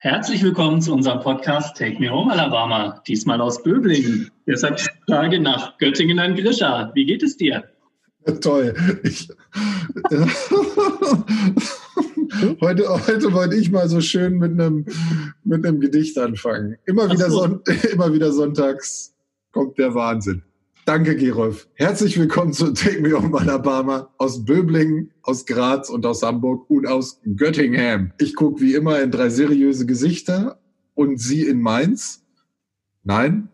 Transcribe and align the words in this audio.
Herzlich 0.00 0.42
willkommen 0.42 0.82
zu 0.82 0.92
unserem 0.92 1.20
Podcast 1.20 1.74
Take 1.78 1.98
Me 1.98 2.10
Home 2.10 2.30
Alabama, 2.30 3.02
diesmal 3.08 3.40
aus 3.40 3.62
Böblingen. 3.62 4.30
Deshalb 4.46 4.78
Frage 5.06 5.40
nach 5.40 5.78
Göttingen 5.78 6.18
an 6.18 6.34
Grisha. 6.34 6.90
Wie 6.94 7.06
geht 7.06 7.22
es 7.22 7.38
dir? 7.38 7.64
Toll. 8.42 8.74
Ich, 9.04 9.26
heute, 12.60 12.86
heute 13.06 13.32
wollte 13.32 13.56
ich 13.56 13.70
mal 13.70 13.88
so 13.88 14.02
schön 14.02 14.36
mit 14.36 14.52
einem, 14.52 14.84
mit 15.44 15.64
einem 15.64 15.80
Gedicht 15.80 16.18
anfangen. 16.18 16.76
Immer 16.84 17.10
wieder, 17.10 17.30
so. 17.30 17.40
Son 17.40 17.62
immer 17.90 18.12
wieder 18.12 18.32
sonntags 18.32 19.14
kommt 19.50 19.78
der 19.78 19.94
Wahnsinn. 19.94 20.42
Danke, 20.86 21.16
Gerolf. 21.16 21.68
Herzlich 21.74 22.16
willkommen 22.16 22.52
zu 22.52 22.72
Take 22.72 23.00
Me 23.00 23.12
Home 23.12 23.36
Alabama 23.36 24.08
aus 24.18 24.44
Böblingen, 24.44 25.10
aus 25.22 25.44
Graz 25.44 25.90
und 25.90 26.06
aus 26.06 26.22
Hamburg 26.22 26.70
und 26.70 26.86
aus 26.86 27.20
Göttingen. 27.24 28.12
Ich 28.20 28.36
gucke 28.36 28.60
wie 28.60 28.74
immer 28.74 29.02
in 29.02 29.10
drei 29.10 29.28
seriöse 29.28 29.84
Gesichter 29.84 30.60
und 30.94 31.20
Sie 31.20 31.42
in 31.42 31.60
Mainz. 31.60 32.22
Nein? 33.02 33.48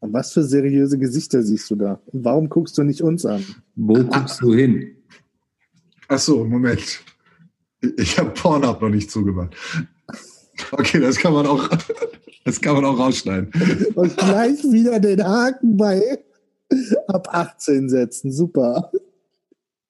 Und 0.00 0.14
was 0.14 0.32
für 0.32 0.42
seriöse 0.42 0.96
Gesichter 0.98 1.42
siehst 1.42 1.70
du 1.70 1.76
da? 1.76 2.00
Und 2.06 2.24
warum 2.24 2.48
guckst 2.48 2.78
du 2.78 2.82
nicht 2.84 3.02
uns 3.02 3.26
an? 3.26 3.44
Wo 3.76 4.02
guckst 4.02 4.40
du 4.40 4.54
hin? 4.54 4.96
Ach 6.08 6.18
so, 6.18 6.42
Moment. 6.42 7.00
Ich 7.98 8.18
habe 8.18 8.30
Pornhub 8.30 8.80
noch 8.80 8.88
nicht 8.88 9.10
zugemacht. 9.10 9.54
Okay, 10.72 11.00
das 11.00 11.18
kann 11.18 11.34
man 11.34 11.46
auch, 11.46 11.68
das 12.46 12.58
kann 12.62 12.76
man 12.76 12.86
auch 12.86 12.98
rausschneiden. 12.98 13.52
Und 13.94 14.16
gleich 14.16 14.64
wieder 14.64 14.98
den 14.98 15.22
Haken 15.22 15.76
bei 15.76 16.18
Ab 17.08 17.28
18 17.32 17.88
setzen, 17.88 18.32
super. 18.32 18.90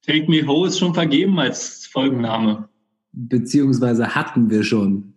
Take 0.07 0.31
Me 0.31 0.47
Ho 0.47 0.65
ist 0.65 0.79
schon 0.79 0.95
vergeben 0.95 1.39
als 1.39 1.87
Folgenname. 1.87 2.69
Beziehungsweise 3.13 4.15
hatten 4.15 4.49
wir 4.51 4.63
schon. 4.65 5.15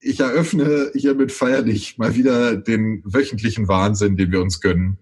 Ich 0.00 0.20
eröffne 0.20 0.90
hiermit 0.94 1.32
feierlich 1.32 1.98
mal 1.98 2.14
wieder 2.14 2.56
den 2.56 3.02
wöchentlichen 3.04 3.68
Wahnsinn, 3.68 4.16
den 4.16 4.32
wir 4.32 4.40
uns 4.40 4.60
gönnen. 4.60 4.98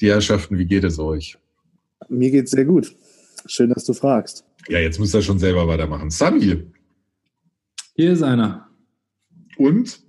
Die 0.00 0.08
Herrschaften, 0.10 0.58
wie 0.58 0.66
geht 0.66 0.84
es 0.84 0.98
euch? 0.98 1.38
Mir 2.08 2.30
geht's 2.30 2.52
sehr 2.52 2.64
gut. 2.64 2.94
Schön, 3.46 3.70
dass 3.70 3.84
du 3.84 3.94
fragst. 3.94 4.44
Ja, 4.68 4.78
jetzt 4.78 5.00
müsst 5.00 5.14
ihr 5.14 5.22
schon 5.22 5.38
selber 5.38 5.66
weitermachen. 5.66 6.10
Sami. 6.10 6.64
Hier 7.94 8.12
ist 8.12 8.22
einer. 8.22 8.68
Und? 9.56 10.00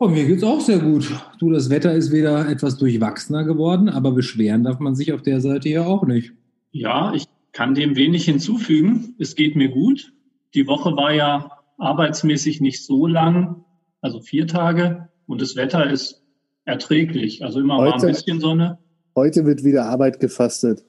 Oh, 0.00 0.06
mir 0.06 0.26
geht's 0.26 0.44
auch 0.44 0.60
sehr 0.60 0.78
gut. 0.78 1.10
Du, 1.40 1.50
das 1.50 1.70
Wetter 1.70 1.92
ist 1.92 2.12
wieder 2.12 2.48
etwas 2.48 2.78
durchwachsener 2.78 3.42
geworden, 3.42 3.88
aber 3.88 4.12
beschweren 4.12 4.62
darf 4.62 4.78
man 4.78 4.94
sich 4.94 5.12
auf 5.12 5.22
der 5.22 5.40
Seite 5.40 5.68
ja 5.68 5.86
auch 5.86 6.06
nicht. 6.06 6.34
Ja, 6.70 7.12
ich 7.14 7.24
kann 7.50 7.74
dem 7.74 7.96
wenig 7.96 8.24
hinzufügen. 8.24 9.16
Es 9.18 9.34
geht 9.34 9.56
mir 9.56 9.70
gut. 9.70 10.12
Die 10.54 10.68
Woche 10.68 10.96
war 10.96 11.12
ja 11.12 11.50
arbeitsmäßig 11.78 12.60
nicht 12.60 12.84
so 12.84 13.08
lang, 13.08 13.64
also 14.00 14.20
vier 14.20 14.46
Tage, 14.46 15.08
und 15.26 15.42
das 15.42 15.56
Wetter 15.56 15.90
ist 15.90 16.22
erträglich. 16.64 17.44
Also 17.44 17.58
immer 17.58 17.78
heute, 17.78 17.96
mal 17.96 18.06
ein 18.06 18.12
bisschen 18.12 18.38
Sonne. 18.38 18.78
Heute 19.16 19.46
wird 19.46 19.64
wieder 19.64 19.86
Arbeit 19.86 20.20
gefastet. 20.20 20.84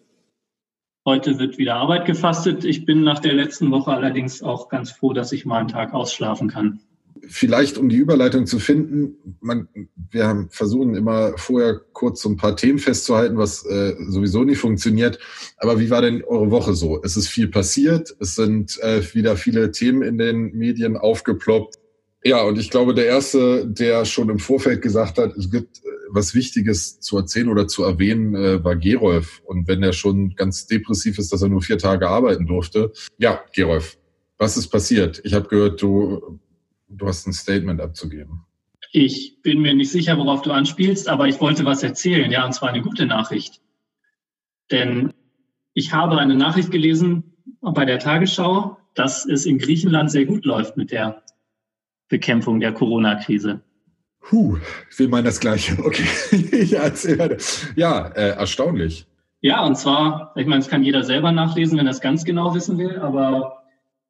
Heute 1.03 1.39
wird 1.39 1.57
wieder 1.57 1.77
Arbeit 1.77 2.05
gefastet. 2.05 2.63
Ich 2.63 2.85
bin 2.85 3.01
nach 3.01 3.19
der 3.19 3.33
letzten 3.33 3.71
Woche 3.71 3.91
allerdings 3.91 4.43
auch 4.43 4.69
ganz 4.69 4.91
froh, 4.91 5.13
dass 5.13 5.31
ich 5.31 5.47
mal 5.47 5.57
einen 5.57 5.67
Tag 5.67 5.95
ausschlafen 5.95 6.47
kann 6.47 6.81
vielleicht 7.27 7.77
um 7.77 7.89
die 7.89 7.97
Überleitung 7.97 8.45
zu 8.45 8.59
finden, 8.59 9.37
man, 9.41 9.67
wir 10.11 10.27
haben 10.27 10.49
versuchen 10.49 10.95
immer 10.95 11.37
vorher 11.37 11.79
kurz 11.93 12.21
so 12.21 12.29
ein 12.29 12.37
paar 12.37 12.55
Themen 12.55 12.79
festzuhalten, 12.79 13.37
was 13.37 13.65
äh, 13.65 13.95
sowieso 14.07 14.43
nicht 14.43 14.59
funktioniert. 14.59 15.19
Aber 15.57 15.79
wie 15.79 15.89
war 15.89 16.01
denn 16.01 16.23
eure 16.23 16.51
Woche 16.51 16.73
so? 16.73 17.01
Es 17.03 17.17
ist 17.17 17.27
viel 17.27 17.47
passiert, 17.47 18.15
es 18.19 18.35
sind 18.35 18.79
äh, 18.81 19.01
wieder 19.13 19.37
viele 19.37 19.71
Themen 19.71 20.01
in 20.01 20.17
den 20.17 20.53
Medien 20.53 20.97
aufgeploppt. 20.97 21.75
Ja, 22.23 22.43
und 22.43 22.57
ich 22.57 22.69
glaube, 22.69 22.93
der 22.93 23.05
erste, 23.05 23.65
der 23.65 24.03
schon 24.03 24.29
im 24.29 24.39
Vorfeld 24.39 24.81
gesagt 24.81 25.17
hat, 25.17 25.37
es 25.37 25.49
gibt 25.49 25.77
äh, 25.77 25.89
was 26.09 26.35
Wichtiges 26.35 26.99
zu 26.99 27.17
erzählen 27.17 27.49
oder 27.49 27.67
zu 27.67 27.83
erwähnen, 27.83 28.35
äh, 28.35 28.63
war 28.63 28.75
Gerolf. 28.75 29.41
Und 29.45 29.67
wenn 29.67 29.83
er 29.83 29.93
schon 29.93 30.35
ganz 30.35 30.67
depressiv 30.67 31.17
ist, 31.17 31.31
dass 31.31 31.41
er 31.41 31.49
nur 31.49 31.61
vier 31.61 31.77
Tage 31.77 32.09
arbeiten 32.09 32.45
durfte. 32.45 32.91
Ja, 33.17 33.41
Gerolf, 33.53 33.97
was 34.37 34.57
ist 34.57 34.67
passiert? 34.67 35.21
Ich 35.23 35.33
habe 35.33 35.47
gehört, 35.47 35.81
du 35.81 36.39
du 36.89 37.07
hast 37.07 37.27
ein 37.27 37.33
Statement 37.33 37.79
abzugeben. 37.81 38.45
Ich 38.91 39.41
bin 39.41 39.61
mir 39.61 39.73
nicht 39.73 39.91
sicher, 39.91 40.17
worauf 40.17 40.41
du 40.41 40.51
anspielst, 40.51 41.07
aber 41.07 41.27
ich 41.27 41.39
wollte 41.39 41.65
was 41.65 41.83
erzählen, 41.83 42.31
ja, 42.31 42.45
und 42.45 42.53
zwar 42.53 42.69
eine 42.69 42.81
gute 42.81 43.05
Nachricht. 43.05 43.61
Denn 44.71 45.13
ich 45.73 45.93
habe 45.93 46.17
eine 46.17 46.35
Nachricht 46.35 46.71
gelesen 46.71 47.23
bei 47.61 47.85
der 47.85 47.99
Tagesschau, 47.99 48.77
dass 48.95 49.25
es 49.25 49.45
in 49.45 49.59
Griechenland 49.59 50.11
sehr 50.11 50.25
gut 50.25 50.45
läuft 50.45 50.75
mit 50.75 50.91
der 50.91 51.21
Bekämpfung 52.07 52.59
der 52.59 52.73
Corona-Krise. 52.73 53.61
Ich 54.31 54.99
will 54.99 55.07
meinen 55.07 55.25
das 55.25 55.39
Gleiche. 55.39 55.77
Okay, 55.83 56.05
ja, 56.65 56.81
erzähl. 56.81 57.37
ja 57.75 58.07
äh, 58.09 58.31
erstaunlich. 58.31 59.07
Ja, 59.41 59.65
und 59.65 59.75
zwar, 59.77 60.33
ich 60.35 60.45
meine, 60.45 60.59
das 60.59 60.67
kann 60.67 60.83
jeder 60.83 61.03
selber 61.03 61.31
nachlesen, 61.31 61.77
wenn 61.77 61.87
er 61.87 61.91
es 61.91 62.01
ganz 62.01 62.25
genau 62.25 62.53
wissen 62.53 62.77
will, 62.77 62.99
aber 62.99 63.58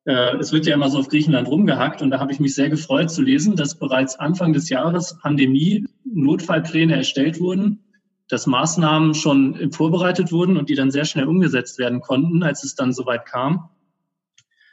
äh, 0.05 0.37
es 0.37 0.51
wird 0.51 0.65
ja 0.65 0.73
immer 0.73 0.89
so 0.89 0.99
auf 0.99 1.09
Griechenland 1.09 1.47
rumgehackt 1.47 2.01
und 2.01 2.11
da 2.11 2.19
habe 2.19 2.31
ich 2.31 2.39
mich 2.39 2.55
sehr 2.55 2.69
gefreut 2.69 3.11
zu 3.11 3.21
lesen, 3.21 3.55
dass 3.55 3.77
bereits 3.77 4.17
Anfang 4.17 4.53
des 4.53 4.69
Jahres 4.69 5.17
Pandemie 5.21 5.85
Notfallpläne 6.05 6.95
erstellt 6.95 7.39
wurden, 7.39 7.83
dass 8.27 8.47
Maßnahmen 8.47 9.13
schon 9.13 9.71
vorbereitet 9.71 10.31
wurden 10.31 10.57
und 10.57 10.69
die 10.69 10.75
dann 10.75 10.91
sehr 10.91 11.05
schnell 11.05 11.25
umgesetzt 11.25 11.79
werden 11.79 11.99
konnten, 11.99 12.43
als 12.43 12.63
es 12.63 12.75
dann 12.75 12.93
soweit 12.93 13.25
kam, 13.25 13.69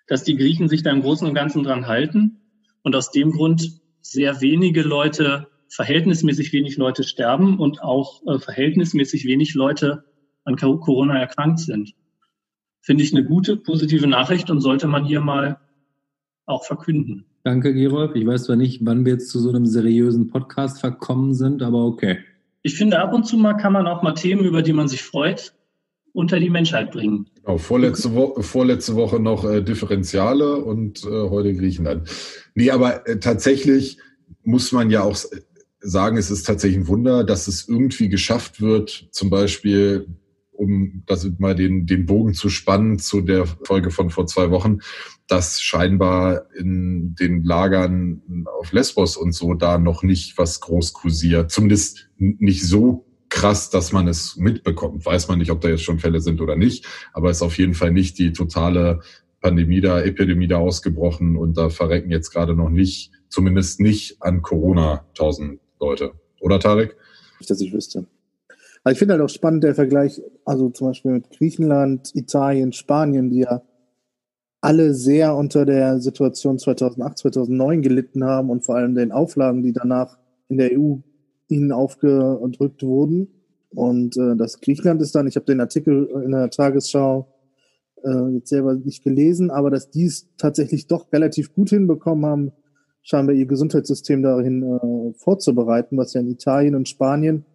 dass 0.06 0.24
die 0.24 0.36
Griechen 0.36 0.68
sich 0.68 0.82
da 0.82 0.90
im 0.90 1.02
Großen 1.02 1.26
und 1.26 1.34
Ganzen 1.34 1.62
dran 1.62 1.86
halten 1.86 2.40
und 2.82 2.94
aus 2.94 3.10
dem 3.10 3.32
Grund 3.32 3.80
sehr 4.02 4.40
wenige 4.40 4.82
Leute, 4.82 5.48
verhältnismäßig 5.68 6.52
wenig 6.52 6.76
Leute 6.76 7.02
sterben 7.02 7.58
und 7.58 7.82
auch 7.82 8.22
äh, 8.26 8.38
verhältnismäßig 8.38 9.26
wenig 9.26 9.54
Leute 9.54 10.04
an 10.44 10.54
Corona 10.54 11.18
erkrankt 11.18 11.58
sind 11.58 11.92
finde 12.86 13.02
ich 13.02 13.12
eine 13.12 13.24
gute, 13.24 13.56
positive 13.56 14.06
Nachricht 14.06 14.48
und 14.48 14.60
sollte 14.60 14.86
man 14.86 15.04
hier 15.04 15.20
mal 15.20 15.58
auch 16.46 16.64
verkünden. 16.64 17.26
Danke, 17.42 17.74
Gerolf. 17.74 18.14
Ich 18.14 18.24
weiß 18.24 18.44
zwar 18.44 18.54
nicht, 18.54 18.86
wann 18.86 19.04
wir 19.04 19.14
jetzt 19.14 19.28
zu 19.28 19.40
so 19.40 19.48
einem 19.48 19.66
seriösen 19.66 20.28
Podcast 20.28 20.78
verkommen 20.78 21.34
sind, 21.34 21.64
aber 21.64 21.84
okay. 21.84 22.18
Ich 22.62 22.76
finde, 22.76 23.00
ab 23.00 23.12
und 23.12 23.26
zu 23.26 23.38
mal 23.38 23.54
kann 23.54 23.72
man 23.72 23.88
auch 23.88 24.04
mal 24.04 24.12
Themen, 24.12 24.44
über 24.44 24.62
die 24.62 24.72
man 24.72 24.86
sich 24.86 25.02
freut, 25.02 25.52
unter 26.12 26.38
die 26.38 26.48
Menschheit 26.48 26.92
bringen. 26.92 27.26
Genau, 27.34 27.58
vorletzte, 27.58 28.14
Wo 28.14 28.40
vorletzte 28.40 28.94
Woche 28.94 29.18
noch 29.18 29.44
äh, 29.44 29.62
Differentiale 29.62 30.58
und 30.58 31.04
äh, 31.04 31.08
heute 31.08 31.54
Griechenland. 31.54 32.08
Nee, 32.54 32.70
aber 32.70 33.06
äh, 33.08 33.18
tatsächlich 33.18 33.98
muss 34.44 34.70
man 34.70 34.90
ja 34.90 35.02
auch 35.02 35.18
sagen, 35.80 36.18
es 36.18 36.30
ist 36.30 36.44
tatsächlich 36.44 36.84
ein 36.84 36.88
Wunder, 36.88 37.24
dass 37.24 37.48
es 37.48 37.68
irgendwie 37.68 38.08
geschafft 38.08 38.60
wird, 38.60 39.08
zum 39.10 39.28
Beispiel 39.28 40.06
um 40.56 41.02
das 41.06 41.28
mal 41.38 41.54
den, 41.54 41.86
den 41.86 42.06
Bogen 42.06 42.34
zu 42.34 42.48
spannen 42.48 42.98
zu 42.98 43.20
der 43.20 43.46
Folge 43.46 43.90
von 43.90 44.10
vor 44.10 44.26
zwei 44.26 44.50
Wochen, 44.50 44.78
dass 45.28 45.60
scheinbar 45.60 46.46
in 46.56 47.14
den 47.14 47.42
Lagern 47.44 48.46
auf 48.58 48.72
Lesbos 48.72 49.16
und 49.16 49.32
so 49.32 49.54
da 49.54 49.78
noch 49.78 50.02
nicht 50.02 50.38
was 50.38 50.60
groß 50.60 50.92
kursiert. 50.92 51.50
Zumindest 51.50 52.08
nicht 52.16 52.64
so 52.64 53.06
krass, 53.28 53.70
dass 53.70 53.92
man 53.92 54.08
es 54.08 54.36
mitbekommt. 54.36 55.04
Weiß 55.04 55.28
man 55.28 55.38
nicht, 55.38 55.50
ob 55.50 55.60
da 55.60 55.68
jetzt 55.68 55.82
schon 55.82 55.98
Fälle 55.98 56.20
sind 56.20 56.40
oder 56.40 56.56
nicht, 56.56 56.86
aber 57.12 57.30
es 57.30 57.38
ist 57.38 57.42
auf 57.42 57.58
jeden 57.58 57.74
Fall 57.74 57.92
nicht 57.92 58.18
die 58.18 58.32
totale 58.32 59.00
Pandemie 59.40 59.80
da, 59.80 60.00
Epidemie 60.00 60.48
da 60.48 60.58
ausgebrochen 60.58 61.36
und 61.36 61.56
da 61.56 61.68
verrecken 61.68 62.10
jetzt 62.10 62.30
gerade 62.30 62.54
noch 62.54 62.70
nicht, 62.70 63.12
zumindest 63.28 63.80
nicht 63.80 64.22
an 64.22 64.42
Corona 64.42 65.06
tausend 65.14 65.60
Leute. 65.80 66.12
Oder 66.40 66.58
Tarek? 66.60 66.96
Nicht, 67.38 67.50
dass 67.50 67.60
ich 67.60 67.72
wüsste. 67.72 68.06
Aber 68.86 68.92
ich 68.92 69.00
finde 69.00 69.14
halt 69.14 69.22
auch 69.24 69.28
spannend 69.28 69.64
der 69.64 69.74
Vergleich, 69.74 70.22
also 70.44 70.70
zum 70.70 70.86
Beispiel 70.86 71.10
mit 71.10 71.30
Griechenland, 71.30 72.14
Italien, 72.14 72.72
Spanien, 72.72 73.30
die 73.30 73.40
ja 73.40 73.62
alle 74.60 74.94
sehr 74.94 75.34
unter 75.34 75.66
der 75.66 75.98
Situation 75.98 76.56
2008, 76.56 77.18
2009 77.18 77.82
gelitten 77.82 78.22
haben 78.22 78.48
und 78.48 78.64
vor 78.64 78.76
allem 78.76 78.94
den 78.94 79.10
Auflagen, 79.10 79.64
die 79.64 79.72
danach 79.72 80.18
in 80.48 80.58
der 80.58 80.70
EU 80.78 80.98
ihnen 81.48 81.72
aufgedrückt 81.72 82.84
wurden. 82.84 83.26
Und 83.70 84.16
äh, 84.18 84.36
das 84.36 84.60
Griechenland 84.60 85.02
ist 85.02 85.16
dann, 85.16 85.26
ich 85.26 85.34
habe 85.34 85.46
den 85.46 85.58
Artikel 85.58 86.08
in 86.24 86.30
der 86.30 86.48
Tagesschau 86.50 87.26
äh, 88.04 88.34
jetzt 88.34 88.50
selber 88.50 88.74
nicht 88.74 89.02
gelesen, 89.02 89.50
aber 89.50 89.70
dass 89.72 89.90
die 89.90 90.04
es 90.04 90.28
tatsächlich 90.36 90.86
doch 90.86 91.12
relativ 91.12 91.52
gut 91.52 91.70
hinbekommen 91.70 92.24
haben, 92.24 92.52
scheinbar 93.02 93.34
ihr 93.34 93.46
Gesundheitssystem 93.46 94.22
dahin 94.22 94.62
äh, 94.62 95.12
vorzubereiten, 95.18 95.96
was 95.96 96.12
ja 96.12 96.20
in 96.20 96.28
Italien 96.28 96.76
und 96.76 96.88
Spanien 96.88 97.46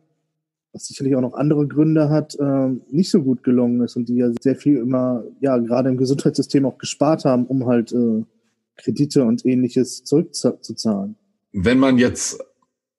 was 0.74 0.88
sicherlich 0.88 1.16
auch 1.16 1.22
noch 1.22 1.34
andere 1.34 1.68
Gründe 1.68 2.10
hat, 2.10 2.36
äh, 2.40 2.70
nicht 2.90 3.12
so 3.12 3.22
gut 3.22 3.44
gelungen 3.44 3.82
ist 3.82 3.96
und 3.96 4.08
die 4.08 4.18
ja 4.18 4.32
sehr 4.40 4.56
viel 4.56 4.78
immer, 4.78 5.24
ja, 5.42 5.58
gerade 5.58 5.90
im 5.90 5.98
Gesundheitssystem 5.98 6.66
auch 6.66 6.78
gespart 6.78 7.26
haben, 7.26 7.46
um 7.46 7.66
halt 7.66 7.92
äh, 7.92 8.24
Kredite 8.78 9.24
und 9.24 9.46
ähnliches 9.46 10.04
zurückzuzahlen. 10.04 11.16
Wenn 11.52 11.80
man 11.80 11.98
jetzt 11.98 12.40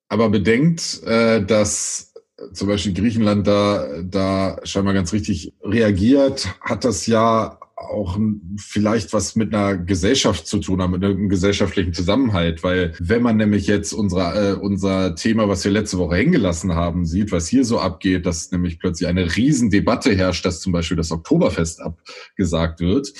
aber 0.08 0.28
bedenkt, 0.28 1.02
äh, 1.06 1.44
dass 1.44 2.12
zum 2.52 2.68
Beispiel 2.68 2.92
Griechenland 2.92 3.46
da, 3.46 4.02
da 4.02 4.58
scheinbar 4.64 4.94
ganz 4.94 5.12
richtig 5.12 5.54
reagiert, 5.62 6.48
hat 6.60 6.84
das 6.84 7.06
ja 7.06 7.58
auch 7.82 8.18
vielleicht 8.56 9.12
was 9.12 9.36
mit 9.36 9.54
einer 9.54 9.76
Gesellschaft 9.76 10.46
zu 10.46 10.58
tun 10.58 10.80
haben, 10.80 10.92
mit 10.92 11.04
einem 11.04 11.28
gesellschaftlichen 11.28 11.92
Zusammenhalt. 11.92 12.62
Weil 12.62 12.94
wenn 12.98 13.22
man 13.22 13.36
nämlich 13.36 13.66
jetzt 13.66 13.92
unsere, 13.92 14.52
äh, 14.52 14.54
unser 14.54 15.14
Thema, 15.14 15.48
was 15.48 15.64
wir 15.64 15.72
letzte 15.72 15.98
Woche 15.98 16.16
hängen 16.16 16.32
gelassen 16.32 16.74
haben, 16.74 17.04
sieht, 17.04 17.32
was 17.32 17.48
hier 17.48 17.64
so 17.64 17.78
abgeht, 17.78 18.26
dass 18.26 18.50
nämlich 18.50 18.78
plötzlich 18.78 19.08
eine 19.08 19.36
Riesendebatte 19.36 20.14
herrscht, 20.14 20.44
dass 20.44 20.60
zum 20.60 20.72
Beispiel 20.72 20.96
das 20.96 21.12
Oktoberfest 21.12 21.80
abgesagt 21.80 22.80
wird, 22.80 23.12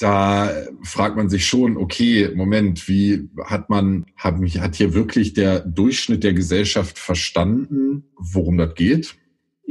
da 0.00 0.50
fragt 0.82 1.16
man 1.16 1.28
sich 1.28 1.46
schon, 1.46 1.76
okay, 1.76 2.30
Moment, 2.34 2.88
wie 2.88 3.28
hat 3.44 3.68
man, 3.68 4.06
hat, 4.16 4.36
hat 4.58 4.74
hier 4.74 4.94
wirklich 4.94 5.34
der 5.34 5.60
Durchschnitt 5.60 6.24
der 6.24 6.32
Gesellschaft 6.32 6.98
verstanden, 6.98 8.04
worum 8.16 8.56
das 8.56 8.74
geht? 8.74 9.19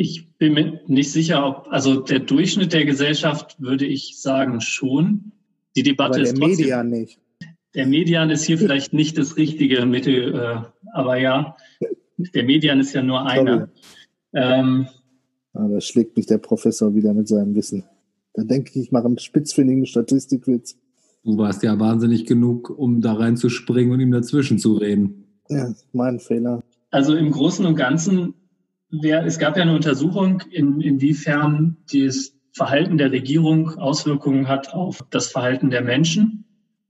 Ich 0.02 0.38
bin 0.38 0.54
mir 0.54 0.80
nicht 0.88 1.12
sicher, 1.12 1.46
ob, 1.46 1.68
also 1.72 2.00
der 2.00 2.20
Durchschnitt 2.20 2.72
der 2.72 2.86
Gesellschaft 2.86 3.58
würde 3.60 3.86
ich 3.86 4.18
sagen 4.18 4.62
schon. 4.62 5.34
Die 5.76 5.84
Debatte 5.84 6.20
aber 6.20 6.22
ist 6.22 6.38
der 6.38 6.40
trotzdem, 6.40 6.58
Median 6.58 6.90
nicht. 6.90 7.20
Der 7.76 7.86
Median 7.86 8.30
ist 8.30 8.46
hier 8.46 8.58
vielleicht 8.60 8.94
nicht 8.94 9.18
das 9.18 9.36
richtige 9.36 9.86
Mittel, 9.86 10.36
äh, 10.36 10.62
aber 10.94 11.18
ja, 11.18 11.58
der 12.18 12.46
Median 12.46 12.80
ist 12.80 12.94
ja 12.94 13.04
nur 13.04 13.26
einer. 13.26 13.68
Ähm, 14.32 14.88
ah, 15.52 15.68
da 15.68 15.82
schlägt 15.82 16.16
mich 16.16 16.28
der 16.28 16.38
Professor 16.38 16.96
wieder 16.96 17.14
mit 17.14 17.28
seinem 17.28 17.54
Wissen. 17.56 17.84
Da 18.36 18.46
denke 18.46 18.72
ich, 18.74 18.84
ich 18.84 18.92
mache 18.94 19.08
einen 19.08 19.20
spitzfindigen 19.20 19.86
Statistikwitz. 19.86 20.78
Du 21.26 21.38
warst 21.38 21.62
ja 21.62 21.78
wahnsinnig 21.78 22.26
genug, 22.26 22.70
um 22.70 23.02
da 23.02 23.16
reinzuspringen 23.16 23.92
und 23.92 24.00
ihm 24.00 24.12
dazwischen 24.12 24.60
zu 24.60 24.78
reden. 24.78 25.26
Ja, 25.50 25.74
mein 25.92 26.22
Fehler. 26.22 26.64
Also 26.90 27.18
im 27.18 27.32
Großen 27.32 27.66
und 27.66 27.76
Ganzen 27.76 28.34
wer, 28.92 29.26
es 29.26 29.40
gab 29.40 29.58
ja 29.58 29.64
eine 29.64 29.76
Untersuchung, 29.76 30.42
in, 30.52 30.82
inwiefern 30.82 31.78
das 31.92 32.34
Verhalten 32.54 32.98
der 32.98 33.12
Regierung 33.12 33.78
Auswirkungen 33.78 34.48
hat 34.48 34.74
auf 34.74 35.04
das 35.10 35.28
Verhalten 35.28 35.70
der 35.70 35.82
Menschen. 35.82 36.46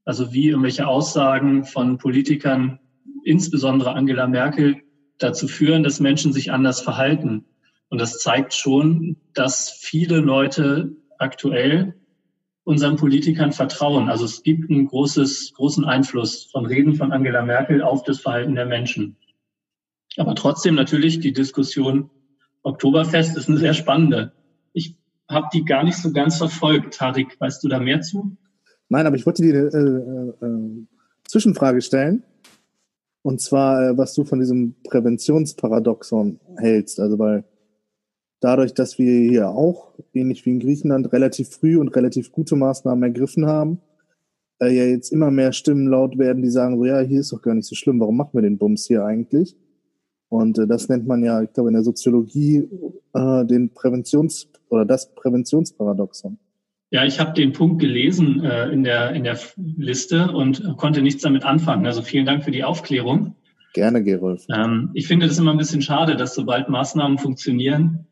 Also 0.06 0.34
wie 0.34 0.50
irgendwelche 0.50 0.88
Aussagen 0.88 1.66
von 1.66 1.98
Politikern, 1.98 2.80
insbesondere 3.24 3.94
Angela 3.94 4.28
Merkel, 4.28 4.78
dazu 5.20 5.48
führen, 5.48 5.84
dass 5.84 6.00
Menschen 6.00 6.34
sich 6.34 6.52
anders 6.52 6.82
verhalten. 6.82 7.46
Und 7.90 8.00
das 8.00 8.20
zeigt 8.20 8.54
schon, 8.54 9.18
dass 9.34 9.70
viele 9.70 10.18
Leute 10.18 10.96
aktuell 11.18 11.96
unseren 12.64 12.96
Politikern 12.96 13.52
vertrauen. 13.52 14.10
Also 14.10 14.26
es 14.26 14.44
gibt 14.44 14.70
einen 14.70 14.88
großes, 14.88 15.54
großen 15.56 15.86
Einfluss 15.86 16.46
von 16.52 16.66
Reden 16.66 16.96
von 16.96 17.12
Angela 17.12 17.42
Merkel 17.42 17.82
auf 17.82 18.04
das 18.04 18.20
Verhalten 18.20 18.56
der 18.56 18.66
Menschen. 18.66 19.18
Aber 20.18 20.36
trotzdem 20.36 20.76
natürlich 20.76 21.20
die 21.20 21.34
Diskussion 21.34 22.10
Oktoberfest 22.64 23.38
ist 23.38 23.48
eine 23.48 23.58
sehr 23.58 23.74
spannende. 23.74 24.34
Ich 24.74 24.98
habe 25.30 25.48
die 25.54 25.64
gar 25.64 25.84
nicht 25.84 25.98
so 25.98 26.12
ganz 26.12 26.38
verfolgt. 26.38 26.96
Tarik, 26.96 27.40
weißt 27.40 27.64
du 27.64 27.68
da 27.68 27.80
mehr 27.80 28.02
zu? 28.02 28.36
Nein, 28.90 29.06
aber 29.06 29.16
ich 29.16 29.26
wollte 29.26 29.44
dir 29.44 29.70
eine 29.74 30.36
äh, 30.42 30.46
äh, 30.46 30.86
Zwischenfrage 31.28 31.82
stellen. 31.82 32.24
Und 33.22 33.40
zwar, 33.42 33.90
äh, 33.90 33.98
was 33.98 34.14
du 34.14 34.24
von 34.26 34.40
diesem 34.40 34.76
Präventionsparadoxon 34.84 36.40
hältst. 36.58 37.00
Also, 37.00 37.20
weil 37.20 37.46
dadurch, 38.40 38.74
dass 38.74 38.98
wir 38.98 39.30
hier 39.30 39.50
auch, 39.50 39.94
ähnlich 40.14 40.46
wie 40.46 40.52
in 40.52 40.60
Griechenland, 40.60 41.14
relativ 41.14 41.50
früh 41.50 41.78
und 41.78 41.96
relativ 41.96 42.32
gute 42.32 42.56
Maßnahmen 42.56 43.04
ergriffen 43.04 43.46
haben, 43.46 43.80
äh, 44.60 44.76
ja 44.76 44.86
jetzt 44.86 45.12
immer 45.12 45.32
mehr 45.32 45.54
Stimmen 45.54 45.88
laut 45.88 46.18
werden, 46.18 46.42
die 46.42 46.50
sagen 46.50 46.78
so, 46.78 46.86
ja, 46.86 47.00
hier 47.00 47.20
ist 47.20 47.32
doch 47.32 47.42
gar 47.42 47.54
nicht 47.54 47.68
so 47.68 47.76
schlimm, 47.76 48.00
warum 48.00 48.18
machen 48.18 48.34
wir 48.34 48.42
den 48.42 48.58
Bums 48.58 48.88
hier 48.88 49.06
eigentlich? 49.06 49.56
Und 50.30 50.58
äh, 50.60 50.68
das 50.68 50.90
nennt 50.90 51.08
man 51.08 51.24
ja, 51.24 51.42
ich 51.42 51.52
glaube, 51.54 51.70
in 51.70 51.74
der 51.74 51.84
Soziologie 51.84 52.68
äh, 53.14 53.46
den 53.46 53.74
Präventions- 53.74 54.48
oder 54.70 54.86
das 54.86 55.14
Präventionsparadoxon. 55.16 56.38
Ja, 56.92 57.04
ich 57.04 57.20
habe 57.20 57.34
den 57.34 57.54
Punkt 57.54 57.80
gelesen 57.80 58.44
äh, 58.44 58.70
in, 58.70 58.84
der, 58.84 59.12
in 59.12 59.24
der 59.24 59.38
Liste 59.58 60.32
und 60.32 60.78
konnte 60.78 61.02
nichts 61.02 61.22
damit 61.22 61.44
anfangen. 61.44 61.86
Also 61.86 62.02
vielen 62.02 62.26
Dank 62.26 62.44
für 62.44 62.52
die 62.52 62.64
Aufklärung. 62.64 63.36
Gerne, 63.74 64.04
Gerolf. 64.04 64.46
Ähm, 64.52 64.90
ich 64.94 65.08
finde 65.08 65.28
das 65.28 65.38
immer 65.38 65.52
ein 65.52 65.58
bisschen 65.58 65.82
schade, 65.82 66.16
dass 66.16 66.34
sobald 66.34 66.70
Maßnahmen 66.70 67.20
funktionieren, 67.20 68.08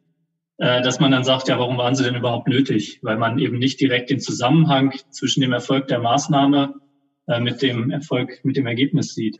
äh, 0.57 0.81
dass 0.83 0.99
man 0.99 1.11
dann 1.11 1.23
sagt, 1.23 1.47
ja, 1.47 1.57
warum 1.57 1.77
waren 1.77 1.95
sie 1.95 2.03
denn 2.03 2.15
überhaupt 2.15 2.47
nötig? 2.47 2.99
Weil 3.01 3.17
man 3.17 3.39
eben 3.39 3.57
nicht 3.57 3.81
direkt 3.81 4.11
den 4.11 4.19
Zusammenhang 4.19 4.93
zwischen 5.09 5.41
dem 5.41 5.53
Erfolg 5.53 5.87
der 5.87 5.99
Maßnahme 5.99 6.75
äh, 7.27 7.39
mit 7.39 7.63
dem 7.63 7.89
Erfolg, 7.89 8.41
mit 8.43 8.57
dem 8.57 8.67
Ergebnis 8.67 9.15
sieht. 9.15 9.39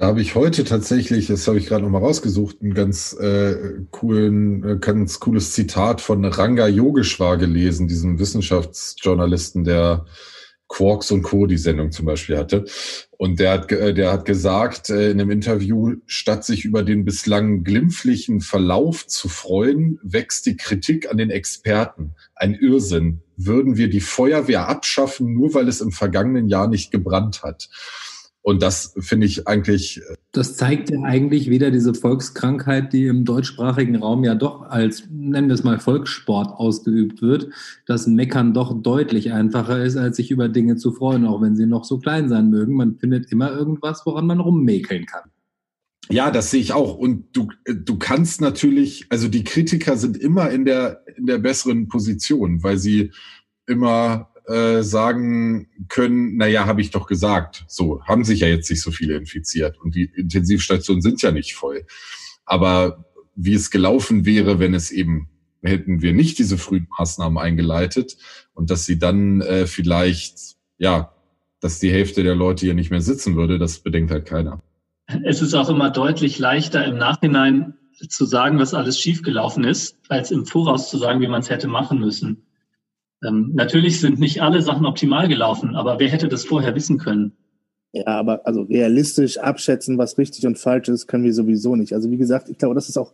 Da 0.00 0.06
habe 0.06 0.22
ich 0.22 0.34
heute 0.34 0.64
tatsächlich, 0.64 1.26
das 1.26 1.46
habe 1.46 1.58
ich 1.58 1.66
gerade 1.66 1.84
noch 1.84 1.90
mal 1.90 1.98
rausgesucht, 1.98 2.62
ein 2.62 2.72
ganz 2.72 3.12
äh, 3.20 3.82
coolen, 3.90 4.64
äh, 4.66 4.78
ganz 4.78 5.20
cooles 5.20 5.52
Zitat 5.52 6.00
von 6.00 6.24
Ranga 6.24 6.66
Yogeshwar 6.68 7.36
gelesen, 7.36 7.86
diesem 7.86 8.18
Wissenschaftsjournalisten, 8.18 9.62
der 9.62 10.06
Quarks 10.68 11.10
und 11.10 11.20
Co. 11.20 11.44
die 11.44 11.58
Sendung 11.58 11.92
zum 11.92 12.06
Beispiel 12.06 12.38
hatte. 12.38 12.64
Und 13.18 13.40
der 13.40 13.52
hat, 13.52 13.70
äh, 13.72 13.92
der 13.92 14.10
hat 14.10 14.24
gesagt 14.24 14.88
äh, 14.88 15.10
in 15.10 15.20
einem 15.20 15.30
Interview, 15.30 15.96
statt 16.06 16.46
sich 16.46 16.64
über 16.64 16.82
den 16.82 17.04
bislang 17.04 17.62
glimpflichen 17.62 18.40
Verlauf 18.40 19.06
zu 19.06 19.28
freuen, 19.28 19.98
wächst 20.02 20.46
die 20.46 20.56
Kritik 20.56 21.10
an 21.10 21.18
den 21.18 21.28
Experten. 21.28 22.14
Ein 22.34 22.54
Irrsinn. 22.54 23.20
Würden 23.36 23.76
wir 23.76 23.90
die 23.90 24.00
Feuerwehr 24.00 24.66
abschaffen, 24.66 25.34
nur 25.34 25.52
weil 25.52 25.68
es 25.68 25.82
im 25.82 25.92
vergangenen 25.92 26.48
Jahr 26.48 26.68
nicht 26.68 26.90
gebrannt 26.90 27.42
hat? 27.42 27.68
Und 28.42 28.62
das 28.62 28.94
finde 28.98 29.26
ich 29.26 29.46
eigentlich. 29.46 29.98
Äh, 29.98 30.16
das 30.32 30.56
zeigt 30.56 30.90
ja 30.90 31.02
eigentlich 31.02 31.50
wieder 31.50 31.70
diese 31.70 31.94
Volkskrankheit, 31.94 32.92
die 32.92 33.06
im 33.06 33.24
deutschsprachigen 33.24 33.96
Raum 33.96 34.24
ja 34.24 34.34
doch 34.34 34.62
als, 34.62 35.04
nennen 35.10 35.48
wir 35.48 35.54
es 35.54 35.64
mal, 35.64 35.78
Volkssport 35.78 36.52
ausgeübt 36.52 37.20
wird, 37.20 37.48
dass 37.86 38.06
Meckern 38.06 38.54
doch 38.54 38.80
deutlich 38.80 39.32
einfacher 39.32 39.82
ist, 39.82 39.96
als 39.96 40.16
sich 40.16 40.30
über 40.30 40.48
Dinge 40.48 40.76
zu 40.76 40.92
freuen, 40.92 41.26
auch 41.26 41.42
wenn 41.42 41.56
sie 41.56 41.66
noch 41.66 41.84
so 41.84 41.98
klein 41.98 42.28
sein 42.28 42.48
mögen. 42.48 42.74
Man 42.74 42.96
findet 42.96 43.30
immer 43.30 43.52
irgendwas, 43.52 44.06
woran 44.06 44.26
man 44.26 44.40
rummäkeln 44.40 45.04
kann. 45.06 45.30
Ja, 46.08 46.30
das 46.30 46.50
sehe 46.50 46.60
ich 46.60 46.72
auch. 46.72 46.96
Und 46.96 47.36
du, 47.36 47.48
äh, 47.64 47.74
du 47.74 47.98
kannst 47.98 48.40
natürlich, 48.40 49.06
also 49.10 49.28
die 49.28 49.44
Kritiker 49.44 49.96
sind 49.96 50.16
immer 50.16 50.50
in 50.50 50.64
der, 50.64 51.04
in 51.16 51.26
der 51.26 51.38
besseren 51.38 51.88
Position, 51.88 52.62
weil 52.62 52.78
sie 52.78 53.12
immer 53.66 54.29
äh, 54.50 54.82
sagen 54.82 55.68
können, 55.88 56.36
naja, 56.36 56.66
habe 56.66 56.80
ich 56.80 56.90
doch 56.90 57.06
gesagt. 57.06 57.64
So, 57.68 58.02
haben 58.04 58.24
sich 58.24 58.40
ja 58.40 58.48
jetzt 58.48 58.68
nicht 58.70 58.82
so 58.82 58.90
viele 58.90 59.16
infiziert 59.16 59.78
und 59.78 59.94
die 59.94 60.10
Intensivstationen 60.16 61.02
sind 61.02 61.22
ja 61.22 61.30
nicht 61.30 61.54
voll. 61.54 61.86
Aber 62.44 63.04
wie 63.36 63.54
es 63.54 63.70
gelaufen 63.70 64.26
wäre, 64.26 64.58
wenn 64.58 64.74
es 64.74 64.90
eben 64.90 65.28
hätten 65.62 66.02
wir 66.02 66.12
nicht 66.12 66.38
diese 66.38 66.58
frühen 66.58 66.88
Maßnahmen 66.98 67.38
eingeleitet 67.38 68.16
und 68.54 68.70
dass 68.70 68.86
sie 68.86 68.98
dann 68.98 69.40
äh, 69.40 69.66
vielleicht, 69.66 70.56
ja, 70.78 71.12
dass 71.60 71.78
die 71.78 71.92
Hälfte 71.92 72.22
der 72.22 72.34
Leute 72.34 72.64
hier 72.64 72.74
nicht 72.74 72.90
mehr 72.90 73.02
sitzen 73.02 73.36
würde, 73.36 73.58
das 73.58 73.80
bedenkt 73.80 74.10
halt 74.10 74.26
keiner. 74.26 74.62
Es 75.24 75.42
ist 75.42 75.54
auch 75.54 75.68
immer 75.68 75.90
deutlich 75.90 76.38
leichter 76.38 76.84
im 76.84 76.96
Nachhinein 76.96 77.74
zu 78.08 78.24
sagen, 78.24 78.58
was 78.58 78.72
alles 78.72 78.98
schiefgelaufen 78.98 79.64
ist, 79.64 79.98
als 80.08 80.30
im 80.30 80.46
Voraus 80.46 80.88
zu 80.88 80.96
sagen, 80.96 81.20
wie 81.20 81.28
man 81.28 81.40
es 81.40 81.50
hätte 81.50 81.68
machen 81.68 82.00
müssen. 82.00 82.46
Ähm, 83.26 83.52
natürlich 83.54 84.00
sind 84.00 84.18
nicht 84.18 84.42
alle 84.42 84.62
Sachen 84.62 84.86
optimal 84.86 85.28
gelaufen, 85.28 85.76
aber 85.76 85.98
wer 85.98 86.08
hätte 86.08 86.28
das 86.28 86.44
vorher 86.44 86.74
wissen 86.74 86.98
können? 86.98 87.32
Ja, 87.92 88.06
aber 88.06 88.46
also 88.46 88.62
realistisch 88.62 89.38
abschätzen, 89.38 89.98
was 89.98 90.16
richtig 90.16 90.46
und 90.46 90.58
falsch 90.58 90.88
ist, 90.88 91.08
können 91.08 91.24
wir 91.24 91.34
sowieso 91.34 91.74
nicht. 91.76 91.92
Also 91.92 92.10
wie 92.10 92.18
gesagt, 92.18 92.48
ich 92.48 92.58
glaube, 92.58 92.74
das 92.74 92.88
ist 92.88 92.96
auch, 92.96 93.12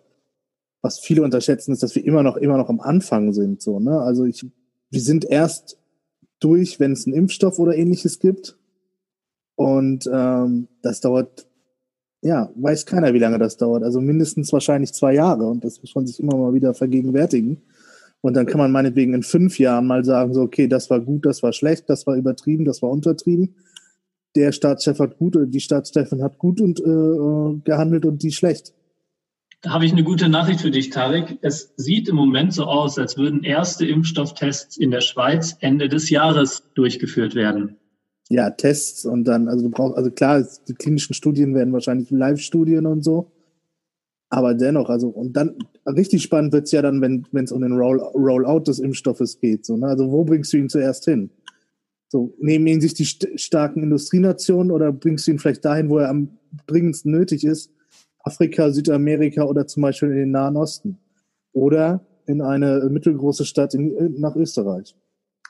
was 0.82 0.98
viele 0.98 1.22
unterschätzen, 1.22 1.72
ist, 1.72 1.82
dass 1.82 1.94
wir 1.94 2.04
immer 2.04 2.22
noch, 2.22 2.36
immer 2.36 2.58
noch 2.58 2.68
am 2.68 2.80
Anfang 2.80 3.32
sind. 3.32 3.62
So, 3.62 3.80
ne? 3.80 3.98
Also 4.00 4.24
ich, 4.24 4.46
wir 4.90 5.00
sind 5.00 5.24
erst 5.24 5.78
durch, 6.40 6.78
wenn 6.78 6.92
es 6.92 7.06
einen 7.06 7.16
Impfstoff 7.16 7.58
oder 7.58 7.74
ähnliches 7.74 8.18
gibt. 8.18 8.56
Und 9.54 10.08
ähm, 10.12 10.68
das 10.82 11.00
dauert, 11.00 11.46
ja, 12.20 12.50
weiß 12.56 12.84
keiner, 12.84 13.14
wie 13.14 13.18
lange 13.18 13.38
das 13.38 13.56
dauert. 13.56 13.82
Also 13.82 14.02
mindestens 14.02 14.52
wahrscheinlich 14.52 14.92
zwei 14.92 15.14
Jahre. 15.14 15.46
Und 15.46 15.64
das 15.64 15.80
muss 15.80 15.94
man 15.94 16.06
sich 16.06 16.20
immer 16.20 16.36
mal 16.36 16.52
wieder 16.52 16.74
vergegenwärtigen. 16.74 17.62
Und 18.26 18.34
dann 18.34 18.46
kann 18.46 18.58
man 18.58 18.72
meinetwegen 18.72 19.14
in 19.14 19.22
fünf 19.22 19.56
Jahren 19.60 19.86
mal 19.86 20.04
sagen, 20.04 20.34
so, 20.34 20.40
okay, 20.40 20.66
das 20.66 20.90
war 20.90 20.98
gut, 20.98 21.24
das 21.24 21.44
war 21.44 21.52
schlecht, 21.52 21.88
das 21.88 22.08
war 22.08 22.16
übertrieben, 22.16 22.64
das 22.64 22.82
war 22.82 22.90
untertrieben. 22.90 23.54
Der 24.34 24.50
Staatschef 24.50 24.98
hat 24.98 25.16
gut 25.16 25.36
oder 25.36 25.46
die 25.46 25.60
Staatschefin 25.60 26.24
hat 26.24 26.36
gut 26.36 26.60
und 26.60 26.80
äh, 26.80 27.60
gehandelt 27.62 28.04
und 28.04 28.24
die 28.24 28.32
schlecht. 28.32 28.74
Da 29.62 29.70
habe 29.70 29.86
ich 29.86 29.92
eine 29.92 30.02
gute 30.02 30.28
Nachricht 30.28 30.62
für 30.62 30.72
dich, 30.72 30.90
Tarek. 30.90 31.38
Es 31.40 31.72
sieht 31.76 32.08
im 32.08 32.16
Moment 32.16 32.52
so 32.52 32.64
aus, 32.64 32.98
als 32.98 33.16
würden 33.16 33.44
erste 33.44 33.86
Impfstofftests 33.86 34.76
in 34.76 34.90
der 34.90 35.02
Schweiz 35.02 35.56
Ende 35.60 35.88
des 35.88 36.10
Jahres 36.10 36.64
durchgeführt 36.74 37.36
werden. 37.36 37.76
Ja, 38.28 38.50
Tests 38.50 39.04
und 39.04 39.22
dann, 39.22 39.46
also 39.46 39.62
du 39.62 39.70
brauchst, 39.70 39.96
also 39.96 40.10
klar, 40.10 40.44
die 40.66 40.74
klinischen 40.74 41.14
Studien 41.14 41.54
werden 41.54 41.72
wahrscheinlich 41.72 42.10
Live-Studien 42.10 42.86
und 42.86 43.04
so. 43.04 43.30
Aber 44.28 44.54
dennoch, 44.54 44.88
also, 44.88 45.08
und 45.08 45.36
dann 45.36 45.54
richtig 45.86 46.22
spannend 46.22 46.52
wird's 46.52 46.72
ja 46.72 46.82
dann, 46.82 47.00
wenn 47.00 47.44
es 47.44 47.52
um 47.52 47.62
den 47.62 47.72
Roll, 47.72 48.00
Rollout 48.00 48.64
des 48.64 48.80
Impfstoffes 48.80 49.38
geht. 49.38 49.64
So, 49.64 49.76
ne? 49.76 49.86
Also 49.86 50.10
wo 50.10 50.24
bringst 50.24 50.52
du 50.52 50.56
ihn 50.56 50.68
zuerst 50.68 51.04
hin? 51.04 51.30
So, 52.08 52.34
nehmen 52.38 52.66
ihn 52.66 52.80
sich 52.80 52.94
die 52.94 53.04
st 53.04 53.28
starken 53.36 53.82
Industrienationen 53.82 54.72
oder 54.72 54.92
bringst 54.92 55.26
du 55.26 55.32
ihn 55.32 55.38
vielleicht 55.38 55.64
dahin, 55.64 55.90
wo 55.90 55.98
er 55.98 56.08
am 56.08 56.38
dringendsten 56.66 57.12
nötig 57.12 57.44
ist? 57.44 57.70
Afrika, 58.20 58.70
Südamerika 58.70 59.44
oder 59.44 59.66
zum 59.66 59.82
Beispiel 59.82 60.10
in 60.10 60.16
den 60.16 60.30
Nahen 60.32 60.56
Osten. 60.56 60.98
Oder 61.52 62.04
in 62.26 62.42
eine 62.42 62.88
mittelgroße 62.90 63.44
Stadt 63.44 63.74
in, 63.74 64.18
nach 64.18 64.34
Österreich. 64.34 64.96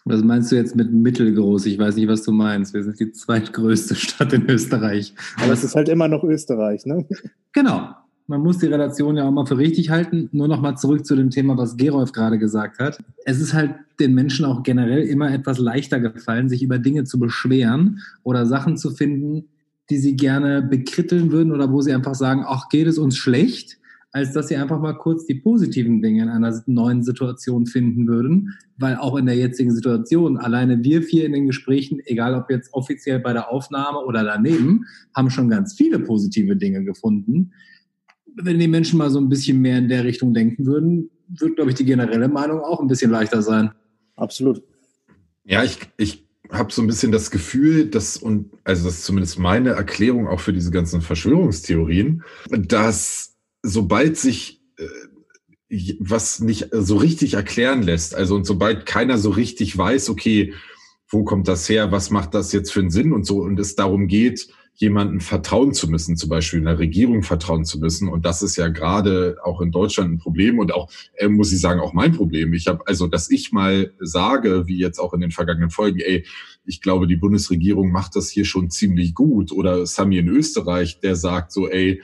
Was 0.04 0.23
meinst 0.23 0.52
du 0.52 0.56
jetzt 0.56 0.76
mit 0.76 0.92
mittelgroß? 0.92 1.66
Ich 1.66 1.78
weiß 1.78 1.97
nicht, 1.97 2.06
was 2.06 2.23
du 2.23 2.30
meinst. 2.30 2.75
Wir 2.75 2.85
sind 2.85 3.00
die 3.00 3.11
zweitgrößte 3.11 3.95
Stadt 3.95 4.33
in 4.33 4.49
Österreich. 4.49 5.14
Aber 5.42 5.52
es 5.52 5.64
ist 5.64 5.75
halt 5.75 5.88
immer 5.88 6.06
noch 6.06 6.23
Österreich, 6.23 6.87
ne? 6.87 7.04
Genau. 7.52 7.88
Man 8.28 8.40
muss 8.40 8.59
die 8.59 8.66
Relation 8.66 9.16
ja 9.16 9.25
auch 9.25 9.30
mal 9.30 9.47
für 9.47 9.59
richtig 9.59 9.90
halten. 9.90 10.28
Nur 10.33 10.49
noch 10.49 10.61
mal 10.61 10.76
zurück 10.76 11.06
zu 11.06 11.14
dem 11.14 11.30
Thema, 11.30 11.56
was 11.56 11.76
Gerolf 11.76 12.12
gerade 12.12 12.38
gesagt 12.38 12.78
hat. 12.80 12.99
Es 13.25 13.40
ist 13.40 13.54
halt 13.54 13.75
den 14.00 14.14
Menschen 14.14 14.45
auch 14.45 14.62
generell 14.62 15.02
immer 15.02 15.33
etwas 15.33 15.59
leichter 15.59 16.00
gefallen, 16.00 16.49
sich 16.49 16.62
über 16.62 16.78
Dinge 16.78 17.04
zu 17.04 17.18
beschweren 17.18 18.00
oder 18.25 18.47
Sachen 18.47 18.76
zu 18.76 18.90
finden, 18.90 19.45
die 19.90 19.99
sie 19.99 20.16
gerne 20.16 20.62
bekritteln 20.62 21.30
würden 21.30 21.52
oder 21.52 21.71
wo 21.71 21.80
sie 21.80 21.92
einfach 21.92 22.14
sagen, 22.14 22.45
ach, 22.47 22.68
geht 22.68 22.88
es 22.88 22.99
uns 22.99 23.16
schlecht? 23.16 23.78
als 24.16 24.33
dass 24.33 24.49
sie 24.49 24.56
einfach 24.56 24.80
mal 24.80 24.95
kurz 24.95 25.26
die 25.26 25.35
positiven 25.35 26.00
Dinge 26.00 26.23
in 26.23 26.30
einer 26.30 26.62
neuen 26.64 27.02
Situation 27.02 27.66
finden 27.66 28.09
würden, 28.09 28.54
weil 28.78 28.97
auch 28.97 29.16
in 29.16 29.26
der 29.26 29.37
jetzigen 29.37 29.71
Situation 29.71 30.38
alleine 30.38 30.83
wir 30.83 31.02
vier 31.02 31.26
in 31.26 31.33
den 31.33 31.47
Gesprächen, 31.47 32.00
egal 32.06 32.35
ob 32.35 32.49
jetzt 32.49 32.73
offiziell 32.73 33.18
bei 33.18 33.35
der 33.35 33.50
Aufnahme 33.50 33.99
oder 34.06 34.25
daneben, 34.25 34.87
haben 35.14 35.28
schon 35.28 35.50
ganz 35.50 35.75
viele 35.75 35.99
positive 35.99 36.56
Dinge 36.56 36.83
gefunden. 36.83 37.52
Wenn 38.37 38.59
die 38.59 38.69
Menschen 38.69 38.99
mal 38.99 39.11
so 39.11 39.19
ein 39.19 39.28
bisschen 39.28 39.61
mehr 39.61 39.78
in 39.78 39.88
der 39.88 40.05
Richtung 40.05 40.35
denken 40.35 40.66
würden, 40.66 41.11
wird, 41.28 41.57
glaube 41.57 41.71
ich, 41.71 41.76
die 41.76 41.85
generelle 41.85 42.28
Meinung 42.28 42.61
auch 42.61 42.81
ein 42.81 42.87
bisschen 42.87 43.11
leichter 43.11 43.43
sein. 43.43 43.73
Absolut. 44.14 44.62
Ja, 45.45 45.64
ich, 45.64 45.78
ich 45.97 46.26
habe 46.50 46.73
so 46.73 46.83
ein 46.83 46.87
bisschen 46.87 47.12
das 47.12 47.31
Gefühl, 47.31 47.87
dass, 47.87 48.16
und 48.16 48.52
also 48.64 48.85
das 48.85 48.99
ist 48.99 49.05
zumindest 49.05 49.38
meine 49.38 49.71
Erklärung 49.71 50.28
auch 50.28 50.40
für 50.40 50.52
diese 50.52 50.71
ganzen 50.71 51.00
Verschwörungstheorien, 51.00 52.23
dass 52.50 53.37
sobald 53.62 54.16
sich 54.16 54.62
äh, 54.78 55.95
was 55.99 56.40
nicht 56.40 56.69
so 56.73 56.97
richtig 56.97 57.35
erklären 57.35 57.83
lässt, 57.83 58.14
also 58.14 58.37
und 58.37 58.45
sobald 58.45 58.87
keiner 58.87 59.19
so 59.19 59.31
richtig 59.31 59.76
weiß, 59.76 60.11
okay, 60.11 60.55
wo 61.09 61.25
kommt 61.25 61.49
das 61.49 61.69
her, 61.69 61.93
was 61.93 62.11
macht 62.11 62.35
das 62.35 62.52
jetzt 62.52 62.73
für 62.73 62.81
einen 62.81 62.90
Sinn 62.90 63.12
und 63.12 63.26
so, 63.26 63.43
und 63.43 63.59
es 63.59 63.75
darum 63.75 64.07
geht, 64.07 64.49
jemanden 64.76 65.21
vertrauen 65.21 65.73
zu 65.73 65.88
müssen, 65.88 66.16
zum 66.16 66.28
Beispiel 66.28 66.61
einer 66.61 66.78
Regierung 66.78 67.23
vertrauen 67.23 67.64
zu 67.64 67.78
müssen. 67.78 68.09
Und 68.09 68.25
das 68.26 68.42
ist 68.42 68.56
ja 68.56 68.68
gerade 68.68 69.38
auch 69.42 69.61
in 69.61 69.73
Deutschland 69.73 70.12
ein 70.12 70.18
Problem 70.18 70.59
und 70.59 70.73
auch, 70.73 70.90
äh, 71.14 71.28
muss 71.28 71.52
ich 71.52 71.61
sagen, 71.61 71.80
auch 71.80 71.95
mein 71.95 72.12
Problem. 72.12 72.52
Ich 72.52 72.66
habe, 72.66 72.87
also, 72.87 73.06
dass 73.06 73.30
ich 73.30 73.52
mal 73.52 73.92
sage, 73.99 74.66
wie 74.66 74.78
jetzt 74.78 74.99
auch 74.99 75.14
in 75.14 75.21
den 75.21 75.30
vergangenen 75.30 75.71
Folgen, 75.71 76.00
ey, 76.00 76.25
ich 76.66 76.83
glaube, 76.83 77.06
die 77.06 77.16
Bundesregierung 77.16 77.90
macht 77.90 78.16
das 78.16 78.28
hier 78.28 78.45
schon 78.45 78.71
ziemlich 78.71 79.14
gut. 79.14 79.50
Oder 79.50 79.87
Sami 79.87 80.18
in 80.18 80.28
Österreich, 80.28 81.00
der 81.00 81.16
sagt 81.16 81.52
so, 81.52 81.68
ey, 81.68 82.02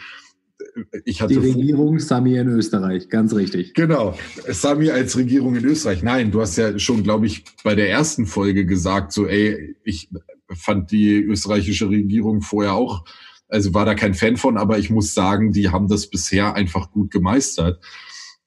ich 1.05 1.21
hatte. 1.21 1.35
Die 1.35 1.50
Regierung 1.50 1.99
Sami 1.99 2.37
in 2.37 2.49
Österreich, 2.49 3.09
ganz 3.09 3.35
richtig. 3.35 3.75
Genau. 3.75 4.17
Sami 4.49 4.91
als 4.91 5.17
Regierung 5.17 5.57
in 5.57 5.64
Österreich. 5.64 6.02
Nein, 6.02 6.31
du 6.31 6.41
hast 6.41 6.57
ja 6.57 6.79
schon, 6.79 7.02
glaube 7.02 7.26
ich, 7.26 7.45
bei 7.64 7.75
der 7.75 7.91
ersten 7.91 8.26
Folge 8.26 8.64
gesagt, 8.64 9.12
so, 9.12 9.26
ey, 9.26 9.76
ich 9.85 10.09
fand 10.54 10.90
die 10.90 11.14
österreichische 11.14 11.88
Regierung 11.88 12.42
vorher 12.42 12.75
auch, 12.75 13.04
also 13.49 13.75
war 13.75 13.85
da 13.85 13.94
kein 13.94 14.14
Fan 14.14 14.37
von, 14.37 14.56
aber 14.56 14.78
ich 14.78 14.90
muss 14.90 15.14
sagen, 15.14 15.52
die 15.52 15.68
haben 15.68 15.88
das 15.88 16.09
bisher 16.09 16.54
einfach 16.54 16.90
gut 16.90 17.11
gemeistert. 17.11 17.82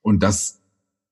Und 0.01 0.24
das 0.24 0.62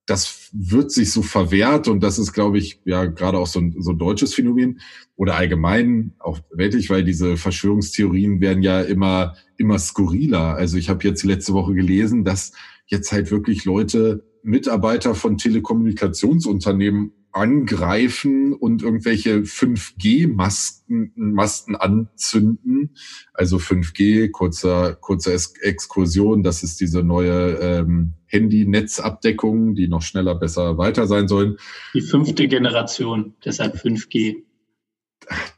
das 0.06 0.50
wird 0.52 0.92
sich 0.92 1.10
so 1.10 1.22
verwehrt 1.22 1.88
und 1.88 2.00
das 2.00 2.18
ist, 2.18 2.34
glaube 2.34 2.58
ich, 2.58 2.80
ja 2.84 3.06
gerade 3.06 3.38
auch 3.38 3.46
so 3.46 3.58
ein, 3.58 3.74
so 3.78 3.92
ein 3.92 3.98
deutsches 3.98 4.34
Phänomen 4.34 4.80
oder 5.16 5.36
allgemein 5.36 6.12
auch 6.18 6.40
weltlich, 6.52 6.90
weil 6.90 7.04
diese 7.04 7.38
Verschwörungstheorien 7.38 8.40
werden 8.40 8.62
ja 8.62 8.82
immer 8.82 9.34
immer 9.56 9.78
skurriler. 9.78 10.56
Also 10.56 10.76
ich 10.76 10.90
habe 10.90 11.06
jetzt 11.06 11.24
letzte 11.24 11.54
Woche 11.54 11.74
gelesen, 11.74 12.24
dass 12.24 12.52
jetzt 12.86 13.12
halt 13.12 13.30
wirklich 13.30 13.64
Leute 13.64 14.24
Mitarbeiter 14.42 15.14
von 15.14 15.38
Telekommunikationsunternehmen 15.38 17.12
angreifen 17.34 18.52
und 18.52 18.82
irgendwelche 18.82 19.38
5G-Masten 19.40 21.12
Masten 21.16 21.74
anzünden. 21.74 22.94
Also 23.32 23.56
5G, 23.56 24.30
kurzer, 24.30 24.94
kurzer 24.94 25.32
Exkursion, 25.62 26.44
das 26.44 26.62
ist 26.62 26.80
diese 26.80 27.02
neue 27.02 27.58
ähm, 27.60 28.14
Handy-Netzabdeckung, 28.26 29.74
die 29.74 29.88
noch 29.88 30.02
schneller, 30.02 30.36
besser 30.36 30.78
weiter 30.78 31.06
sein 31.06 31.26
sollen. 31.26 31.56
Die 31.92 32.02
fünfte 32.02 32.46
Generation, 32.46 33.34
deshalb 33.44 33.76
5G. 33.76 34.44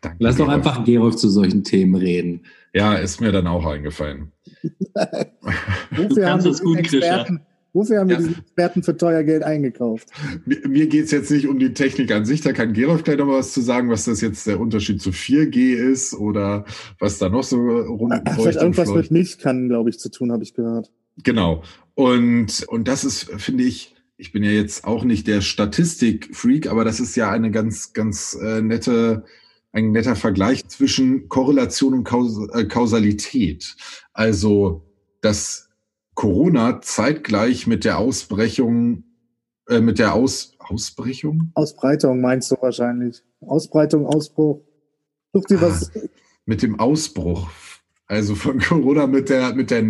Danke, 0.00 0.16
Lass 0.21 0.37
doch 0.37 0.49
einfach 0.49 0.85
Gerolf 0.85 1.16
zu 1.16 1.28
solchen 1.28 1.62
Themen 1.62 1.97
reden. 1.97 2.47
Ja, 2.73 2.95
ist 2.95 3.21
mir 3.21 3.33
dann 3.33 3.47
auch 3.47 3.66
eingefallen. 3.66 4.33
du 4.95 6.14
kannst 6.14 6.47
es 6.47 6.62
gut, 6.62 6.78
Experten, 6.78 7.40
Wofür 7.76 8.00
haben 8.00 8.09
wir 8.09 8.16
ja. 8.16 8.23
diesen 8.23 8.38
Experten 8.38 8.83
für 8.83 8.97
teuer 8.97 9.23
Geld 9.23 9.42
eingekauft? 9.42 10.09
Mir, 10.47 10.66
mir 10.66 10.87
geht 10.87 11.04
es 11.04 11.11
jetzt 11.11 11.30
nicht 11.30 11.47
um 11.47 11.59
die 11.59 11.75
Technik 11.75 12.11
an 12.11 12.25
sich. 12.25 12.40
Da 12.40 12.54
kann 12.54 12.73
Gerolf 12.73 13.04
gleich 13.04 13.18
noch 13.18 13.26
mal 13.26 13.38
was 13.38 13.52
zu 13.52 13.61
sagen, 13.61 13.90
was 13.90 14.04
das 14.04 14.23
jetzt 14.23 14.47
der 14.47 14.59
Unterschied 14.59 15.02
zu 15.02 15.11
4G 15.11 15.75
ist 15.75 16.14
oder 16.14 16.64
was 16.99 17.18
da 17.18 17.28
noch 17.28 17.45
so 17.45 17.59
rum. 17.59 18.14
Vielleicht 18.35 18.62
irgendwas 18.62 18.88
mit 18.95 19.11
Milch 19.11 19.38
kann, 19.38 19.68
glaube 19.68 19.90
ich, 19.90 19.99
zu 19.99 20.11
tun, 20.11 20.33
habe 20.33 20.42
ich 20.42 20.54
gehört. 20.54 20.90
Genau. 21.23 21.62
Und, 21.95 22.64
und 22.66 22.88
das 22.88 23.04
ist, 23.04 23.30
finde 23.37 23.64
ich, 23.64 23.95
ich 24.16 24.33
bin 24.33 24.42
ja 24.42 24.52
jetzt 24.52 24.85
auch 24.85 25.04
nicht 25.04 25.26
der 25.26 25.42
Statistik-Freak, 25.42 26.68
aber 26.71 26.83
das 26.83 26.99
ist 26.99 27.14
ja 27.14 27.30
eine 27.30 27.50
ganz, 27.50 27.92
ganz 27.92 28.38
äh, 28.40 28.62
nette, 28.62 29.25
ein 29.73 29.90
netter 29.90 30.16
Vergleich 30.16 30.66
zwischen 30.68 31.28
Korrelation 31.28 31.92
und 31.92 32.04
Kaus 32.04 32.38
äh, 32.54 32.64
Kausalität. 32.64 33.76
Also, 34.14 34.83
dass 35.21 35.65
Corona 36.16 36.80
zeitgleich 36.80 37.66
mit 37.66 37.85
der 37.85 37.99
Ausbrechung, 37.99 39.04
äh, 39.68 39.80
mit 39.80 40.00
der 40.00 40.14
Aus, 40.14 40.56
Ausbrechung? 40.58 41.52
Ausbreitung 41.54 42.20
meinst 42.20 42.50
du 42.50 42.56
wahrscheinlich. 42.61 43.23
Ausbreitung, 43.40 44.06
Ausbruch. 44.06 44.62
Such 45.32 45.44
dir 45.44 45.61
was. 45.61 45.94
Ah, 45.94 46.00
mit 46.46 46.62
dem 46.62 46.80
Ausbruch. 46.80 47.50
Also 48.08 48.35
von 48.35 48.61
Corona 48.61 49.06
mit 49.06 49.28
der, 49.28 49.54
mit 49.54 49.70
der 49.70 49.85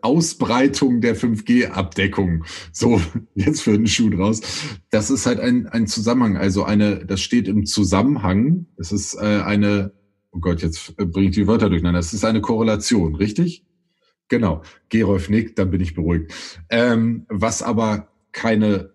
Ausbreitung 0.00 1.00
der 1.00 1.16
5G-Abdeckung. 1.16 2.44
So, 2.72 3.00
jetzt 3.34 3.62
für 3.62 3.72
den 3.72 3.86
Schuh 3.86 4.10
draus. 4.10 4.40
Das 4.90 5.10
ist 5.10 5.26
halt 5.26 5.38
ein, 5.38 5.68
ein 5.68 5.86
Zusammenhang. 5.86 6.38
Also 6.38 6.64
eine, 6.64 7.06
das 7.06 7.20
steht 7.20 7.46
im 7.46 7.66
Zusammenhang. 7.66 8.66
Es 8.78 8.90
ist 8.90 9.14
äh, 9.14 9.42
eine, 9.42 9.92
oh 10.32 10.40
Gott, 10.40 10.60
jetzt 10.62 10.96
bringe 10.96 11.28
ich 11.28 11.34
die 11.36 11.46
Wörter 11.46 11.68
durcheinander. 11.68 12.00
Es 12.00 12.12
ist 12.12 12.24
eine 12.24 12.40
Korrelation, 12.40 13.14
richtig? 13.14 13.64
Genau, 14.28 14.62
Gerolf 14.88 15.28
nickt, 15.28 15.58
dann 15.58 15.70
bin 15.70 15.80
ich 15.80 15.94
beruhigt. 15.94 16.32
Ähm, 16.68 17.26
was 17.28 17.62
aber 17.62 18.08
keine 18.32 18.90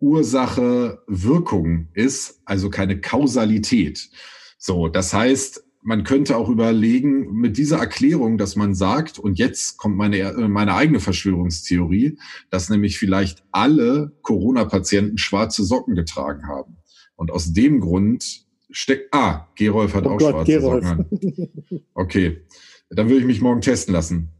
Ursache 0.00 1.02
Wirkung 1.06 1.88
ist, 1.94 2.40
also 2.44 2.70
keine 2.70 3.00
Kausalität. 3.00 4.10
So, 4.58 4.88
das 4.88 5.12
heißt, 5.12 5.64
man 5.82 6.04
könnte 6.04 6.36
auch 6.36 6.48
überlegen, 6.48 7.32
mit 7.32 7.56
dieser 7.56 7.78
Erklärung, 7.78 8.36
dass 8.36 8.56
man 8.56 8.74
sagt, 8.74 9.18
und 9.18 9.38
jetzt 9.38 9.78
kommt 9.78 9.96
meine, 9.96 10.32
meine 10.48 10.74
eigene 10.74 11.00
Verschwörungstheorie, 11.00 12.18
dass 12.50 12.68
nämlich 12.68 12.98
vielleicht 12.98 13.42
alle 13.52 14.12
Corona-Patienten 14.22 15.18
schwarze 15.18 15.64
Socken 15.64 15.94
getragen 15.94 16.46
haben. 16.46 16.76
Und 17.16 17.30
aus 17.30 17.52
dem 17.52 17.80
Grund 17.80 18.46
steckt, 18.70 19.14
ah, 19.14 19.48
Gerolf 19.56 19.94
hat 19.94 20.06
oh 20.06 20.10
auch 20.10 20.18
Gott, 20.18 20.30
schwarze 20.30 20.52
Gerolf. 20.52 20.86
Socken 20.86 21.48
an. 21.70 21.80
Okay, 21.94 22.42
dann 22.90 23.08
würde 23.08 23.20
ich 23.20 23.26
mich 23.26 23.40
morgen 23.40 23.60
testen 23.60 23.94
lassen. 23.94 24.30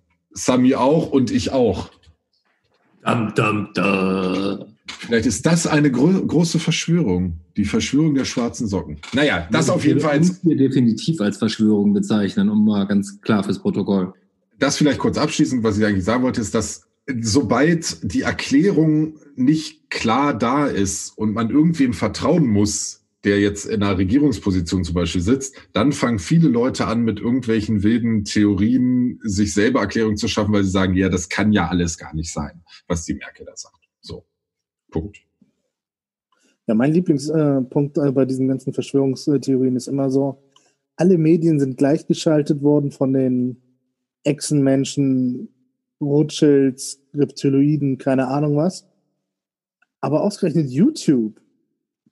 Sami 0.44 0.74
auch 0.74 1.10
und 1.10 1.30
ich 1.30 1.52
auch. 1.52 1.90
Dum, 3.04 3.32
dum, 3.34 3.68
dum. 3.74 4.64
Vielleicht 4.86 5.26
ist 5.26 5.44
das 5.44 5.66
eine 5.66 5.90
gro 5.90 6.08
große 6.08 6.58
Verschwörung, 6.58 7.40
die 7.56 7.64
Verschwörung 7.64 8.14
der 8.14 8.24
schwarzen 8.24 8.66
Socken. 8.66 8.98
Naja, 9.12 9.46
das 9.50 9.68
ja, 9.68 9.74
auf 9.74 9.84
jeden 9.84 10.00
Fall. 10.00 10.18
Das 10.18 10.44
wir 10.44 10.56
definitiv 10.56 11.20
als 11.20 11.36
Verschwörung 11.36 11.92
bezeichnen, 11.92 12.48
um 12.48 12.64
mal 12.64 12.86
ganz 12.86 13.20
klar 13.20 13.44
fürs 13.44 13.58
Protokoll. 13.58 14.12
Das 14.58 14.76
vielleicht 14.76 14.98
kurz 14.98 15.18
abschließend, 15.18 15.62
was 15.62 15.78
ich 15.78 15.84
eigentlich 15.84 16.04
sagen 16.04 16.22
wollte, 16.22 16.40
ist, 16.40 16.54
dass 16.54 16.88
sobald 17.20 18.12
die 18.12 18.22
Erklärung 18.22 19.14
nicht 19.36 19.90
klar 19.90 20.36
da 20.36 20.66
ist 20.66 21.16
und 21.16 21.32
man 21.32 21.50
irgendwem 21.50 21.92
vertrauen 21.92 22.46
muss, 22.46 22.97
der 23.24 23.40
jetzt 23.40 23.66
in 23.66 23.82
einer 23.82 23.98
Regierungsposition 23.98 24.84
zum 24.84 24.94
Beispiel 24.94 25.20
sitzt, 25.20 25.56
dann 25.72 25.92
fangen 25.92 26.18
viele 26.18 26.48
Leute 26.48 26.86
an, 26.86 27.02
mit 27.02 27.18
irgendwelchen 27.18 27.82
wilden 27.82 28.24
Theorien 28.24 29.18
sich 29.22 29.54
selber 29.54 29.80
Erklärungen 29.80 30.16
zu 30.16 30.28
schaffen, 30.28 30.52
weil 30.52 30.64
sie 30.64 30.70
sagen, 30.70 30.94
ja, 30.94 31.08
das 31.08 31.28
kann 31.28 31.52
ja 31.52 31.68
alles 31.68 31.98
gar 31.98 32.14
nicht 32.14 32.32
sein, 32.32 32.62
was 32.86 33.04
die 33.04 33.14
Merkel 33.14 33.44
da 33.46 33.56
sagt. 33.56 33.88
So, 34.00 34.24
Punkt. 34.90 35.18
Ja, 36.66 36.74
mein 36.74 36.92
Lieblingspunkt 36.92 37.98
äh, 37.98 38.12
bei 38.12 38.24
diesen 38.24 38.46
ganzen 38.46 38.72
Verschwörungstheorien 38.72 39.74
ist 39.74 39.88
immer 39.88 40.10
so, 40.10 40.42
alle 40.96 41.16
Medien 41.16 41.58
sind 41.58 41.76
gleichgeschaltet 41.76 42.62
worden 42.62 42.90
von 42.92 43.12
den 43.12 43.62
Echsenmenschen, 44.24 45.48
Rothschilds, 46.00 47.00
Reptiloiden, 47.14 47.98
keine 47.98 48.28
Ahnung 48.28 48.56
was. 48.56 48.86
Aber 50.00 50.22
ausgerechnet 50.22 50.70
YouTube 50.70 51.40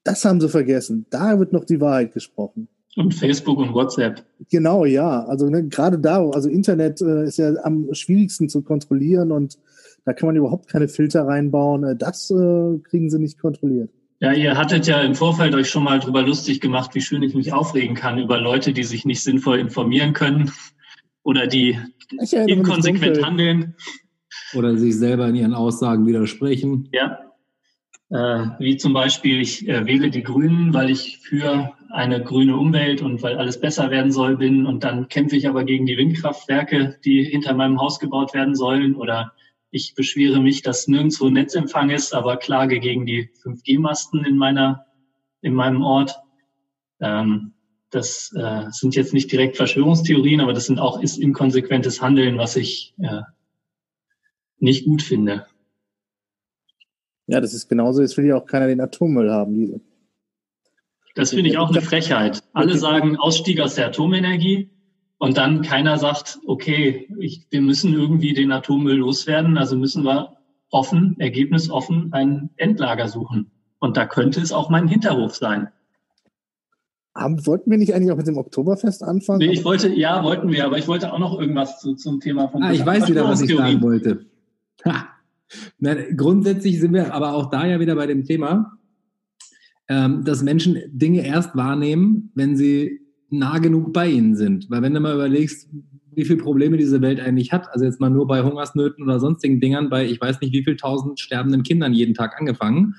das 0.06 0.24
haben 0.24 0.40
sie 0.40 0.48
vergessen. 0.48 1.06
Da 1.10 1.38
wird 1.38 1.52
noch 1.52 1.64
die 1.64 1.80
Wahrheit 1.80 2.14
gesprochen. 2.14 2.68
Und 2.94 3.12
Facebook 3.12 3.58
und 3.58 3.74
WhatsApp. 3.74 4.24
Genau, 4.50 4.84
ja. 4.84 5.24
Also 5.24 5.50
ne, 5.50 5.66
gerade 5.68 5.98
da, 5.98 6.26
also 6.30 6.48
Internet 6.48 7.02
äh, 7.02 7.24
ist 7.24 7.36
ja 7.36 7.52
am 7.62 7.92
schwierigsten 7.92 8.48
zu 8.48 8.62
kontrollieren 8.62 9.32
und 9.32 9.58
da 10.04 10.12
kann 10.12 10.28
man 10.28 10.36
überhaupt 10.36 10.68
keine 10.68 10.88
Filter 10.88 11.26
reinbauen. 11.26 11.84
Äh, 11.84 11.96
das 11.96 12.30
äh, 12.30 12.78
kriegen 12.84 13.10
sie 13.10 13.18
nicht 13.18 13.38
kontrolliert. 13.38 13.90
Ja, 14.20 14.32
ihr 14.32 14.56
hattet 14.56 14.86
ja 14.86 15.02
im 15.02 15.14
Vorfeld 15.14 15.54
euch 15.54 15.68
schon 15.68 15.82
mal 15.82 15.98
drüber 15.98 16.22
lustig 16.22 16.62
gemacht, 16.62 16.94
wie 16.94 17.02
schön 17.02 17.22
ich 17.22 17.34
mich 17.34 17.52
aufregen 17.52 17.94
kann 17.94 18.18
über 18.18 18.40
Leute, 18.40 18.72
die 18.72 18.84
sich 18.84 19.04
nicht 19.04 19.22
sinnvoll 19.22 19.58
informieren 19.58 20.14
können 20.14 20.52
oder 21.22 21.46
die 21.46 21.78
inkonsequent 22.46 23.22
handeln. 23.22 23.74
Oder 24.54 24.76
sich 24.76 24.96
selber 24.96 25.28
in 25.28 25.34
ihren 25.34 25.54
Aussagen 25.54 26.06
widersprechen. 26.06 26.88
Ja. 26.92 27.18
Äh, 28.08 28.46
wie 28.60 28.76
zum 28.76 28.92
Beispiel, 28.92 29.40
ich 29.40 29.68
äh, 29.68 29.84
wähle 29.84 30.10
die 30.10 30.22
Grünen, 30.22 30.72
weil 30.72 30.90
ich 30.90 31.18
für 31.18 31.72
eine 31.90 32.22
grüne 32.22 32.56
Umwelt 32.56 33.02
und 33.02 33.22
weil 33.22 33.36
alles 33.36 33.60
besser 33.60 33.90
werden 33.90 34.12
soll 34.12 34.36
bin 34.36 34.64
und 34.64 34.84
dann 34.84 35.08
kämpfe 35.08 35.36
ich 35.36 35.48
aber 35.48 35.64
gegen 35.64 35.86
die 35.86 35.96
Windkraftwerke, 35.96 36.98
die 37.04 37.24
hinter 37.24 37.54
meinem 37.54 37.80
Haus 37.80 37.98
gebaut 37.98 38.32
werden 38.32 38.54
sollen 38.54 38.94
oder 38.94 39.32
ich 39.72 39.94
beschwere 39.94 40.40
mich, 40.40 40.62
dass 40.62 40.86
nirgendwo 40.86 41.28
Netzempfang 41.28 41.90
ist, 41.90 42.14
aber 42.14 42.36
klage 42.36 42.78
gegen 42.78 43.06
die 43.06 43.28
5G-Masten 43.42 44.24
in 44.24 44.36
meiner, 44.36 44.86
in 45.42 45.54
meinem 45.54 45.82
Ort. 45.82 46.16
Ähm, 47.00 47.54
das 47.90 48.32
äh, 48.36 48.66
sind 48.70 48.94
jetzt 48.94 49.14
nicht 49.14 49.32
direkt 49.32 49.56
Verschwörungstheorien, 49.56 50.40
aber 50.40 50.52
das 50.52 50.66
sind 50.66 50.78
auch 50.78 51.02
ist 51.02 51.18
inkonsequentes 51.18 52.00
Handeln, 52.00 52.38
was 52.38 52.56
ich 52.56 52.94
nicht 54.58 54.84
gut 54.84 55.02
finde. 55.02 55.46
Ja, 57.26 57.40
das 57.40 57.54
ist 57.54 57.68
genauso. 57.68 58.02
Jetzt 58.02 58.16
will 58.16 58.26
ja 58.26 58.36
auch 58.36 58.46
keiner 58.46 58.66
den 58.66 58.80
Atommüll 58.80 59.30
haben. 59.30 59.54
Diese. 59.54 59.80
Das 61.14 61.30
finde 61.30 61.50
ich 61.50 61.58
auch 61.58 61.70
eine 61.70 61.80
Frechheit. 61.80 62.42
Alle 62.52 62.76
sagen 62.76 63.16
Ausstieg 63.16 63.60
aus 63.60 63.74
der 63.74 63.86
Atomenergie. 63.86 64.70
Und 65.18 65.38
dann 65.38 65.62
keiner 65.62 65.96
sagt, 65.96 66.38
okay, 66.46 67.08
ich, 67.18 67.46
wir 67.50 67.62
müssen 67.62 67.94
irgendwie 67.94 68.34
den 68.34 68.52
Atommüll 68.52 68.96
loswerden, 68.96 69.56
also 69.56 69.76
müssen 69.76 70.04
wir 70.04 70.36
offen, 70.70 71.16
ergebnisoffen 71.18 72.12
ein 72.12 72.50
Endlager 72.56 73.08
suchen. 73.08 73.50
Und 73.78 73.96
da 73.96 74.04
könnte 74.04 74.40
es 74.40 74.52
auch 74.52 74.68
mein 74.68 74.88
Hinterhof 74.88 75.34
sein. 75.34 75.68
Haben, 77.14 77.46
wollten 77.46 77.70
wir 77.70 77.78
nicht 77.78 77.94
eigentlich 77.94 78.12
auch 78.12 78.18
mit 78.18 78.26
dem 78.26 78.36
Oktoberfest 78.36 79.02
anfangen? 79.02 79.38
Nee, 79.38 79.52
ich 79.52 79.64
wollte, 79.64 79.88
ja, 79.88 80.22
wollten 80.22 80.52
wir, 80.52 80.66
aber 80.66 80.76
ich 80.76 80.86
wollte 80.86 81.10
auch 81.10 81.18
noch 81.18 81.40
irgendwas 81.40 81.80
zu, 81.80 81.94
zum 81.94 82.20
Thema 82.20 82.48
von. 82.48 82.62
Ah, 82.62 82.72
ich 82.72 82.84
weiß 82.84 83.08
wieder, 83.08 83.24
was 83.24 83.40
ich 83.40 83.56
sagen 83.56 83.80
wollte. 83.80 84.26
Ha. 84.84 85.15
Nein, 85.78 86.16
grundsätzlich 86.16 86.80
sind 86.80 86.92
wir 86.92 87.14
aber 87.14 87.34
auch 87.34 87.50
da 87.50 87.66
ja 87.66 87.80
wieder 87.80 87.94
bei 87.94 88.06
dem 88.06 88.24
Thema, 88.24 88.78
ähm, 89.88 90.24
dass 90.24 90.42
Menschen 90.42 90.78
Dinge 90.88 91.24
erst 91.24 91.54
wahrnehmen, 91.56 92.30
wenn 92.34 92.56
sie 92.56 93.00
nah 93.30 93.58
genug 93.58 93.92
bei 93.92 94.08
ihnen 94.08 94.36
sind. 94.36 94.68
Weil 94.70 94.82
wenn 94.82 94.94
du 94.94 95.00
mal 95.00 95.14
überlegst, 95.14 95.68
wie 96.14 96.24
viele 96.24 96.42
Probleme 96.42 96.76
diese 96.76 97.02
Welt 97.02 97.20
eigentlich 97.20 97.52
hat, 97.52 97.68
also 97.72 97.84
jetzt 97.84 98.00
mal 98.00 98.10
nur 98.10 98.26
bei 98.26 98.42
Hungersnöten 98.42 99.04
oder 99.04 99.20
sonstigen 99.20 99.60
Dingern, 99.60 99.90
bei 99.90 100.06
ich 100.06 100.20
weiß 100.20 100.40
nicht 100.40 100.52
wie 100.52 100.64
viel 100.64 100.76
tausend 100.76 101.20
sterbenden 101.20 101.62
Kindern 101.62 101.92
jeden 101.92 102.14
Tag 102.14 102.38
angefangen, 102.38 102.94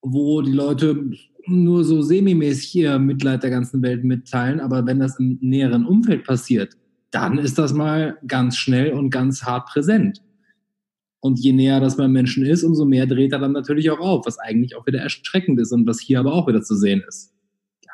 wo 0.00 0.40
die 0.40 0.52
Leute 0.52 1.10
nur 1.46 1.84
so 1.84 2.02
semimäßig 2.02 2.74
ihr 2.76 2.98
Mitleid 2.98 3.42
der 3.42 3.50
ganzen 3.50 3.82
Welt 3.82 4.04
mitteilen, 4.04 4.60
aber 4.60 4.86
wenn 4.86 5.00
das 5.00 5.18
im 5.18 5.38
näheren 5.40 5.86
Umfeld 5.86 6.24
passiert, 6.24 6.76
dann 7.10 7.38
ist 7.38 7.58
das 7.58 7.72
mal 7.72 8.18
ganz 8.26 8.56
schnell 8.56 8.92
und 8.92 9.10
ganz 9.10 9.44
hart 9.44 9.68
präsent. 9.68 10.22
Und 11.20 11.38
je 11.40 11.52
näher 11.52 11.80
das 11.80 11.96
beim 11.96 12.12
Menschen 12.12 12.46
ist, 12.46 12.62
umso 12.62 12.84
mehr 12.84 13.06
dreht 13.06 13.32
er 13.32 13.40
dann 13.40 13.52
natürlich 13.52 13.90
auch 13.90 13.98
auf, 13.98 14.26
was 14.26 14.38
eigentlich 14.38 14.76
auch 14.76 14.86
wieder 14.86 15.00
erschreckend 15.00 15.60
ist 15.60 15.72
und 15.72 15.86
was 15.86 16.00
hier 16.00 16.20
aber 16.20 16.32
auch 16.32 16.46
wieder 16.46 16.62
zu 16.62 16.76
sehen 16.76 17.02
ist. 17.06 17.34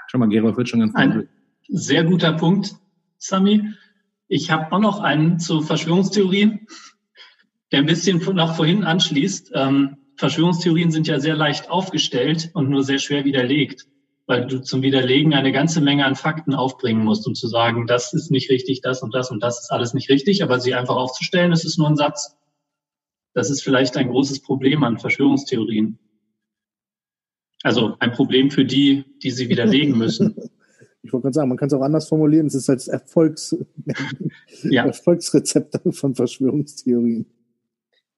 Schau 0.09 0.19
mal, 0.19 0.29
Gerolf 0.29 0.57
wird 0.57 0.69
schon 0.69 0.81
ganz 0.81 0.95
Ein 0.95 1.29
sehr 1.69 2.05
guter 2.05 2.35
Punkt, 2.35 2.75
Sami. 3.19 3.73
Ich 4.29 4.51
habe 4.51 4.71
auch 4.73 4.81
noch 4.81 5.01
einen 5.01 5.39
zu 5.39 5.63
Verschwörungstheorien, 5.63 6.67
der 7.73 7.81
ein 7.81 7.87
bisschen 7.87 8.23
nach 8.35 8.55
vorhin 8.57 8.85
anschließt. 8.85 9.53
Ähm, 9.55 9.97
Verschwörungstheorien 10.17 10.91
sind 10.91 11.07
ja 11.07 11.19
sehr 11.19 11.35
leicht 11.35 11.71
aufgestellt 11.71 12.51
und 12.55 12.69
nur 12.69 12.85
sehr 12.85 12.99
schwer 12.99 13.25
widerlegt, 13.25 13.87
weil 14.27 14.47
du 14.47 14.61
zum 14.61 14.83
Widerlegen 14.83 15.35
eine 15.35 15.53
ganze 15.53 15.81
Menge 15.81 16.05
an 16.05 16.15
Fakten 16.15 16.55
aufbringen 16.55 17.05
musst, 17.05 17.27
um 17.27 17.35
zu 17.35 17.49
sagen, 17.49 17.87
das 17.87 18.13
ist 18.13 18.31
nicht 18.31 18.51
richtig, 18.51 18.83
das 18.83 19.03
und 19.03 19.15
das 19.15 19.31
und 19.31 19.43
das 19.43 19.61
ist 19.61 19.73
alles 19.73 19.95
nicht 19.95 20.11
richtig, 20.11 20.43
aber 20.43 20.61
sie 20.61 20.75
einfach 20.75 20.97
aufzustellen, 20.97 21.51
das 21.51 21.65
ist 21.65 21.79
nur 21.79 21.89
ein 21.89 21.97
Satz. 21.97 22.37
Das 23.35 23.51
ist 23.51 23.63
vielleicht 23.63 23.97
ein 23.97 24.09
großes 24.09 24.41
Problem 24.41 24.85
an 24.85 24.99
Verschwörungstheorien. 24.99 25.99
Also 27.63 27.97
ein 27.99 28.13
Problem 28.13 28.51
für 28.51 28.65
die, 28.65 29.05
die 29.23 29.31
sie 29.31 29.49
widerlegen 29.49 29.99
müssen. 29.99 30.37
Ich 31.07 31.13
wollte 31.13 31.25
gerade 31.25 31.35
sagen, 31.35 31.49
man 31.51 31.59
kann 31.59 31.67
es 31.67 31.75
auch 31.75 31.83
anders 31.83 32.09
formulieren. 32.09 32.47
Es 32.47 32.55
ist 32.55 32.71
als 32.71 32.89
Erfolgs 32.89 33.55
ja. 34.63 34.85
Erfolgsrezept 34.87 35.79
von 35.91 36.15
Verschwörungstheorien. 36.15 37.27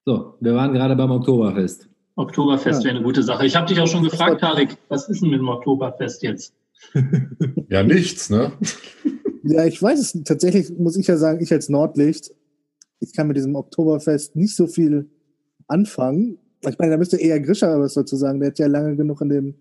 So, 0.04 0.34
wir 0.38 0.54
waren 0.54 0.72
gerade 0.72 0.94
beim 0.94 1.10
Oktoberfest. 1.10 1.88
Oktoberfest 2.14 2.82
ja. 2.82 2.84
wäre 2.84 2.96
eine 2.98 3.04
gute 3.04 3.24
Sache. 3.24 3.44
Ich 3.44 3.56
habe 3.56 3.66
dich 3.66 3.80
auch 3.80 3.88
schon 3.88 4.04
gefragt, 4.04 4.40
Tarek, 4.40 4.76
was 4.88 5.08
ist 5.08 5.20
denn 5.20 5.30
mit 5.30 5.40
dem 5.40 5.48
Oktoberfest 5.48 6.22
jetzt? 6.22 6.54
ja, 7.68 7.82
nichts, 7.82 8.30
ne? 8.30 8.52
Ja, 9.42 9.66
ich 9.66 9.82
weiß 9.82 9.98
es 9.98 10.22
tatsächlich, 10.22 10.70
muss 10.78 10.96
ich 10.96 11.08
ja 11.08 11.16
sagen, 11.16 11.42
ich 11.42 11.52
als 11.52 11.68
Nordlicht, 11.68 12.35
ich 13.00 13.14
kann 13.14 13.28
mit 13.28 13.36
diesem 13.36 13.54
Oktoberfest 13.54 14.36
nicht 14.36 14.56
so 14.56 14.66
viel 14.66 15.10
anfangen. 15.68 16.38
Ich 16.68 16.78
meine, 16.78 16.92
da 16.92 16.98
müsste 16.98 17.16
eher 17.16 17.40
Grischer 17.40 17.78
was 17.80 17.94
dazu 17.94 18.16
sagen. 18.16 18.40
Der 18.40 18.48
hat 18.48 18.58
ja 18.58 18.66
lange 18.66 18.96
genug 18.96 19.20
in 19.20 19.28
dem. 19.28 19.54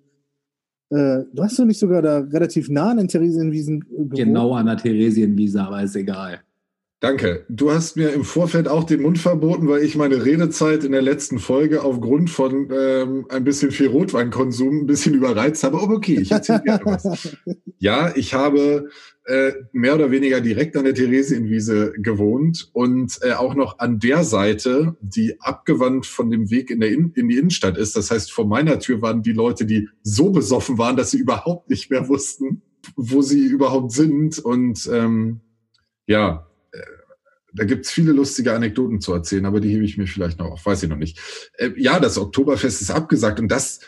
Äh, 0.90 1.24
du 1.34 1.44
hast 1.44 1.60
doch 1.60 1.66
nicht 1.66 1.80
sogar 1.80 2.02
da 2.02 2.20
relativ 2.20 2.70
nah 2.70 2.92
an 2.92 2.98
den 2.98 3.08
Theresienwiesen 3.08 3.82
gewohnt? 3.82 4.16
Genau 4.16 4.54
an 4.54 4.68
der 4.68 4.78
Theresienwiese, 4.78 5.62
aber 5.62 5.84
ist 5.84 5.96
egal. 5.96 6.42
Danke. 7.02 7.46
Du 7.50 7.72
hast 7.72 7.98
mir 7.98 8.14
im 8.14 8.24
Vorfeld 8.24 8.68
auch 8.68 8.86
den 8.86 9.02
Mund 9.02 9.20
verboten, 9.20 9.68
weil 9.68 9.84
ich 9.84 9.96
meine 9.96 10.26
Redezeit 10.26 10.86
in 10.86 10.94
der 10.94 11.02
letzten 11.02 11.40
Folge 11.40 11.84
aufgrund 11.84 12.30
von 12.30 12.70
ähm, 12.72 13.26
ein 13.30 13.44
bisschen 13.44 13.72
viel 13.72 13.90
Rotweinkonsum 13.90 14.82
ein 14.82 14.86
bisschen 14.86 15.14
überreizt 15.14 15.64
habe. 15.64 15.82
Aber 15.82 15.94
okay, 15.94 16.18
ich 16.20 16.32
erzähle 16.32 16.62
gerne 16.64 16.86
was. 16.86 17.36
Ja, 17.78 18.16
ich 18.16 18.34
habe 18.34 18.88
äh, 19.26 19.52
mehr 19.74 19.96
oder 19.96 20.10
weniger 20.10 20.40
direkt 20.40 20.78
an 20.78 20.86
der 20.86 20.96
Theresienwiese 20.96 21.94
gewohnt 21.98 22.70
und 22.74 23.20
äh, 23.22 23.34
auch 23.34 23.54
noch 23.54 23.80
an 23.80 24.00
der 24.00 24.24
Seite, 24.24 24.96
die 25.02 25.40
abgewandt 25.42 26.06
von 26.06 26.32
dem 26.32 26.50
Weg 26.50 26.72
in, 26.72 26.80
der 26.80 26.90
in, 26.92 27.12
in 27.16 27.28
die 27.28 27.38
Innenstadt 27.38 27.78
ist. 27.78 27.98
Das 27.98 28.10
heißt, 28.10 28.32
vor 28.32 28.48
meiner 28.48 28.80
Tür 28.80 29.02
waren 29.02 29.22
die 29.22 29.34
Leute, 29.34 29.66
die 29.66 29.90
so 30.02 30.32
besoffen 30.32 30.78
waren, 30.78 30.96
dass 30.96 31.12
sie 31.12 31.20
überhaupt 31.20 31.70
nicht 31.70 31.92
mehr 31.92 32.08
wussten, 32.08 32.62
wo 32.96 33.22
sie 33.22 33.46
überhaupt 33.46 33.92
sind. 33.92 34.40
Und 34.40 34.90
ähm, 34.92 35.42
ja, 36.08 36.45
da 37.56 37.64
gibt's 37.66 37.92
viele 37.92 38.12
lustige 38.12 38.54
Anekdoten 38.54 39.02
zu 39.02 39.14
erzählen, 39.14 39.46
aber 39.46 39.60
die 39.60 39.70
hebe 39.70 39.86
ich 39.86 39.98
mir 39.98 40.08
vielleicht 40.08 40.40
noch 40.40 40.52
auf, 40.52 40.66
weiß 40.66 40.84
ich 40.84 40.90
noch 40.90 40.98
nicht. 40.98 41.20
Äh, 41.58 41.72
ja, 41.78 42.00
das 42.00 42.18
Oktoberfest 42.18 42.82
ist 42.82 42.92
abgesagt 42.92 43.40
und 43.40 43.48
das 43.48 43.80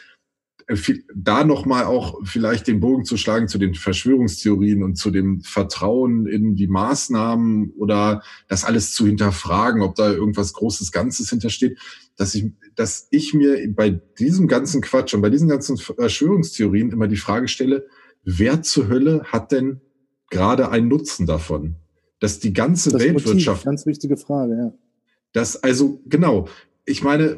äh, 0.67 0.77
da 1.13 1.43
nochmal 1.43 1.85
auch 1.85 2.19
vielleicht 2.23 2.67
den 2.67 2.79
Bogen 2.79 3.03
zu 3.03 3.17
schlagen 3.17 3.47
zu 3.47 3.57
den 3.57 3.75
Verschwörungstheorien 3.75 4.83
und 4.83 4.95
zu 4.95 5.11
dem 5.11 5.41
Vertrauen 5.41 6.27
in 6.27 6.55
die 6.55 6.67
Maßnahmen 6.67 7.71
oder 7.71 8.23
das 8.47 8.63
alles 8.63 8.93
zu 8.93 9.05
hinterfragen, 9.05 9.81
ob 9.81 9.95
da 9.95 10.11
irgendwas 10.11 10.53
Großes 10.53 10.91
Ganzes 10.91 11.29
hintersteht, 11.29 11.77
dass 12.15 12.35
ich, 12.35 12.51
dass 12.75 13.07
ich 13.11 13.33
mir 13.33 13.57
bei 13.73 13.89
diesem 14.19 14.47
ganzen 14.47 14.81
Quatsch 14.81 15.13
und 15.13 15.21
bei 15.21 15.29
diesen 15.29 15.49
ganzen 15.49 15.77
Verschwörungstheorien 15.77 16.91
immer 16.91 17.07
die 17.07 17.17
Frage 17.17 17.47
stelle, 17.47 17.87
wer 18.23 18.61
zur 18.61 18.87
Hölle 18.87 19.23
hat 19.25 19.51
denn 19.51 19.81
gerade 20.29 20.69
einen 20.69 20.87
Nutzen 20.87 21.25
davon? 21.25 21.75
Dass 22.19 22.39
die 22.39 22.53
ganze 22.53 22.91
das 22.91 23.01
Weltwirtschaft. 23.01 23.65
Motiv, 23.65 23.65
ganz 23.65 23.85
wichtige 23.85 24.17
Frage, 24.17 24.53
ja. 24.53 24.73
Das, 25.33 25.61
also, 25.61 26.01
genau 26.05 26.47
ich 26.87 27.03
meine, 27.03 27.37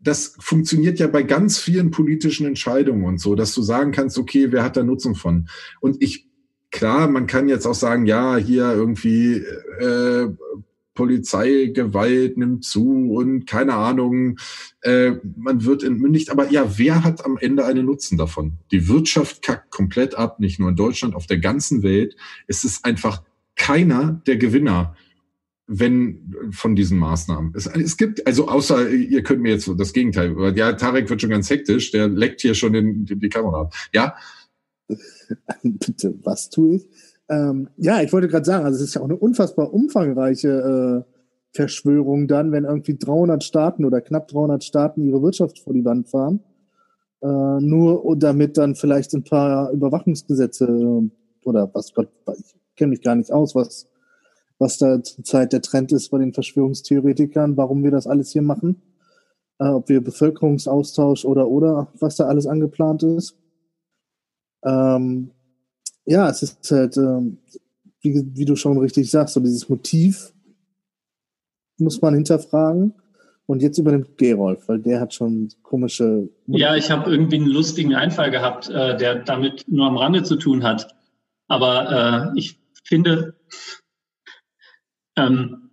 das 0.00 0.34
funktioniert 0.40 0.98
ja 0.98 1.08
bei 1.08 1.22
ganz 1.22 1.58
vielen 1.58 1.90
politischen 1.90 2.46
Entscheidungen 2.46 3.04
und 3.04 3.20
so, 3.20 3.34
dass 3.34 3.54
du 3.54 3.60
sagen 3.60 3.92
kannst, 3.92 4.18
okay, 4.18 4.50
wer 4.50 4.64
hat 4.64 4.78
da 4.78 4.82
Nutzen 4.82 5.14
von? 5.14 5.48
Und 5.80 6.02
ich, 6.02 6.26
klar, 6.70 7.06
man 7.06 7.26
kann 7.26 7.50
jetzt 7.50 7.66
auch 7.66 7.74
sagen, 7.74 8.06
ja, 8.06 8.38
hier 8.38 8.72
irgendwie 8.72 9.44
äh, 9.78 10.28
Polizeigewalt 10.94 12.38
nimmt 12.38 12.64
zu 12.64 13.12
und 13.12 13.46
keine 13.46 13.74
Ahnung, 13.74 14.38
äh, 14.80 15.12
man 15.36 15.66
wird 15.66 15.82
entmündigt. 15.84 16.30
Aber 16.30 16.50
ja, 16.50 16.78
wer 16.78 17.04
hat 17.04 17.26
am 17.26 17.36
Ende 17.36 17.66
einen 17.66 17.84
Nutzen 17.84 18.16
davon? 18.16 18.54
Die 18.72 18.88
Wirtschaft 18.88 19.42
kackt 19.42 19.70
komplett 19.70 20.14
ab, 20.14 20.40
nicht 20.40 20.58
nur 20.58 20.70
in 20.70 20.76
Deutschland, 20.76 21.14
auf 21.14 21.26
der 21.26 21.38
ganzen 21.38 21.82
Welt. 21.82 22.16
Es 22.46 22.64
ist 22.64 22.86
einfach 22.86 23.22
keiner 23.58 24.22
der 24.26 24.38
Gewinner 24.38 24.96
wenn 25.68 26.34
von 26.50 26.74
diesen 26.74 26.98
Maßnahmen. 26.98 27.52
Es, 27.54 27.66
es 27.66 27.98
gibt, 27.98 28.26
also 28.26 28.48
außer, 28.48 28.88
ihr 28.88 29.22
könnt 29.22 29.42
mir 29.42 29.52
jetzt 29.52 29.70
das 29.76 29.92
Gegenteil, 29.92 30.34
ja, 30.56 30.72
Tarek 30.72 31.08
wird 31.10 31.20
schon 31.20 31.30
ganz 31.30 31.50
hektisch, 31.50 31.90
der 31.90 32.08
leckt 32.08 32.40
hier 32.40 32.54
schon 32.54 32.72
den, 32.72 33.04
die, 33.04 33.16
die 33.16 33.28
Kamera. 33.28 33.68
Ja? 33.92 34.14
Bitte, 35.62 36.14
was 36.24 36.48
tue 36.48 36.76
ich? 36.76 36.88
Ähm, 37.28 37.68
ja, 37.76 38.00
ich 38.00 38.10
wollte 38.14 38.28
gerade 38.28 38.46
sagen, 38.46 38.64
also 38.64 38.76
es 38.76 38.88
ist 38.88 38.94
ja 38.94 39.02
auch 39.02 39.06
eine 39.06 39.16
unfassbar 39.16 39.72
umfangreiche 39.74 41.04
äh, 41.04 41.14
Verschwörung 41.54 42.28
dann, 42.28 42.50
wenn 42.50 42.64
irgendwie 42.64 42.96
300 42.96 43.44
Staaten 43.44 43.84
oder 43.84 44.00
knapp 44.00 44.28
300 44.28 44.64
Staaten 44.64 45.06
ihre 45.06 45.22
Wirtschaft 45.22 45.58
vor 45.58 45.74
die 45.74 45.84
Wand 45.84 46.08
fahren, 46.08 46.40
äh, 47.20 47.26
nur 47.26 48.16
damit 48.16 48.56
dann 48.56 48.74
vielleicht 48.74 49.12
ein 49.12 49.24
paar 49.24 49.70
Überwachungsgesetze 49.72 51.10
oder 51.44 51.70
was 51.74 51.92
Gott, 51.92 52.08
ich 52.38 52.57
kenne 52.78 52.90
mich 52.90 53.02
gar 53.02 53.16
nicht 53.16 53.30
aus, 53.32 53.54
was 53.54 53.88
was 54.60 54.78
da 54.78 55.02
zurzeit 55.02 55.52
der 55.52 55.62
Trend 55.62 55.92
ist 55.92 56.08
bei 56.08 56.18
den 56.18 56.32
Verschwörungstheoretikern, 56.32 57.56
warum 57.56 57.84
wir 57.84 57.92
das 57.92 58.06
alles 58.08 58.32
hier 58.32 58.42
machen. 58.42 58.82
äh, 59.58 59.68
ob 59.68 59.88
wir 59.88 60.02
Bevölkerungsaustausch 60.02 61.24
oder 61.24 61.48
oder 61.48 61.88
was 61.98 62.16
da 62.16 62.26
alles 62.26 62.46
angeplant 62.46 63.02
ist. 63.02 63.36
Ähm, 64.64 65.30
ja, 66.04 66.28
es 66.28 66.42
ist 66.42 66.70
halt, 66.70 66.96
ähm, 66.96 67.38
wie, 68.00 68.24
wie 68.34 68.44
du 68.44 68.56
schon 68.56 68.78
richtig 68.78 69.10
sagst, 69.10 69.34
so 69.34 69.40
dieses 69.40 69.68
Motiv 69.68 70.32
muss 71.78 72.00
man 72.00 72.14
hinterfragen. 72.14 72.94
Und 73.46 73.62
jetzt 73.62 73.78
übernimmt 73.78 74.18
Gerolf, 74.18 74.68
weil 74.68 74.78
der 74.78 75.00
hat 75.00 75.14
schon 75.14 75.48
komische. 75.62 76.28
Ja, 76.48 76.76
ich 76.76 76.90
habe 76.90 77.10
irgendwie 77.10 77.36
einen 77.36 77.46
lustigen 77.46 77.94
Einfall 77.94 78.30
gehabt, 78.30 78.68
äh, 78.68 78.94
der 78.98 79.24
damit 79.24 79.64
nur 79.68 79.86
am 79.86 79.96
Rande 79.96 80.22
zu 80.22 80.36
tun 80.36 80.64
hat. 80.64 80.94
Aber 81.46 82.32
äh, 82.34 82.38
ich 82.38 82.58
finde, 82.88 83.36
ähm, 85.16 85.70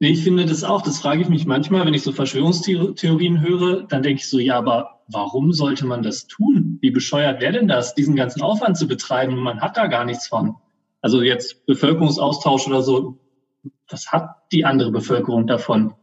nee, 0.00 0.10
ich 0.10 0.24
finde 0.24 0.46
das 0.46 0.64
auch, 0.64 0.82
das 0.82 0.98
frage 0.98 1.22
ich 1.22 1.28
mich 1.28 1.46
manchmal, 1.46 1.86
wenn 1.86 1.94
ich 1.94 2.02
so 2.02 2.12
Verschwörungstheorien 2.12 3.40
höre, 3.40 3.86
dann 3.86 4.02
denke 4.02 4.20
ich 4.20 4.28
so, 4.28 4.38
ja, 4.38 4.56
aber 4.56 5.02
warum 5.08 5.52
sollte 5.52 5.86
man 5.86 6.02
das 6.02 6.26
tun? 6.26 6.78
Wie 6.80 6.90
bescheuert 6.90 7.40
wäre 7.40 7.52
denn 7.52 7.68
das, 7.68 7.94
diesen 7.94 8.16
ganzen 8.16 8.42
Aufwand 8.42 8.78
zu 8.78 8.88
betreiben? 8.88 9.36
Man 9.36 9.60
hat 9.60 9.76
da 9.76 9.86
gar 9.86 10.04
nichts 10.04 10.28
von. 10.28 10.56
Also 11.02 11.22
jetzt 11.22 11.66
Bevölkerungsaustausch 11.66 12.66
oder 12.66 12.82
so, 12.82 13.20
was 13.88 14.10
hat 14.10 14.30
die 14.52 14.64
andere 14.64 14.90
Bevölkerung 14.90 15.46
davon? 15.46 15.94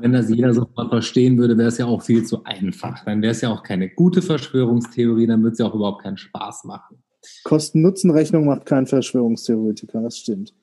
Wenn 0.00 0.12
das 0.12 0.28
jeder 0.28 0.52
sofort 0.52 0.90
verstehen 0.90 1.38
würde, 1.38 1.56
wäre 1.56 1.68
es 1.68 1.78
ja 1.78 1.86
auch 1.86 2.02
viel 2.02 2.24
zu 2.24 2.44
einfach. 2.44 3.04
Dann 3.04 3.22
wäre 3.22 3.32
es 3.32 3.40
ja 3.40 3.50
auch 3.50 3.62
keine 3.62 3.88
gute 3.88 4.20
Verschwörungstheorie, 4.20 5.26
dann 5.26 5.42
würde 5.42 5.52
es 5.52 5.58
ja 5.58 5.66
auch 5.66 5.74
überhaupt 5.74 6.02
keinen 6.02 6.16
Spaß 6.16 6.64
machen. 6.64 7.02
Kosten-Nutzen-Rechnung 7.44 8.46
macht 8.46 8.66
kein 8.66 8.86
Verschwörungstheoretiker, 8.86 10.00
das 10.02 10.18
stimmt. 10.18 10.54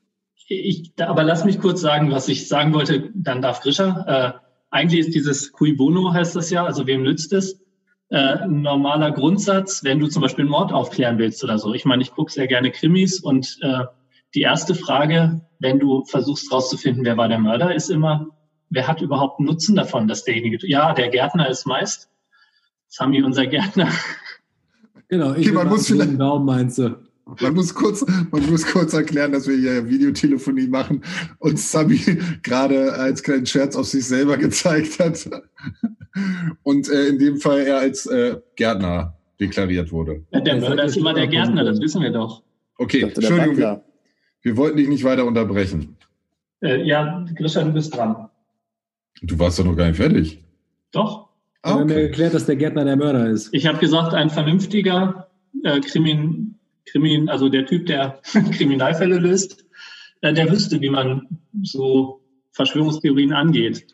Ich, 0.47 0.93
aber 0.97 1.23
lass 1.23 1.45
mich 1.45 1.59
kurz 1.59 1.79
sagen, 1.79 2.11
was 2.11 2.27
ich 2.27 2.47
sagen 2.47 2.73
wollte, 2.73 3.11
dann 3.13 3.41
darf 3.41 3.61
Grisha. 3.61 4.05
Äh, 4.07 4.39
eigentlich 4.71 5.01
ist 5.01 5.13
dieses 5.13 5.51
Cui 5.51 5.73
Bono, 5.73 6.13
heißt 6.13 6.35
das 6.35 6.49
ja, 6.49 6.65
also 6.65 6.87
wem 6.87 7.03
nützt 7.03 7.33
es? 7.33 7.61
Äh, 8.09 8.47
normaler 8.47 9.11
Grundsatz, 9.11 9.83
wenn 9.83 9.99
du 9.99 10.07
zum 10.07 10.23
Beispiel 10.23 10.43
einen 10.43 10.51
Mord 10.51 10.73
aufklären 10.73 11.19
willst 11.19 11.43
oder 11.43 11.59
so. 11.59 11.73
Ich 11.75 11.85
meine, 11.85 12.01
ich 12.01 12.11
gucke 12.11 12.31
sehr 12.31 12.47
gerne 12.47 12.71
Krimis 12.71 13.19
und 13.19 13.59
äh, 13.61 13.83
die 14.33 14.41
erste 14.41 14.73
Frage, 14.73 15.41
wenn 15.59 15.79
du 15.79 16.03
versuchst 16.05 16.51
rauszufinden, 16.51 17.05
wer 17.05 17.17
war 17.17 17.27
der 17.27 17.39
Mörder, 17.39 17.75
ist 17.75 17.89
immer, 17.89 18.27
wer 18.69 18.87
hat 18.87 19.01
überhaupt 19.01 19.39
Nutzen 19.39 19.75
davon, 19.75 20.07
dass 20.07 20.23
derjenige, 20.23 20.67
ja, 20.67 20.93
der 20.93 21.09
Gärtner 21.09 21.47
ist 21.49 21.67
meist, 21.67 22.09
Sami, 22.87 23.21
unser 23.21 23.45
Gärtner. 23.45 23.89
Genau, 25.09 25.33
ich 25.33 25.47
okay, 25.47 25.51
man 25.51 25.67
muss 25.67 25.87
vielleicht, 25.87 26.19
Daumen 26.19 26.45
meinst 26.45 26.77
du. 26.77 26.95
Man 27.41 27.53
muss, 27.53 27.73
kurz, 27.73 28.05
man 28.31 28.49
muss 28.49 28.65
kurz 28.65 28.93
erklären, 28.93 29.31
dass 29.31 29.47
wir 29.47 29.55
hier 29.55 29.87
Videotelefonie 29.87 30.67
machen 30.67 31.03
und 31.39 31.59
Sami 31.59 31.99
gerade 32.43 32.93
als 32.93 33.21
kleinen 33.21 33.45
Scherz 33.45 33.75
auf 33.75 33.87
sich 33.87 34.05
selber 34.05 34.37
gezeigt 34.37 34.99
hat. 34.99 35.29
Und 36.63 36.89
äh, 36.89 37.07
in 37.07 37.19
dem 37.19 37.37
Fall 37.37 37.59
er 37.59 37.79
als 37.79 38.05
äh, 38.07 38.37
Gärtner 38.55 39.15
deklariert 39.39 39.91
wurde. 39.91 40.23
Ja, 40.31 40.41
der 40.41 40.59
Mörder 40.59 40.85
ist 40.85 40.97
immer 40.97 41.13
der 41.13 41.27
Gärtner, 41.27 41.63
das 41.63 41.79
wissen 41.79 42.01
wir 42.01 42.11
doch. 42.11 42.43
Okay, 42.77 43.01
Entschuldigung, 43.01 43.57
wir, 43.57 43.83
wir, 44.41 44.57
wollten 44.57 44.77
dich 44.77 44.87
nicht 44.87 45.03
weiter 45.03 45.25
unterbrechen. 45.25 45.97
Äh, 46.61 46.83
ja, 46.83 47.25
Christian, 47.35 47.67
du 47.67 47.73
bist 47.73 47.95
dran. 47.95 48.29
Du 49.21 49.37
warst 49.37 49.59
doch 49.59 49.65
noch 49.65 49.75
gar 49.75 49.87
nicht 49.87 49.97
fertig. 49.97 50.43
Doch. 50.91 51.28
Ah, 51.61 51.71
okay. 51.71 51.75
Wir 51.75 51.79
haben 51.79 51.87
mir 51.87 52.01
erklärt, 52.03 52.33
dass 52.33 52.45
der 52.45 52.55
Gärtner 52.55 52.85
der 52.85 52.95
Mörder 52.95 53.29
ist. 53.29 53.49
Ich 53.51 53.65
habe 53.67 53.79
gesagt, 53.79 54.13
ein 54.13 54.29
vernünftiger 54.29 55.29
äh, 55.63 55.79
Krimin, 55.81 56.55
Krimin, 56.85 57.29
also 57.29 57.49
der 57.49 57.65
Typ, 57.65 57.85
der 57.85 58.21
Kriminalfälle 58.57 59.17
löst, 59.17 59.65
äh, 60.21 60.33
der 60.33 60.51
wüsste, 60.51 60.79
wie 60.79 60.89
man 60.89 61.27
so 61.61 62.21
Verschwörungstheorien 62.51 63.33
angeht. 63.33 63.87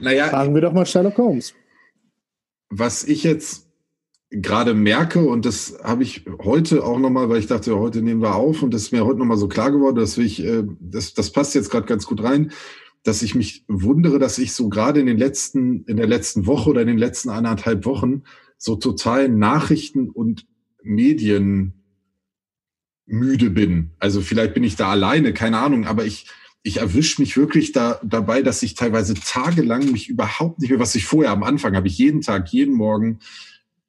Naja, 0.00 0.28
Fragen 0.28 0.54
wir 0.54 0.62
doch 0.62 0.72
mal 0.72 0.86
Sherlock 0.86 1.16
Holmes. 1.18 1.54
Was 2.70 3.04
ich 3.04 3.22
jetzt 3.22 3.68
gerade 4.30 4.74
merke, 4.74 5.20
und 5.20 5.46
das 5.46 5.78
habe 5.84 6.02
ich 6.02 6.24
heute 6.42 6.82
auch 6.82 6.98
nochmal, 6.98 7.28
weil 7.28 7.38
ich 7.38 7.46
dachte, 7.46 7.78
heute 7.78 8.02
nehmen 8.02 8.20
wir 8.20 8.34
auf, 8.34 8.64
und 8.64 8.74
das 8.74 8.82
ist 8.82 8.92
mir 8.92 9.04
heute 9.04 9.20
nochmal 9.20 9.36
so 9.36 9.46
klar 9.46 9.70
geworden, 9.70 9.96
dass 9.96 10.18
ich, 10.18 10.44
äh, 10.44 10.64
das, 10.80 11.14
das 11.14 11.30
passt 11.30 11.54
jetzt 11.54 11.70
gerade 11.70 11.86
ganz 11.86 12.04
gut 12.04 12.22
rein 12.24 12.50
dass 13.04 13.22
ich 13.22 13.34
mich 13.34 13.64
wundere, 13.68 14.18
dass 14.18 14.38
ich 14.38 14.52
so 14.52 14.68
gerade 14.68 14.98
in 14.98 15.06
den 15.06 15.18
letzten, 15.18 15.84
in 15.84 15.96
der 15.96 16.06
letzten 16.06 16.46
Woche 16.46 16.70
oder 16.70 16.80
in 16.80 16.88
den 16.88 16.98
letzten 16.98 17.28
anderthalb 17.28 17.84
Wochen 17.84 18.22
so 18.58 18.76
total 18.76 19.28
Nachrichten 19.28 20.08
und 20.08 20.46
Medien 20.82 21.74
müde 23.06 23.50
bin. 23.50 23.90
Also 23.98 24.22
vielleicht 24.22 24.54
bin 24.54 24.64
ich 24.64 24.76
da 24.76 24.88
alleine, 24.88 25.34
keine 25.34 25.58
Ahnung, 25.58 25.86
aber 25.86 26.06
ich, 26.06 26.26
ich 26.62 26.78
erwische 26.78 27.20
mich 27.20 27.36
wirklich 27.36 27.72
da, 27.72 28.00
dabei, 28.02 28.40
dass 28.40 28.62
ich 28.62 28.74
teilweise 28.74 29.12
tagelang 29.14 29.92
mich 29.92 30.08
überhaupt 30.08 30.60
nicht 30.60 30.70
mehr, 30.70 30.80
was 30.80 30.94
ich 30.94 31.04
vorher 31.04 31.30
am 31.30 31.42
Anfang 31.42 31.76
habe 31.76 31.88
ich 31.88 31.98
jeden 31.98 32.22
Tag, 32.22 32.48
jeden 32.48 32.74
Morgen 32.74 33.18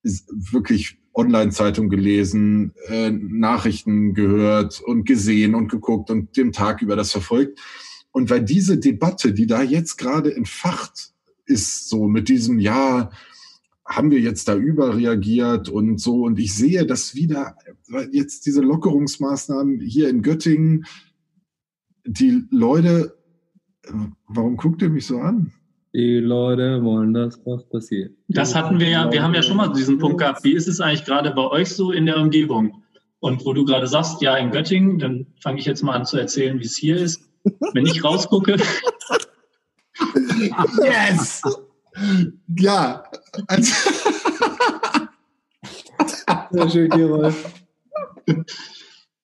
wirklich 0.04 0.98
Online-Zeitung 1.14 1.88
gelesen, 1.88 2.74
äh, 2.88 3.10
Nachrichten 3.10 4.14
gehört 4.14 4.82
und 4.82 5.06
gesehen 5.06 5.56
und 5.56 5.70
geguckt 5.70 6.10
und 6.10 6.36
dem 6.36 6.52
Tag 6.52 6.82
über 6.82 6.98
das 6.98 7.14
verfolgt. 7.14 7.60
Und 8.16 8.30
weil 8.30 8.46
diese 8.46 8.78
Debatte, 8.78 9.34
die 9.34 9.46
da 9.46 9.62
jetzt 9.62 9.98
gerade 9.98 10.34
entfacht 10.34 11.12
ist, 11.46 11.90
so 11.90 12.08
mit 12.08 12.30
diesem, 12.30 12.60
ja, 12.60 13.10
haben 13.86 14.10
wir 14.10 14.22
jetzt 14.22 14.48
da 14.48 14.56
überreagiert 14.56 15.68
und 15.68 16.00
so. 16.00 16.24
Und 16.24 16.40
ich 16.40 16.56
sehe, 16.56 16.86
dass 16.86 17.14
wieder 17.14 17.58
jetzt 18.14 18.46
diese 18.46 18.62
Lockerungsmaßnahmen 18.62 19.82
hier 19.82 20.08
in 20.08 20.22
Göttingen, 20.22 20.86
die 22.06 22.46
Leute, 22.52 23.18
warum 24.30 24.56
guckt 24.56 24.82
ihr 24.82 24.90
mich 24.90 25.08
so 25.08 25.18
an? 25.18 25.52
Die 25.94 26.20
Leute 26.20 26.82
wollen, 26.84 27.14
dass 27.14 27.38
was 27.46 27.68
passiert. 27.68 28.16
Das 28.30 28.56
hatten 28.56 28.80
wir 28.80 28.88
ja, 28.88 29.12
wir 29.12 29.24
haben 29.24 29.34
ja 29.34 29.44
schon 29.44 29.58
mal 29.58 29.74
diesen 29.74 29.98
Punkt 29.98 30.20
gehabt. 30.20 30.46
Wie 30.46 30.54
ist 30.54 30.70
es 30.70 30.80
eigentlich 30.80 31.04
gerade 31.04 31.32
bei 31.32 31.50
euch 31.50 31.68
so 31.68 31.92
in 31.92 32.06
der 32.06 32.16
Umgebung? 32.16 32.82
Und 33.20 33.46
wo 33.46 33.52
du 33.52 33.66
gerade 33.66 33.88
sagst, 33.88 34.22
ja, 34.22 34.38
in 34.38 34.52
Göttingen, 34.52 35.00
dann 35.00 35.28
fange 35.42 35.60
ich 35.60 35.66
jetzt 35.66 35.84
mal 35.84 35.98
an 35.98 36.06
zu 36.06 36.16
erzählen, 36.16 36.58
wie 36.62 36.66
es 36.66 36.78
hier 36.78 36.96
ist. 36.96 37.26
Wenn 37.74 37.86
ich 37.86 38.04
rausgucke. 38.04 38.58
yes! 40.84 41.42
Ja. 42.58 43.04
Also 43.48 43.74
Sehr 46.52 46.70
schön, 46.70 46.90
Gerolf. 46.90 47.54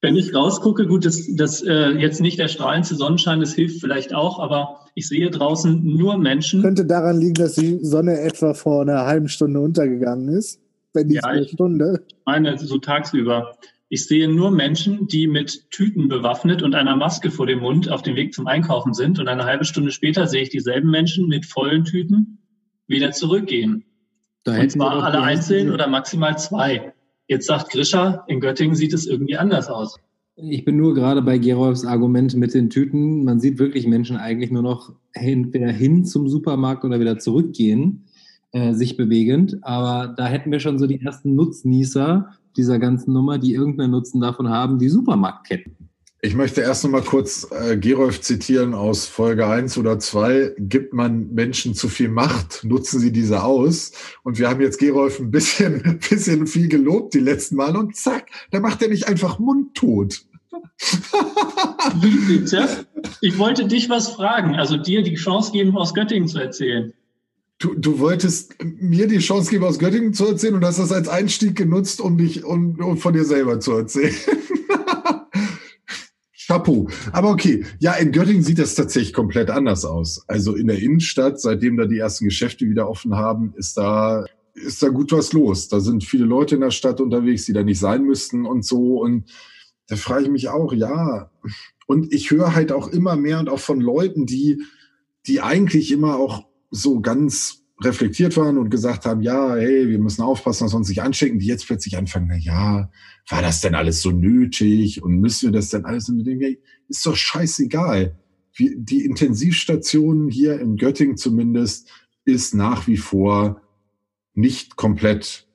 Wenn 0.01 0.15
ich 0.15 0.34
rausgucke, 0.34 0.88
gut, 0.88 1.05
das, 1.05 1.27
das 1.36 1.62
äh, 1.62 1.89
jetzt 1.89 2.21
nicht 2.21 2.39
der 2.39 2.47
strahlendste 2.47 2.95
Sonnenschein, 2.95 3.39
das 3.39 3.53
hilft 3.53 3.81
vielleicht 3.81 4.15
auch, 4.15 4.39
aber 4.39 4.79
ich 4.95 5.07
sehe 5.07 5.29
draußen 5.29 5.84
nur 5.84 6.17
Menschen. 6.17 6.62
Könnte 6.62 6.86
daran 6.86 7.19
liegen, 7.19 7.36
dass 7.36 7.53
die 7.53 7.79
Sonne 7.84 8.19
etwa 8.19 8.53
vor 8.53 8.81
einer 8.81 9.05
halben 9.05 9.29
Stunde 9.29 9.60
untergegangen 9.60 10.29
ist, 10.29 10.60
wenn 10.93 11.07
nicht 11.07 11.23
ja, 11.23 11.29
eine 11.29 11.47
Stunde. 11.47 12.03
Ich 12.07 12.15
meine, 12.25 12.57
so 12.57 12.77
tagsüber. 12.79 13.55
Ich 13.93 14.06
sehe 14.06 14.30
nur 14.30 14.51
Menschen, 14.51 15.08
die 15.08 15.27
mit 15.27 15.69
Tüten 15.69 16.08
bewaffnet 16.08 16.63
und 16.63 16.75
einer 16.75 16.95
Maske 16.95 17.30
vor 17.30 17.45
dem 17.45 17.60
Mund 17.60 17.89
auf 17.89 18.01
dem 18.01 18.15
Weg 18.15 18.34
zum 18.34 18.47
Einkaufen 18.47 18.93
sind. 18.93 19.19
Und 19.19 19.27
eine 19.27 19.43
halbe 19.43 19.65
Stunde 19.65 19.91
später 19.91 20.27
sehe 20.27 20.43
ich 20.43 20.49
dieselben 20.49 20.89
Menschen 20.89 21.27
mit 21.27 21.45
vollen 21.45 21.84
Tüten 21.84 22.38
wieder 22.88 23.12
zurückgehen. 23.12 23.84
Da 24.45 24.58
und 24.58 24.71
zwar 24.71 25.04
alle 25.04 25.21
einzeln 25.21 25.73
oder 25.73 25.89
maximal 25.89 26.38
zwei. 26.38 26.93
Jetzt 27.27 27.47
sagt 27.47 27.69
Grisha, 27.71 28.23
in 28.30 28.39
Göttingen 28.39 28.75
sieht 28.75 28.93
es 28.93 29.08
irgendwie 29.08 29.36
anders 29.36 29.67
aus. 29.67 29.97
Ich 30.38 30.63
bin 30.63 30.77
nur 30.77 30.95
gerade 30.95 31.21
bei 31.21 31.38
Gerolfs 31.38 31.84
Argument 31.84 32.34
mit 32.36 32.54
den 32.54 32.69
Tüten. 32.69 33.25
Man 33.25 33.41
sieht 33.41 33.60
wirklich 33.60 33.88
Menschen 33.88 34.15
eigentlich 34.15 34.51
nur 34.51 34.63
noch 34.63 34.93
entweder 35.12 35.69
hin 35.69 36.06
zum 36.06 36.30
Supermarkt 36.30 36.86
oder 36.86 37.01
wieder 37.01 37.19
zurückgehen, 37.19 38.06
äh, 38.52 38.74
sich 38.74 38.98
bewegend. 38.98 39.58
Aber 39.62 40.14
da 40.16 40.28
hätten 40.28 40.52
wir 40.52 40.60
schon 40.60 40.78
so 40.78 40.88
die 40.88 41.02
ersten 41.02 41.36
Nutznießer, 41.36 42.30
dieser 42.58 42.80
ganzen 42.80 43.14
Nummer, 43.14 43.38
die 43.38 43.54
irgendeinen 43.54 43.92
Nutzen 43.92 44.22
davon 44.22 44.50
haben, 44.50 44.80
die 44.80 44.90
Supermarktketten. 44.90 45.82
Ich 46.24 46.36
möchte 46.36 46.62
erst 46.62 46.84
noch 46.84 46.92
mal 46.92 47.02
kurz 47.02 47.48
äh, 47.50 47.78
Gerolf 47.78 48.22
zitieren 48.22 48.76
aus 48.76 49.08
Folge 49.08 49.48
1 49.48 49.80
oder 49.80 49.98
2. 49.98 50.54
Gibt 50.60 50.94
man 50.94 51.34
Menschen 51.34 51.74
zu 51.74 51.90
viel 51.90 52.10
Macht, 52.10 52.64
nutzen 52.64 53.00
sie 53.00 53.12
diese 53.12 53.44
aus. 53.44 53.94
Und 54.22 54.38
wir 54.38 54.48
haben 54.48 54.62
jetzt 54.62 54.78
Gerolf 54.78 55.20
ein 55.20 55.32
bisschen, 55.32 55.82
ein 55.86 56.00
bisschen 56.00 56.46
viel 56.46 56.68
gelobt 56.68 57.16
die 57.16 57.20
letzten 57.20 57.56
Mal 57.56 57.76
und 57.76 57.96
zack, 57.96 58.28
da 58.52 58.60
macht 58.60 58.84
er 58.84 58.90
nicht 58.90 59.08
einfach 59.08 59.40
mundtot. 59.40 60.22
ich 63.22 63.38
wollte 63.40 63.66
dich 63.66 63.90
was 63.90 64.10
fragen, 64.10 64.56
also 64.56 64.78
dir 64.78 65.02
die 65.02 65.16
Chance 65.16 65.52
geben, 65.52 65.76
aus 65.76 65.96
Göttingen 65.96 66.28
zu 66.28 66.40
erzählen. 66.40 66.94
Du, 67.62 67.76
du 67.76 68.00
wolltest 68.00 68.56
mir 68.63 69.08
die 69.08 69.19
Chance 69.19 69.52
geben, 69.52 69.65
aus 69.65 69.78
Göttingen 69.78 70.15
zu 70.15 70.26
erzählen 70.26 70.56
und 70.56 70.65
hast 70.65 70.80
das 70.80 70.91
als 70.91 71.08
Einstieg 71.08 71.56
genutzt, 71.56 72.02
um 72.02 72.17
dich 72.17 72.43
um, 72.43 72.80
um 72.80 72.97
von 72.97 73.13
dir 73.13 73.24
selber 73.24 73.60
zu 73.60 73.74
erzählen. 73.74 74.15
Chapeau. 76.47 76.89
Aber 77.12 77.30
okay, 77.30 77.63
ja, 77.78 77.93
in 77.93 78.12
Göttingen 78.12 78.41
sieht 78.41 78.58
das 78.58 78.74
tatsächlich 78.74 79.13
komplett 79.13 79.52
anders 79.52 79.86
aus. 79.86 80.28
Also 80.28 80.56
in 80.56 80.65
der 80.65 80.80
Innenstadt, 80.80 81.39
seitdem 81.39 81.78
da 81.78 81.86
die 81.86 82.00
ersten 82.00 82.26
Geschäfte 82.26 82.67
wieder 82.67 82.89
offen 82.89 83.15
haben, 83.15 83.54
ist 83.56 83.78
da 83.78 84.26
ist 84.56 84.82
da 84.82 84.89
gut 84.89 85.12
was 85.12 85.32
los. 85.32 85.67
Da 85.67 85.80
sind 85.80 86.04
viele 86.04 86.26
Leute 86.26 86.56
in 86.56 86.62
der 86.62 86.71
Stadt 86.71 87.00
unterwegs, 87.00 87.45
die 87.45 87.54
da 87.54 87.63
nicht 87.63 87.80
sein 87.80 88.04
müssten 88.04 88.47
und 88.47 88.65
so. 88.65 89.00
Und 89.00 89.32
da 89.88 89.97
frage 89.97 90.24
ich 90.24 90.32
mich 90.32 90.50
auch, 90.50 90.74
ja. 90.74 91.30
Und 91.86 92.12
ich 92.12 92.32
höre 92.32 92.56
halt 92.56 92.71
auch 92.71 92.88
immer 92.88 93.15
mehr 93.15 93.39
und 93.39 93.50
auch 93.50 93.60
von 93.60 93.80
Leuten, 93.80 94.26
die, 94.26 94.63
die 95.28 95.41
eigentlich 95.41 95.91
immer 95.91 96.15
auch 96.15 96.51
so 96.71 97.01
ganz 97.01 97.62
reflektiert 97.84 98.38
waren 98.38 98.57
und 98.57 98.69
gesagt 98.69 99.05
haben, 99.05 99.21
ja, 99.21 99.55
hey, 99.55 99.89
wir 99.89 99.99
müssen 99.99 100.21
aufpassen, 100.21 100.65
dass 100.65 100.73
wir 100.73 100.77
uns 100.77 100.89
nicht 100.89 101.01
anstecken, 101.01 101.39
die 101.39 101.47
jetzt 101.47 101.67
plötzlich 101.67 101.97
anfangen, 101.97 102.27
na 102.29 102.38
ja, 102.38 102.89
war 103.29 103.41
das 103.41 103.62
denn 103.62 103.75
alles 103.75 104.01
so 104.01 104.12
nötig 104.12 105.01
und 105.03 105.19
müssen 105.19 105.51
wir 105.51 105.60
das 105.60 105.69
denn 105.69 105.86
alles? 105.86 106.10
Und 106.10 106.23
denken, 106.23 106.57
ist 106.88 107.05
doch 107.05 107.15
scheißegal. 107.15 108.17
Die 108.57 109.05
Intensivstation 109.05 110.29
hier 110.29 110.60
in 110.60 110.75
Göttingen 110.75 111.17
zumindest 111.17 111.89
ist 112.25 112.53
nach 112.53 112.88
wie 112.88 112.97
vor 112.97 113.62
nicht 114.34 114.75
komplett 114.75 115.47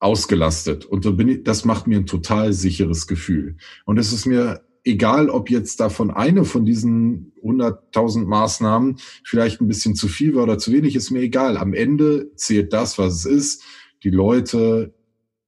ausgelastet. 0.00 0.84
Und 0.84 1.06
das 1.46 1.64
macht 1.64 1.86
mir 1.86 1.98
ein 1.98 2.06
total 2.06 2.52
sicheres 2.52 3.06
Gefühl. 3.06 3.56
Und 3.84 3.98
es 3.98 4.12
ist 4.12 4.26
mir 4.26 4.62
egal, 4.84 5.30
ob 5.30 5.50
jetzt 5.50 5.80
davon 5.80 6.10
eine 6.10 6.44
von 6.44 6.64
diesen 6.64 7.32
100.000 7.42 8.26
Maßnahmen 8.26 8.98
vielleicht 9.24 9.60
ein 9.60 9.68
bisschen 9.68 9.94
zu 9.94 10.08
viel 10.08 10.34
war 10.34 10.44
oder 10.44 10.58
zu 10.58 10.72
wenig, 10.72 10.96
ist 10.96 11.10
mir 11.10 11.20
egal. 11.20 11.56
Am 11.56 11.74
Ende 11.74 12.34
zählt 12.34 12.72
das, 12.72 12.98
was 12.98 13.14
es 13.14 13.24
ist. 13.24 13.62
Die 14.02 14.10
Leute 14.10 14.94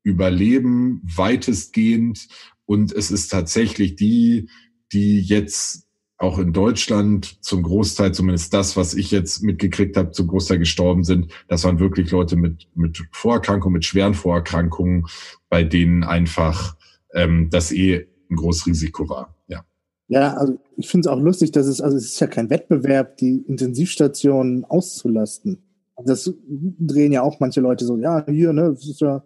überleben 0.03 1.03
weitestgehend 1.05 2.29
und 2.65 2.93
es 2.93 3.11
ist 3.11 3.29
tatsächlich 3.29 3.97
die, 3.97 4.49
die 4.93 5.21
jetzt 5.21 5.87
auch 6.21 6.39
in 6.39 6.53
Deutschland 6.53 7.43
zum 7.43 7.63
Großteil, 7.63 8.13
zumindest 8.13 8.53
das, 8.53 8.77
was 8.77 8.93
ich 8.93 9.11
jetzt 9.11 9.43
mitgekriegt 9.43 9.97
habe, 9.97 10.11
zum 10.11 10.27
Großteil 10.27 10.59
gestorben 10.59 11.03
sind. 11.03 11.33
Das 11.49 11.65
waren 11.65 11.81
wirklich 11.81 12.11
Leute 12.11 12.37
mit, 12.37 12.69
mit 12.75 13.03
Vorerkrankungen, 13.11 13.73
mit 13.73 13.87
schweren 13.87 14.13
Vorerkrankungen, 14.13 15.07
bei 15.49 15.65
denen 15.65 16.05
einfach 16.05 16.77
ähm, 17.15 17.49
das 17.51 17.73
eh 17.73 18.07
ein 18.31 18.37
großes 18.37 18.67
Risiko 18.67 19.09
war. 19.09 19.35
Ja. 19.49 19.65
Ja, 20.09 20.35
also 20.35 20.59
ich 20.77 20.89
finde 20.89 21.09
es 21.09 21.13
auch 21.13 21.21
lustig, 21.21 21.53
dass 21.53 21.67
es, 21.67 21.81
also 21.81 21.97
es 21.97 22.07
ist 22.07 22.21
ja 22.21 22.27
kein 22.27 22.51
Wettbewerb, 22.51 23.17
die 23.19 23.45
Intensivstationen 23.47 24.65
auszulasten. 24.65 25.63
Das 26.05 26.33
drehen 26.49 27.13
ja 27.13 27.23
auch 27.23 27.39
manche 27.39 27.61
Leute 27.61 27.85
so, 27.85 27.97
ja, 27.97 28.25
hier, 28.27 28.53
ne, 28.53 28.75
ja, 28.77 29.23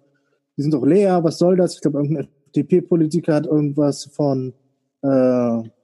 die 0.56 0.62
sind 0.62 0.74
doch 0.74 0.84
leer, 0.84 1.24
was 1.24 1.38
soll 1.38 1.56
das? 1.56 1.76
Ich 1.76 1.80
glaube, 1.80 1.98
irgendein 1.98 2.28
FDP-Politiker 2.48 3.34
hat 3.34 3.46
irgendwas 3.46 4.04
von 4.04 4.52
äh, 5.04 5.06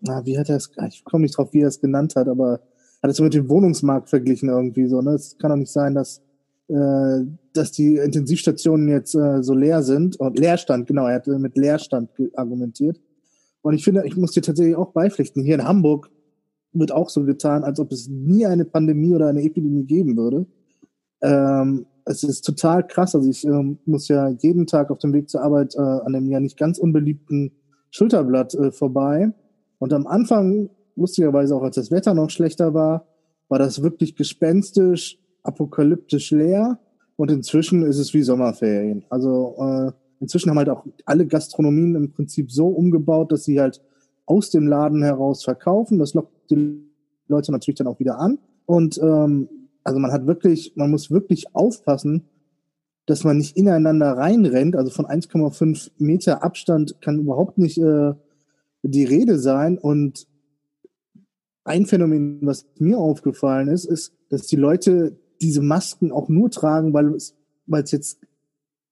na, 0.01 0.25
wie 0.25 0.39
hat 0.39 0.49
er 0.49 0.57
es, 0.57 0.71
ich 0.89 1.05
komme 1.05 1.23
nicht 1.23 1.37
drauf, 1.37 1.53
wie 1.53 1.61
er 1.61 1.69
es 1.69 1.81
genannt 1.81 2.17
hat, 2.17 2.27
aber 2.27 2.61
hat 3.03 3.11
es 3.11 3.19
so 3.19 3.23
mit 3.23 3.35
dem 3.35 3.51
Wohnungsmarkt 3.51 4.09
verglichen 4.09 4.49
irgendwie 4.49 4.87
so. 4.87 5.03
Ne? 5.03 5.11
Es 5.11 5.37
kann 5.37 5.51
doch 5.51 5.57
nicht 5.57 5.73
sein, 5.73 5.95
dass, 5.95 6.23
äh, 6.69 7.21
dass 7.53 7.73
die 7.73 7.97
Intensivstationen 7.97 8.89
jetzt 8.89 9.15
äh, 9.15 9.43
so 9.43 9.53
leer 9.53 9.83
sind. 9.83 10.19
Und 10.19 10.39
Leerstand, 10.39 10.87
genau, 10.87 11.07
er 11.07 11.17
hat 11.17 11.27
mit 11.27 11.57
Leerstand 11.57 12.11
argumentiert. 12.35 12.99
Und 13.63 13.75
ich 13.75 13.85
finde, 13.85 14.07
ich 14.07 14.17
muss 14.17 14.33
dir 14.33 14.43
tatsächlich 14.43 14.77
auch 14.77 14.93
beipflichten. 14.93 15.43
Hier 15.43 15.57
in 15.57 15.65
Hamburg 15.65 16.11
wird 16.73 16.93
auch 16.93 17.11
so 17.11 17.25
getan, 17.25 17.65
als 17.65 17.81
ob 17.81 17.93
es 17.93 18.09
nie 18.09 18.47
eine 18.47 18.65
Pandemie 18.65 19.15
oder 19.15 19.29
eine 19.29 19.43
Epidemie 19.43 19.85
geben 19.85 20.17
würde. 20.17 20.47
Ähm, 21.23 21.87
es 22.05 22.23
ist 22.23 22.43
total 22.43 22.87
krass. 22.87 23.15
Also 23.15 23.29
ich 23.29 23.45
ähm, 23.45 23.79
muss 23.85 24.09
ja 24.09 24.29
jeden 24.29 24.67
Tag 24.67 24.91
auf 24.91 24.99
dem 24.99 25.13
Weg 25.13 25.29
zur 25.29 25.43
Arbeit 25.43 25.75
äh, 25.75 25.81
an 25.81 26.15
einem 26.15 26.31
ja 26.31 26.41
nicht 26.41 26.59
ganz 26.59 26.79
unbeliebten 26.79 27.53
Schulterblatt 27.91 28.55
äh, 28.55 28.73
vorbei. 28.73 29.33
Und 29.79 29.93
am 29.93 30.07
Anfang, 30.07 30.71
lustigerweise 30.97 31.57
auch 31.57 31.63
als 31.63 31.77
das 31.77 31.91
Wetter 31.91 32.15
noch 32.15 32.31
schlechter 32.31 32.75
war, 32.75 33.07
war 33.49 33.59
das 33.59 33.83
wirklich 33.83 34.17
gespenstisch, 34.17 35.19
apokalyptisch 35.43 36.31
leer. 36.31 36.79
Und 37.17 37.31
inzwischen 37.31 37.83
ist 37.83 37.99
es 37.99 38.15
wie 38.15 38.23
Sommerferien. 38.23 39.05
Also 39.11 39.55
äh, 39.59 39.93
inzwischen 40.21 40.51
haben 40.51 40.59
halt 40.59 40.69
auch 40.69 40.87
alle 41.05 41.27
Gastronomien 41.27 41.95
im 41.97 42.13
Prinzip 42.13 42.53
so 42.53 42.69
umgebaut, 42.69 43.33
dass 43.33 43.45
sie 43.45 43.61
halt 43.61 43.83
aus 44.27 44.51
dem 44.51 44.69
Laden 44.69 45.03
heraus 45.03 45.43
verkaufen. 45.43 45.99
Das 45.99 46.15
lockt 46.15 46.51
die 46.51 46.85
Leute 47.27 47.53
natürlich 47.53 47.79
dann 47.79 47.87
auch 47.87 47.99
wieder 47.99 48.19
an. 48.19 48.39
Und 48.67 48.99
ähm, 49.03 49.49
also 49.83 49.99
man 49.99 50.13
hat 50.13 50.27
wirklich, 50.27 50.73
man 50.77 50.91
muss 50.91 51.11
wirklich 51.11 51.55
aufpassen, 51.55 52.29
dass 53.07 53.25
man 53.25 53.39
nicht 53.39 53.57
ineinander 53.57 54.13
reinrennt. 54.13 54.77
Also 54.77 54.91
von 54.91 55.07
1,5 55.07 55.91
Meter 55.99 56.45
Abstand 56.45 57.01
kann 57.01 57.19
überhaupt 57.19 57.59
nicht 57.59 57.79
äh, 57.79 58.13
die 58.83 59.05
Rede 59.05 59.39
sein. 59.39 59.79
Und 59.79 60.29
ein 61.65 61.87
Phänomen, 61.87 62.41
was 62.43 62.67
mir 62.79 62.99
aufgefallen 62.99 63.69
ist, 63.69 63.85
ist, 63.85 64.13
dass 64.29 64.47
die 64.47 64.57
Leute 64.57 65.19
diese 65.41 65.63
Masken 65.63 66.13
auch 66.13 66.29
nur 66.29 66.51
tragen, 66.51 66.93
weil 66.93 67.15
es, 67.15 67.35
weil 67.67 67.83
es 67.83 67.91
jetzt 67.91 68.21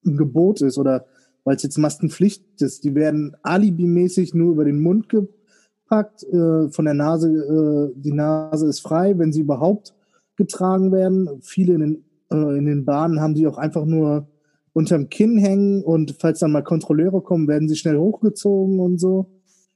ein 0.05 0.17
Gebot 0.17 0.63
ist 0.63 0.79
oder 0.79 1.07
weil 1.49 1.57
es 1.57 1.63
jetzt 1.63 1.79
Maskenpflicht 1.79 2.61
ist. 2.61 2.85
Die 2.85 2.95
werden 2.95 3.35
alibimäßig 3.43 4.35
nur 4.35 4.53
über 4.53 4.67
den 4.67 4.83
Mund 4.83 5.09
gepackt, 5.09 6.23
äh, 6.25 6.69
von 6.69 6.85
der 6.85 6.93
Nase, 6.93 7.31
äh, 7.31 7.99
die 7.99 8.13
Nase 8.13 8.67
ist 8.67 8.81
frei, 8.81 9.19
wenn 9.19 9.33
sie 9.33 9.41
überhaupt 9.41 9.95
getragen 10.37 10.93
werden. 10.93 11.41
Viele 11.41 11.73
in 11.73 11.81
den 11.81 12.05
äh, 12.31 12.59
in 12.59 12.67
den 12.67 12.85
Bahnen 12.85 13.23
haben 13.23 13.35
die 13.35 13.47
auch 13.47 13.57
einfach 13.57 13.87
nur 13.87 14.29
unterm 14.75 15.09
Kinn 15.09 15.39
hängen 15.39 15.83
und 15.83 16.17
falls 16.21 16.41
dann 16.41 16.53
mal 16.53 16.63
Kontrolleure 16.63 17.23
kommen, 17.23 17.49
werden 17.49 17.67
sie 17.67 17.77
schnell 17.77 17.97
hochgezogen 17.97 18.79
und 18.79 18.99
so. 18.99 19.31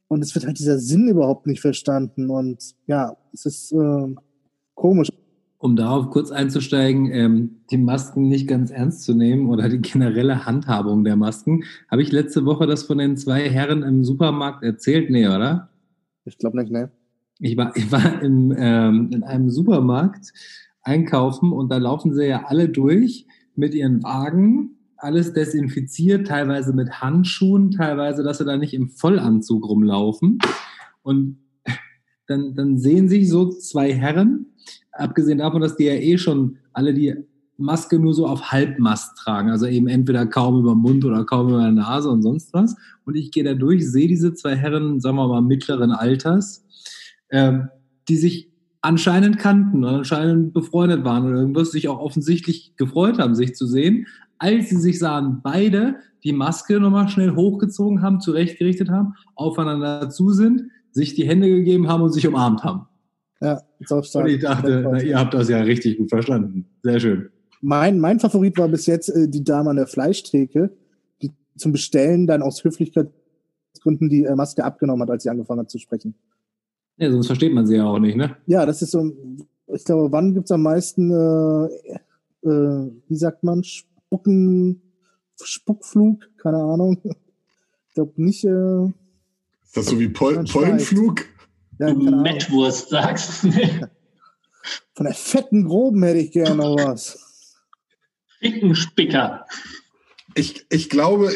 Und 0.09 0.23
es 0.23 0.35
wird 0.35 0.45
halt 0.45 0.59
dieser 0.59 0.79
Sinn 0.79 1.09
überhaupt 1.09 1.47
nicht 1.47 1.63
verstanden. 1.63 2.29
Und 2.29 2.75
ja, 2.87 3.17
es 3.33 3.47
ist 3.47 3.73
äh, 3.73 4.15
komisch. 4.75 5.09
Um 5.63 5.77
darauf 5.77 6.11
kurz 6.11 6.33
einzusteigen, 6.33 7.09
ähm, 7.13 7.61
die 7.71 7.79
Masken 7.79 8.27
nicht 8.27 8.49
ganz 8.49 8.73
ernst 8.73 9.05
zu 9.05 9.15
nehmen 9.15 9.49
oder 9.49 9.69
die 9.69 9.81
generelle 9.81 10.45
Handhabung 10.45 11.05
der 11.05 11.15
Masken, 11.15 11.63
habe 11.89 12.03
ich 12.03 12.11
letzte 12.11 12.45
Woche 12.45 12.67
das 12.67 12.83
von 12.83 12.99
den 12.99 13.17
zwei 13.17 13.49
Herren 13.49 13.85
im 13.85 14.03
Supermarkt 14.03 14.65
erzählt? 14.65 15.09
Nee, 15.09 15.29
oder? 15.29 15.69
Ich 16.25 16.37
glaube 16.37 16.59
nicht, 16.61 16.73
ne? 16.73 16.91
Ich 17.39 17.57
war, 17.57 17.77
ich 17.77 17.93
war 17.93 18.21
im, 18.23 18.53
ähm, 18.59 19.11
in 19.13 19.23
einem 19.23 19.51
Supermarkt 19.51 20.33
einkaufen 20.83 21.53
und 21.53 21.71
da 21.71 21.77
laufen 21.77 22.13
sie 22.13 22.27
ja 22.27 22.47
alle 22.47 22.69
durch 22.69 23.29
mit 23.55 23.73
ihren 23.73 24.03
Wagen, 24.03 24.79
alles 24.97 25.33
desinfiziert, 25.33 26.27
teilweise 26.27 26.73
mit 26.73 27.01
Handschuhen, 27.01 27.71
teilweise, 27.71 28.25
dass 28.25 28.39
sie 28.39 28.45
da 28.45 28.57
nicht 28.57 28.75
im 28.75 28.89
Vollanzug 28.89 29.65
rumlaufen. 29.65 30.41
Und 31.03 31.39
dann, 32.27 32.57
dann 32.57 32.79
sehen 32.79 33.09
sich 33.09 33.29
so 33.29 33.49
zwei 33.51 33.93
Herren, 33.93 34.47
abgesehen 34.93 35.39
davon, 35.39 35.61
dass 35.61 35.77
die 35.77 35.85
ja 35.85 35.95
eh 35.95 36.19
schon 36.19 36.59
alle 36.73 36.95
die 36.95 37.15
Maske 37.59 37.99
nur 37.99 38.15
so 38.15 38.27
auf 38.27 38.51
Halbmast 38.51 39.17
tragen, 39.19 39.51
also 39.51 39.67
eben 39.67 39.87
entweder 39.87 40.27
kaum 40.27 40.61
über 40.61 40.75
Mund 40.75 41.05
oder 41.05 41.25
kaum 41.25 41.49
über 41.49 41.71
Nase 41.71 42.11
und 42.11 42.23
sonst 42.23 42.53
was. 42.53 42.77
Und 43.05 43.15
ich 43.15 43.31
gehe 43.31 43.45
da 43.45 43.55
durch, 43.55 43.89
sehe 43.91 44.09
diese 44.09 44.35
zwei 44.35 44.57
Herren, 44.57 45.01
sagen 45.01 45.17
wir 45.17 45.29
mal, 45.29 45.43
mittleren 45.43 45.93
Alters, 45.93 46.65
ähm, 47.31 47.69
die 48.09 48.17
sich 48.17 48.51
anscheinend 48.81 49.39
kannten 49.39 49.85
und 49.85 49.95
anscheinend 49.95 50.53
befreundet 50.53 51.05
waren 51.05 51.25
oder 51.25 51.37
irgendwas, 51.37 51.71
sich 51.71 51.89
auch 51.89 52.01
offensichtlich 52.01 52.75
gefreut 52.77 53.19
haben, 53.19 53.35
sich 53.35 53.55
zu 53.55 53.67
sehen, 53.67 54.07
als 54.39 54.71
sie 54.71 54.77
sich 54.77 54.99
sahen, 54.99 55.41
beide 55.43 55.97
die 56.25 56.33
Maske 56.33 56.81
nochmal 56.81 57.09
schnell 57.09 57.37
hochgezogen 57.37 58.03
haben, 58.03 58.21
zurechtgerichtet 58.21 58.91
haben, 58.91 59.15
aufeinander 59.37 60.11
zu 60.11 60.31
sind, 60.31 60.65
sich 60.91 61.15
die 61.15 61.27
Hände 61.27 61.49
gegeben 61.49 61.89
haben 61.89 62.03
und 62.03 62.13
sich 62.13 62.27
umarmt 62.27 62.65
haben. 62.65 62.87
Ja, 63.43 63.61
stark. 63.81 64.15
Und 64.15 64.29
ich 64.29 64.41
dachte, 64.41 64.89
na, 64.89 65.03
ihr 65.03 65.19
habt 65.19 65.35
das 65.35 65.49
ja 65.49 65.61
richtig 65.61 65.99
gut 65.99 66.11
verstanden. 66.11 66.67
Sehr 66.83 67.01
schön. 67.01 67.29
Mein, 67.61 67.99
mein 67.99 68.21
Favorit 68.21 68.57
war 68.59 68.69
bis 68.69 68.87
jetzt 68.87 69.09
äh, 69.09 69.29
die 69.29 69.43
Dame 69.43 69.71
an 69.71 69.77
der 69.77 69.89
Fleischtheke, 69.89 70.71
die 71.23 71.33
zum 71.57 71.73
Bestellen 71.73 72.27
dann 72.27 72.43
aus 72.43 72.63
Höflichkeitsgründen 72.63 74.09
die 74.09 74.25
äh, 74.25 74.35
Maske 74.37 74.65
abgenommen 74.65 75.03
hat, 75.03 75.11
als 75.11 75.25
sie 75.25 75.31
angefangen 75.31 75.61
hat 75.61 75.71
zu 75.71 75.79
sprechen. 75.79 76.15
Ja, 76.99 77.11
sonst 77.11 77.27
versteht 77.27 77.53
man 77.53 77.67
sie 77.67 77.77
ja 77.77 77.85
auch 77.85 77.99
nicht, 77.99 78.17
ne? 78.17 78.37
Ja, 78.47 78.65
das 78.65 78.81
ist 78.81 78.93
so, 78.93 79.13
ich 79.67 79.85
glaube, 79.85 80.13
wann 80.13 80.35
gibt 80.35 80.47
es 80.47 80.53
am 80.53 80.63
meisten, 80.63 81.11
äh, 81.11 82.49
äh, 82.49 82.91
wie 83.09 83.17
sagt 83.17 83.43
man, 83.43 83.65
Spucken, 83.65 84.83
Spuckflug? 85.43 86.29
Keine 86.39 86.59
Ahnung. 86.59 86.99
Ich 87.89 87.95
glaube 87.95 88.13
nicht. 88.17 88.45
Äh, 88.45 88.87
ist 88.87 89.77
das 89.77 89.87
so 89.87 89.99
wie 89.99 90.09
Pol 90.09 90.45
Pollenflug? 90.45 91.25
Ja, 91.83 91.93
du 91.93 92.13
Mettwurst 92.13 92.91
sagst. 92.91 93.41
Von 94.95 95.05
der 95.05 95.15
fetten 95.15 95.65
Groben 95.65 96.01
hätte 96.05 96.21
ich 96.21 96.31
gerne 96.31 96.55
noch 96.55 96.77
was. 96.77 97.57
Fickenspicker. 98.39 99.47
Ich, 100.37 100.65
ich 100.71 100.89
glaube, 100.89 101.33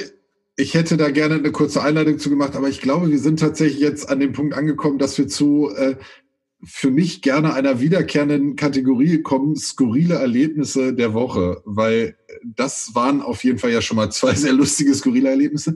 ich 0.56 0.74
hätte 0.74 0.96
da 0.96 1.10
gerne 1.10 1.34
eine 1.34 1.50
kurze 1.50 1.82
Einleitung 1.82 2.20
zu 2.20 2.30
gemacht, 2.30 2.54
aber 2.54 2.68
ich 2.68 2.80
glaube, 2.80 3.10
wir 3.10 3.18
sind 3.18 3.40
tatsächlich 3.40 3.80
jetzt 3.80 4.08
an 4.08 4.20
dem 4.20 4.34
Punkt 4.34 4.54
angekommen, 4.54 5.00
dass 5.00 5.18
wir 5.18 5.26
zu 5.26 5.68
äh, 5.74 5.96
für 6.62 6.92
mich 6.92 7.22
gerne 7.22 7.52
einer 7.52 7.80
wiederkehrenden 7.80 8.54
Kategorie 8.54 9.22
kommen, 9.22 9.56
skurrile 9.56 10.14
Erlebnisse 10.14 10.94
der 10.94 11.12
Woche, 11.12 11.60
weil 11.64 12.16
das 12.44 12.94
waren 12.94 13.20
auf 13.20 13.42
jeden 13.42 13.58
Fall 13.58 13.72
ja 13.72 13.82
schon 13.82 13.96
mal 13.96 14.10
zwei 14.10 14.34
sehr 14.34 14.52
lustige 14.52 14.94
skurrile 14.94 15.30
Erlebnisse. 15.30 15.74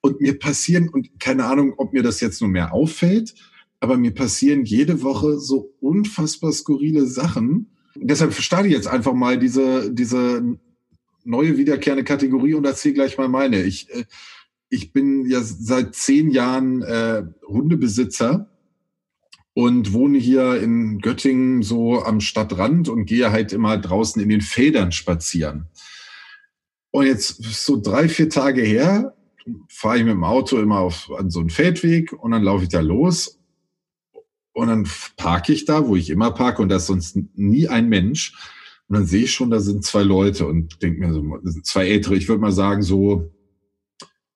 Und 0.00 0.22
mir 0.22 0.38
passieren, 0.38 0.88
und 0.88 1.20
keine 1.20 1.44
Ahnung, 1.44 1.74
ob 1.76 1.92
mir 1.92 2.02
das 2.02 2.20
jetzt 2.20 2.40
nur 2.40 2.48
mehr 2.48 2.72
auffällt, 2.72 3.34
aber 3.80 3.96
mir 3.96 4.12
passieren 4.12 4.64
jede 4.64 5.02
Woche 5.02 5.38
so 5.38 5.74
unfassbar 5.80 6.52
skurrile 6.52 7.06
Sachen. 7.06 7.70
Deshalb 7.94 8.34
starte 8.34 8.68
ich 8.68 8.74
jetzt 8.74 8.88
einfach 8.88 9.14
mal 9.14 9.38
diese, 9.38 9.92
diese 9.92 10.58
neue 11.24 11.58
wiederkehrende 11.58 12.04
Kategorie 12.04 12.54
und 12.54 12.64
erzähle 12.64 12.94
gleich 12.94 13.18
mal 13.18 13.28
meine. 13.28 13.62
Ich, 13.62 13.90
äh, 13.90 14.04
ich 14.68 14.92
bin 14.92 15.26
ja 15.26 15.40
seit 15.42 15.94
zehn 15.94 16.30
Jahren 16.30 16.82
äh, 16.82 17.24
Hundebesitzer 17.46 18.50
und 19.54 19.92
wohne 19.92 20.18
hier 20.18 20.60
in 20.60 21.00
Göttingen 21.00 21.62
so 21.62 22.02
am 22.02 22.20
Stadtrand 22.20 22.88
und 22.88 23.06
gehe 23.06 23.32
halt 23.32 23.52
immer 23.52 23.78
draußen 23.78 24.20
in 24.22 24.28
den 24.28 24.40
Feldern 24.40 24.92
spazieren. 24.92 25.66
Und 26.90 27.06
jetzt 27.06 27.42
so 27.42 27.80
drei, 27.80 28.08
vier 28.08 28.28
Tage 28.28 28.62
her 28.62 29.14
fahre 29.68 29.98
ich 29.98 30.04
mit 30.04 30.12
dem 30.12 30.24
Auto 30.24 30.58
immer 30.58 30.80
auf, 30.80 31.10
an 31.16 31.30
so 31.30 31.40
einen 31.40 31.50
Feldweg 31.50 32.12
und 32.12 32.30
dann 32.32 32.42
laufe 32.42 32.64
ich 32.64 32.70
da 32.70 32.80
los 32.80 33.37
und 34.58 34.68
dann 34.68 34.88
parke 35.16 35.52
ich 35.52 35.64
da, 35.64 35.86
wo 35.86 35.94
ich 35.94 36.10
immer 36.10 36.32
parke 36.32 36.62
und 36.62 36.68
da 36.68 36.76
ist 36.76 36.86
sonst 36.86 37.16
nie 37.34 37.68
ein 37.68 37.88
Mensch. 37.88 38.34
Und 38.88 38.96
dann 38.96 39.06
sehe 39.06 39.24
ich 39.24 39.32
schon, 39.32 39.50
da 39.50 39.60
sind 39.60 39.84
zwei 39.84 40.02
Leute 40.02 40.46
und 40.46 40.82
denke 40.82 41.00
mir 41.00 41.12
so, 41.12 41.38
zwei 41.62 41.88
ältere, 41.88 42.16
ich 42.16 42.28
würde 42.28 42.40
mal 42.40 42.52
sagen 42.52 42.82
so 42.82 43.30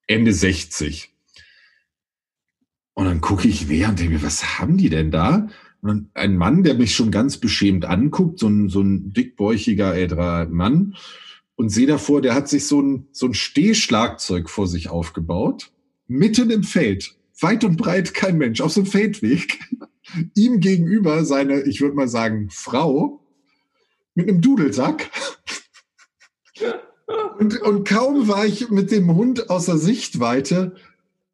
Ende 0.06 0.32
60. 0.32 1.12
Und 2.94 3.06
dann 3.06 3.20
gucke 3.20 3.48
ich 3.48 3.66
näher 3.66 3.88
und 3.88 3.98
denke 3.98 4.14
mir, 4.14 4.22
was 4.22 4.61
haben 4.61 4.76
die 4.76 4.90
denn 4.90 5.11
da? 5.11 5.48
Und 5.80 6.11
ein 6.14 6.37
Mann, 6.37 6.62
der 6.62 6.74
mich 6.74 6.94
schon 6.94 7.11
ganz 7.11 7.38
beschämt 7.38 7.85
anguckt, 7.85 8.38
so 8.38 8.46
ein, 8.46 8.68
so 8.68 8.80
ein 8.80 9.12
dickbäuchiger 9.12 9.94
älterer 9.94 10.46
Mann, 10.46 10.94
und 11.56 11.68
sehe 11.68 11.87
davor, 11.87 12.22
der 12.22 12.35
hat 12.35 12.48
sich 12.48 12.66
so 12.66 12.80
ein, 12.80 13.08
so 13.12 13.26
ein 13.26 13.35
Stehschlagzeug 13.35 14.48
vor 14.48 14.66
sich 14.66 14.88
aufgebaut, 14.88 15.72
mitten 16.06 16.50
im 16.50 16.62
Feld, 16.62 17.14
weit 17.40 17.64
und 17.64 17.76
breit 17.76 18.14
kein 18.14 18.38
Mensch, 18.38 18.61
auf 18.61 18.72
so 18.72 18.82
einem 18.82 18.90
Feldweg. 18.90 19.58
Ihm 20.35 20.61
gegenüber 20.61 21.25
seine, 21.25 21.62
ich 21.62 21.81
würde 21.81 21.96
mal 21.96 22.09
sagen, 22.09 22.48
Frau 22.51 23.20
mit 24.14 24.29
einem 24.29 24.40
Dudelsack. 24.40 25.11
Und, 27.38 27.61
und 27.62 27.88
kaum 27.88 28.29
war 28.29 28.46
ich 28.46 28.70
mit 28.70 28.90
dem 28.90 29.14
Hund 29.14 29.51
außer 29.51 29.79
Sichtweite, 29.79 30.75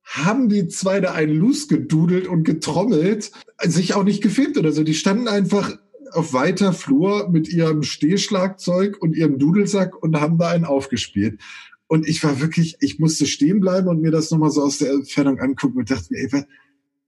haben 0.04 0.48
die 0.48 0.68
zwei 0.68 1.00
da 1.00 1.12
einen 1.12 1.34
Loose 1.34 1.66
gedudelt 1.68 2.26
und 2.26 2.44
getrommelt, 2.44 3.30
sich 3.62 3.94
auch 3.94 4.04
nicht 4.04 4.22
gefilmt 4.22 4.56
oder 4.56 4.72
so. 4.72 4.82
Die 4.82 4.94
standen 4.94 5.28
einfach 5.28 5.76
auf 6.12 6.32
weiter 6.32 6.72
Flur 6.72 7.28
mit 7.28 7.48
ihrem 7.48 7.82
Stehschlagzeug 7.82 8.96
und 9.00 9.14
ihrem 9.14 9.38
Dudelsack 9.38 10.00
und 10.02 10.18
haben 10.18 10.38
da 10.38 10.48
einen 10.48 10.64
aufgespielt. 10.64 11.40
Und 11.86 12.06
ich 12.08 12.22
war 12.24 12.40
wirklich, 12.40 12.76
ich 12.80 12.98
musste 12.98 13.26
stehen 13.26 13.60
bleiben 13.60 13.88
und 13.88 14.00
mir 14.00 14.10
das 14.10 14.30
nochmal 14.30 14.50
so 14.50 14.62
aus 14.62 14.78
der 14.78 14.92
Entfernung 14.92 15.38
angucken 15.40 15.78
und 15.78 15.90
dachte 15.90 16.06
mir, 16.10 16.20
ey, 16.20 16.44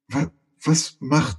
was, 0.09 0.31
was 0.63 0.97
macht 1.01 1.39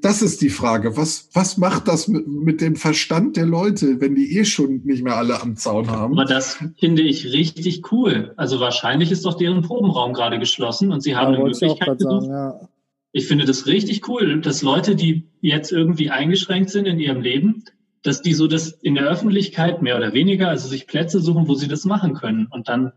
das 0.00 0.22
ist 0.22 0.42
die 0.42 0.50
Frage. 0.50 0.96
Was, 0.96 1.28
was 1.32 1.56
macht 1.56 1.88
das 1.88 2.08
mit, 2.08 2.26
mit 2.26 2.60
dem 2.60 2.76
Verstand 2.76 3.36
der 3.36 3.46
Leute, 3.46 4.00
wenn 4.00 4.14
die 4.14 4.38
eh 4.38 4.44
schon 4.44 4.82
nicht 4.84 5.02
mehr 5.02 5.16
alle 5.16 5.40
am 5.40 5.56
Zaun 5.56 5.90
haben? 5.90 6.12
Aber 6.12 6.24
das 6.24 6.62
finde 6.78 7.02
ich 7.02 7.32
richtig 7.32 7.90
cool. 7.92 8.34
Also 8.36 8.60
wahrscheinlich 8.60 9.10
ist 9.10 9.24
doch 9.24 9.34
deren 9.34 9.62
Probenraum 9.62 10.12
gerade 10.12 10.38
geschlossen 10.38 10.92
und 10.92 11.02
sie 11.02 11.16
haben 11.16 11.32
ja, 11.32 11.38
eine 11.38 11.48
Möglichkeit 11.48 11.98
gesucht. 11.98 12.22
Sagen, 12.22 12.32
ja. 12.32 12.68
Ich 13.12 13.26
finde 13.26 13.44
das 13.44 13.66
richtig 13.66 14.08
cool, 14.08 14.40
dass 14.40 14.62
Leute, 14.62 14.96
die 14.96 15.28
jetzt 15.40 15.70
irgendwie 15.70 16.10
eingeschränkt 16.10 16.70
sind 16.70 16.86
in 16.86 16.98
ihrem 16.98 17.20
Leben, 17.20 17.64
dass 18.02 18.22
die 18.22 18.32
so 18.32 18.46
das 18.46 18.70
in 18.70 18.94
der 18.94 19.04
Öffentlichkeit 19.04 19.82
mehr 19.82 19.96
oder 19.96 20.12
weniger, 20.12 20.48
also 20.48 20.68
sich 20.68 20.86
Plätze 20.86 21.20
suchen, 21.20 21.46
wo 21.46 21.54
sie 21.54 21.68
das 21.68 21.84
machen 21.84 22.14
können 22.14 22.46
und 22.50 22.68
dann 22.68 22.92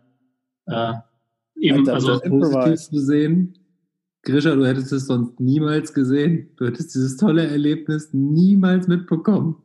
äh, 0.68 0.94
eben, 1.60 1.88
also 1.90 2.20
positiv 2.20 2.80
zu 2.80 3.00
sehen 3.00 3.65
Grisha, 4.26 4.56
du 4.56 4.66
hättest 4.66 4.92
es 4.92 5.06
sonst 5.06 5.40
niemals 5.40 5.94
gesehen. 5.94 6.50
Du 6.58 6.66
hättest 6.66 6.96
dieses 6.96 7.16
tolle 7.16 7.46
Erlebnis 7.46 8.10
niemals 8.12 8.88
mitbekommen. 8.88 9.58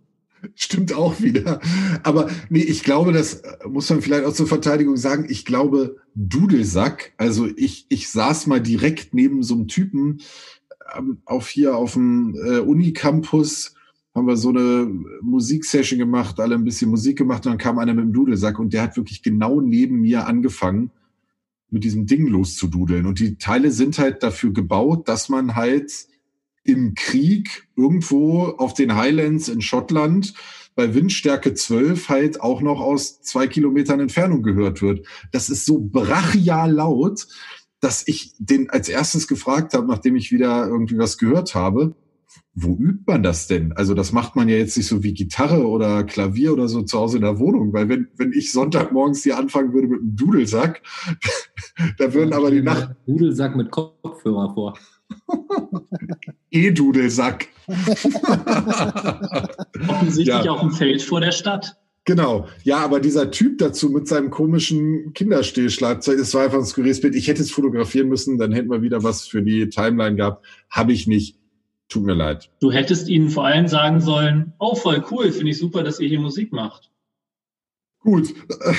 Stimmt 0.55 0.95
auch 0.95 1.21
wieder. 1.21 1.61
Aber 2.03 2.29
nee, 2.51 2.63
ich 2.63 2.85
glaube, 2.85 3.13
das 3.13 3.43
muss 3.67 3.89
man 3.89 4.03
vielleicht 4.03 4.25
auch 4.25 4.35
zur 4.35 4.47
Verteidigung 4.47 4.97
sagen. 4.97 5.27
Ich 5.29 5.47
glaube, 5.47 5.97
Dudelsack, 6.15 7.13
also 7.17 7.49
ich, 7.57 7.87
ich 7.89 8.11
saß 8.11 8.47
mal 8.47 8.61
direkt 8.61 9.15
neben 9.15 9.43
so 9.43 9.55
einem 9.55 9.69
Typen 9.69 10.21
ähm, 10.97 11.19
auf 11.25 11.49
hier 11.49 11.77
auf 11.77 11.95
dem 11.95 12.35
äh, 12.35 12.59
Unicampus, 12.59 13.75
haben 14.15 14.27
wir 14.27 14.37
so 14.37 14.51
eine 14.51 14.91
Musiksession 15.23 15.99
gemacht, 15.99 16.39
alle 16.39 16.55
ein 16.55 16.65
bisschen 16.65 16.91
Musik 16.91 17.17
gemacht 17.17 17.47
und 17.47 17.53
dann 17.53 17.59
kam 17.59 17.79
einer 17.79 17.95
mit 17.95 18.05
dem 18.05 18.13
Dudelsack 18.13 18.59
und 18.59 18.75
der 18.75 18.83
hat 18.83 18.97
wirklich 18.97 19.23
genau 19.23 19.61
neben 19.61 20.01
mir 20.01 20.27
angefangen 20.27 20.91
mit 21.73 21.85
diesem 21.85 22.07
Ding 22.07 22.27
loszududeln. 22.27 23.07
Und 23.07 23.21
die 23.21 23.37
Teile 23.37 23.71
sind 23.71 23.99
halt 23.99 24.23
dafür 24.23 24.53
gebaut, 24.53 25.09
dass 25.09 25.29
man 25.29 25.55
halt 25.55 25.93
im 26.65 26.95
Krieg 26.95 27.69
irgendwo 27.77 28.45
auf 28.45 28.75
den 28.75 28.97
Highlands 28.97 29.49
in 29.49 29.61
Schottland 29.61 30.35
bei 30.75 30.95
Windstärke 30.95 31.55
12 31.55 32.09
halt 32.09 32.41
auch 32.41 32.61
noch 32.61 32.81
aus 32.81 33.21
zwei 33.23 33.47
Kilometern 33.47 34.01
Entfernung 34.01 34.43
gehört 34.43 34.83
wird. 34.83 35.07
Das 35.33 35.51
ist 35.51 35.67
so 35.67 35.79
brachial 35.81 36.73
laut, 36.73 37.27
dass 37.81 38.07
ich 38.07 38.35
den 38.39 38.71
als 38.71 38.89
erstes 38.89 39.27
gefragt 39.27 39.75
habe, 39.75 39.87
nachdem 39.87 40.17
ich 40.17 40.33
wieder 40.33 40.67
irgendwie 40.67 40.99
was 40.99 41.19
gehört 41.19 41.55
habe, 41.55 41.95
wo 42.55 42.77
übt 42.77 43.05
man 43.07 43.23
das 43.23 43.47
denn? 43.47 43.73
Also 43.73 43.95
das 43.95 44.13
macht 44.13 44.37
man 44.37 44.49
ja 44.49 44.57
jetzt 44.57 44.77
nicht 44.77 44.87
so 44.87 45.03
wie 45.03 45.15
Gitarre 45.15 45.67
oder 45.67 46.05
Klavier 46.05 46.53
oder 46.53 46.69
so 46.69 46.83
zu 46.83 46.99
Hause 46.99 47.17
in 47.17 47.23
der 47.23 47.39
Wohnung, 47.39 47.73
weil 47.73 47.89
wenn, 47.89 48.09
wenn 48.17 48.33
ich 48.33 48.53
Sonntagmorgens 48.53 49.23
hier 49.23 49.39
anfangen 49.39 49.73
würde 49.73 49.89
mit 49.89 50.01
einem 50.01 50.17
Dudelsack, 50.17 50.83
da 51.99 52.13
würden 52.13 52.33
aber 52.33 52.51
die 52.51 52.63
Nacht... 52.63 52.97
Dudelsack 53.07 53.57
mit 53.57 53.71
Kopfhörer 53.71 54.53
vor. 54.55 54.79
E-Dudelsack. 56.51 57.49
Offensichtlich 59.89 60.45
ja. 60.45 60.51
auf 60.51 60.61
dem 60.61 60.73
Feld 60.73 61.03
vor 61.03 61.21
der 61.21 61.33
Stadt. 61.33 61.77
Genau. 62.05 62.49
Ja, 62.65 62.79
aber 62.79 62.99
dieser 62.99 63.31
Typ 63.31 63.59
dazu 63.59 63.91
mit 63.91 64.09
seinem 64.09 64.31
komischen 64.31 65.13
Kinderstehschlagzeug, 65.13 66.19
das 66.19 66.35
war 66.35 66.45
einfach 66.45 66.59
ein 66.59 66.65
skurriles 66.65 67.01
Bild. 67.01 67.15
Ich 67.15 67.29
hätte 67.29 67.43
es 67.43 67.51
fotografieren 67.51 68.09
müssen, 68.09 68.39
dann 68.39 68.53
hätten 68.53 68.71
wir 68.71 68.83
wieder 68.83 69.03
was 69.03 69.27
für 69.27 69.43
die 69.43 69.69
Timeline 69.69 70.17
gehabt. 70.17 70.45
Habe 70.71 70.93
ich 70.93 71.07
nicht. 71.07 71.40
Tut 71.91 72.05
mir 72.05 72.15
leid. 72.15 72.49
Du 72.61 72.71
hättest 72.71 73.09
ihnen 73.09 73.31
vor 73.31 73.45
allem 73.45 73.67
sagen 73.67 74.01
sollen, 74.01 74.53
oh, 74.61 74.77
voll 74.77 75.05
cool, 75.11 75.33
finde 75.33 75.51
ich 75.51 75.59
super, 75.59 75.83
dass 75.83 75.99
ihr 75.99 76.09
hier 76.09 76.21
Musik 76.21 76.53
macht. 76.53 76.91
Gut. 77.99 78.33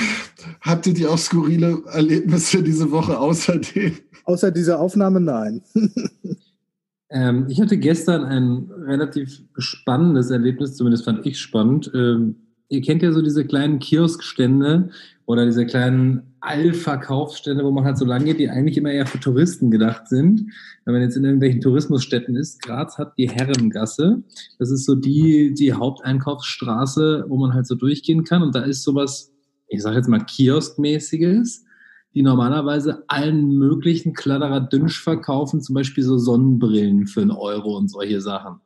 Habt 0.62 0.88
ihr 0.88 0.93
die 0.93 1.06
auch 1.06 1.17
skurrile 1.17 1.84
Erlebnisse 1.88 2.63
diese 2.63 2.89
Woche 2.89 3.19
außerdem? 3.19 3.97
Außer 4.24 4.50
dieser 4.52 4.80
Aufnahme, 4.80 5.19
nein. 5.19 5.62
ähm, 7.10 7.47
ich 7.50 7.60
hatte 7.60 7.78
gestern 7.78 8.24
ein 8.24 8.71
relativ 8.71 9.43
spannendes 9.58 10.32
Erlebnis, 10.32 10.78
zumindest 10.78 11.04
fand 11.04 11.26
ich 11.26 11.38
spannend. 11.38 11.91
Ähm, 11.93 12.38
ihr 12.71 12.81
kennt 12.81 13.03
ja 13.03 13.12
so 13.12 13.21
diese 13.21 13.45
kleinen 13.45 13.79
Kioskstände 13.79 14.89
oder 15.25 15.45
diese 15.45 15.65
kleinen 15.65 16.23
Allverkaufsstände, 16.39 17.63
wo 17.65 17.71
man 17.71 17.84
halt 17.84 17.97
so 17.97 18.05
lang 18.05 18.23
geht, 18.23 18.39
die 18.39 18.49
eigentlich 18.49 18.77
immer 18.77 18.91
eher 18.91 19.05
für 19.05 19.19
Touristen 19.19 19.69
gedacht 19.71 20.07
sind. 20.07 20.51
Wenn 20.86 20.93
man 20.93 21.03
jetzt 21.03 21.17
in 21.17 21.25
irgendwelchen 21.25 21.60
Tourismusstätten 21.60 22.36
ist, 22.36 22.62
Graz 22.62 22.97
hat 22.97 23.17
die 23.17 23.29
Herrengasse. 23.29 24.23
Das 24.57 24.71
ist 24.71 24.86
so 24.86 24.95
die, 24.95 25.53
die 25.53 25.73
Haupteinkaufsstraße, 25.73 27.25
wo 27.27 27.38
man 27.38 27.53
halt 27.53 27.67
so 27.67 27.75
durchgehen 27.75 28.23
kann. 28.23 28.41
Und 28.41 28.55
da 28.55 28.62
ist 28.62 28.84
sowas, 28.84 29.34
ich 29.67 29.81
sage 29.81 29.97
jetzt 29.97 30.07
mal 30.07 30.25
Kioskmäßiges, 30.25 31.65
die 32.13 32.21
normalerweise 32.21 33.03
allen 33.07 33.49
möglichen 33.57 34.13
Kladderaddünsch 34.13 35.01
verkaufen, 35.01 35.62
zum 35.62 35.75
Beispiel 35.75 36.03
so 36.03 36.17
Sonnenbrillen 36.17 37.05
für 37.05 37.21
einen 37.21 37.31
Euro 37.31 37.77
und 37.77 37.89
solche 37.89 38.21
Sachen. 38.21 38.62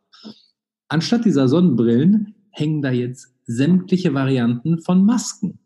Anstatt 0.89 1.25
dieser 1.25 1.47
Sonnenbrillen 1.47 2.35
hängen 2.51 2.81
da 2.81 2.91
jetzt 2.91 3.34
sämtliche 3.45 4.13
Varianten 4.13 4.79
von 4.79 5.05
Masken. 5.05 5.59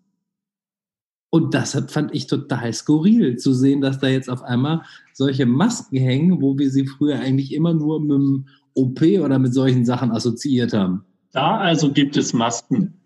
Und 1.31 1.53
das 1.53 1.79
fand 1.89 2.13
ich 2.15 2.27
total 2.27 2.73
skurril 2.73 3.37
zu 3.37 3.53
sehen, 3.53 3.81
dass 3.81 3.99
da 3.99 4.07
jetzt 4.07 4.29
auf 4.29 4.41
einmal 4.41 4.81
solche 5.13 5.45
Masken 5.45 5.97
hängen, 5.97 6.41
wo 6.41 6.57
wir 6.57 6.71
sie 6.71 6.87
früher 6.87 7.19
eigentlich 7.19 7.53
immer 7.53 7.73
nur 7.73 8.01
mit 8.01 8.11
dem 8.11 8.47
OP 8.73 9.01
oder 9.01 9.37
mit 9.37 9.53
solchen 9.53 9.85
Sachen 9.85 10.11
assoziiert 10.11 10.73
haben. 10.73 11.05
Da 11.31 11.57
also 11.57 11.91
gibt 11.91 12.17
es 12.17 12.33
Masken. 12.33 13.01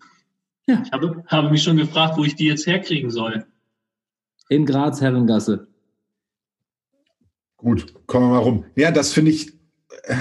Ja. 0.66 0.82
Ich 0.84 0.92
habe, 0.92 1.22
habe 1.26 1.50
mich 1.50 1.62
schon 1.62 1.76
gefragt, 1.76 2.16
wo 2.16 2.24
ich 2.24 2.34
die 2.36 2.46
jetzt 2.46 2.66
herkriegen 2.66 3.10
soll. 3.10 3.44
In 4.48 4.64
Graz, 4.64 5.00
Herrengasse. 5.02 5.68
Gut, 7.58 7.94
kommen 8.06 8.26
wir 8.26 8.30
mal 8.30 8.38
rum. 8.38 8.64
Ja, 8.76 8.90
das 8.90 9.12
finde 9.12 9.30
ich 9.30 9.52
äh, 10.04 10.16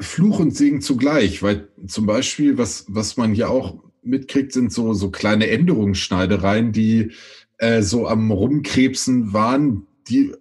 Fluch 0.00 0.38
und 0.38 0.56
Segen 0.56 0.80
zugleich, 0.80 1.42
weil 1.42 1.68
zum 1.86 2.06
Beispiel, 2.06 2.56
was, 2.56 2.86
was 2.88 3.16
man 3.16 3.34
hier 3.34 3.50
auch 3.50 3.83
mitkriegt, 4.04 4.52
sind 4.52 4.72
so, 4.72 4.92
so 4.92 5.10
kleine 5.10 5.48
Änderungsschneidereien, 5.48 6.72
die 6.72 7.12
äh, 7.58 7.82
so 7.82 8.06
am 8.06 8.30
Rumkrebsen 8.30 9.32
waren. 9.32 9.86
Die 10.08 10.34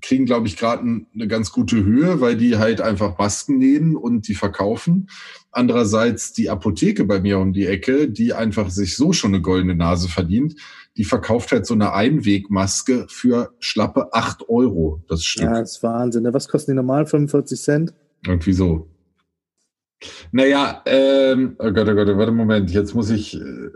kriegen, 0.00 0.24
glaube 0.24 0.46
ich, 0.46 0.56
gerade 0.56 0.82
eine 0.82 1.28
ganz 1.28 1.52
gute 1.52 1.84
Höhe, 1.84 2.20
weil 2.20 2.36
die 2.36 2.56
halt 2.56 2.80
einfach 2.80 3.18
Masken 3.18 3.58
nähen 3.58 3.96
und 3.96 4.28
die 4.28 4.34
verkaufen. 4.34 5.08
Andererseits 5.50 6.32
die 6.32 6.48
Apotheke 6.48 7.04
bei 7.04 7.20
mir 7.20 7.38
um 7.38 7.52
die 7.52 7.66
Ecke, 7.66 8.08
die 8.08 8.32
einfach 8.32 8.70
sich 8.70 8.96
so 8.96 9.12
schon 9.12 9.34
eine 9.34 9.42
goldene 9.42 9.74
Nase 9.74 10.08
verdient, 10.08 10.56
die 10.96 11.04
verkauft 11.04 11.52
halt 11.52 11.66
so 11.66 11.74
eine 11.74 11.92
Einwegmaske 11.92 13.06
für 13.08 13.54
schlappe 13.58 14.12
acht 14.12 14.48
Euro 14.48 15.02
das 15.08 15.24
Stück. 15.24 15.44
Ja, 15.44 15.60
das 15.60 15.76
ist 15.76 15.82
Wahnsinn. 15.82 16.22
Ne? 16.22 16.32
Was 16.32 16.48
kosten 16.48 16.72
die 16.72 16.76
normal? 16.76 17.06
45 17.06 17.60
Cent? 17.60 17.94
Irgendwie 18.26 18.52
so. 18.52 18.91
Naja, 20.32 20.82
ähm, 20.86 21.56
oh 21.58 21.70
Gott, 21.72 21.88
oh 21.88 21.94
Gott, 21.94 22.08
warte 22.16 22.32
Moment, 22.32 22.70
jetzt 22.70 22.94
muss 22.94 23.10
ich, 23.10 23.34
äh, 23.34 23.70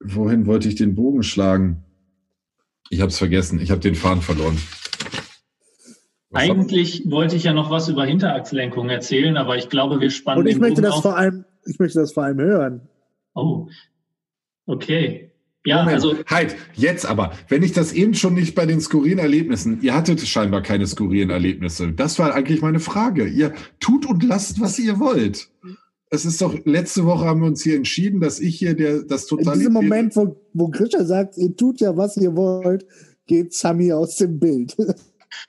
wohin 0.00 0.46
wollte 0.46 0.68
ich 0.68 0.74
den 0.74 0.94
Bogen 0.94 1.22
schlagen? 1.22 1.84
Ich 2.90 3.00
habe 3.00 3.10
es 3.10 3.18
vergessen, 3.18 3.60
ich 3.60 3.70
habe 3.70 3.80
den 3.80 3.94
Faden 3.94 4.22
verloren. 4.22 4.56
Was 6.30 6.42
hab- 6.48 6.50
Eigentlich 6.56 7.10
wollte 7.10 7.36
ich 7.36 7.44
ja 7.44 7.52
noch 7.52 7.70
was 7.70 7.88
über 7.88 8.04
Hinterachslenkung 8.04 8.88
erzählen, 8.90 9.36
aber 9.36 9.56
ich 9.56 9.68
glaube, 9.68 10.00
wir 10.00 10.10
spannen 10.10 10.40
Und 10.40 10.46
ich 10.46 10.54
den 10.54 10.60
möchte 10.60 10.82
Bogen 10.82 10.84
das 10.84 10.94
auf. 10.96 11.02
vor 11.02 11.16
allem, 11.16 11.44
ich 11.66 11.78
möchte 11.78 12.00
das 12.00 12.12
vor 12.12 12.24
allem 12.24 12.38
hören. 12.40 12.88
Oh, 13.34 13.68
okay. 14.66 15.27
Ja, 15.68 15.78
Moment. 15.78 15.94
also 15.94 16.14
Halt, 16.26 16.56
jetzt 16.74 17.06
aber, 17.06 17.32
wenn 17.48 17.62
ich 17.62 17.72
das 17.72 17.92
eben 17.92 18.14
schon 18.14 18.34
nicht 18.34 18.54
bei 18.54 18.66
den 18.66 18.80
skurrilen 18.80 19.18
Erlebnissen, 19.18 19.80
ihr 19.82 19.94
hattet 19.94 20.20
scheinbar 20.20 20.62
keine 20.62 20.86
skurrilen 20.86 21.30
Erlebnisse. 21.30 21.92
Das 21.92 22.18
war 22.18 22.34
eigentlich 22.34 22.62
meine 22.62 22.80
Frage. 22.80 23.26
Ihr 23.26 23.52
tut 23.80 24.06
und 24.06 24.22
lasst, 24.24 24.60
was 24.60 24.78
ihr 24.78 24.98
wollt. 24.98 25.48
Es 26.10 26.24
ist 26.24 26.40
doch, 26.40 26.54
letzte 26.64 27.04
Woche 27.04 27.26
haben 27.26 27.40
wir 27.40 27.46
uns 27.48 27.62
hier 27.62 27.76
entschieden, 27.76 28.20
dass 28.20 28.40
ich 28.40 28.58
hier 28.58 28.74
der, 28.74 29.02
das 29.02 29.30
In 29.30 29.38
total. 29.38 29.58
diesem 29.58 29.74
Moment, 29.74 30.16
wo, 30.16 30.40
wo 30.54 30.68
Grisha 30.68 31.04
sagt, 31.04 31.36
ihr 31.36 31.54
tut 31.54 31.80
ja, 31.80 31.96
was 31.96 32.16
ihr 32.16 32.34
wollt, 32.34 32.86
geht 33.26 33.52
Sami 33.52 33.92
aus 33.92 34.16
dem 34.16 34.38
Bild. 34.38 34.76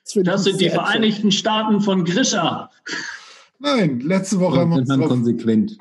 Das, 0.04 0.14
das 0.26 0.46
ich 0.46 0.52
sind 0.52 0.62
die. 0.62 0.70
Vereinigten 0.70 1.32
Staaten 1.32 1.80
von 1.80 2.04
Grisha. 2.04 2.70
Nein, 3.60 4.02
letzte 4.02 4.42
Woche 4.42 4.60
haben 4.60 4.72
wir 4.72 4.80
uns 4.80 4.90
drauf, 4.90 5.08
konsequent. 5.08 5.78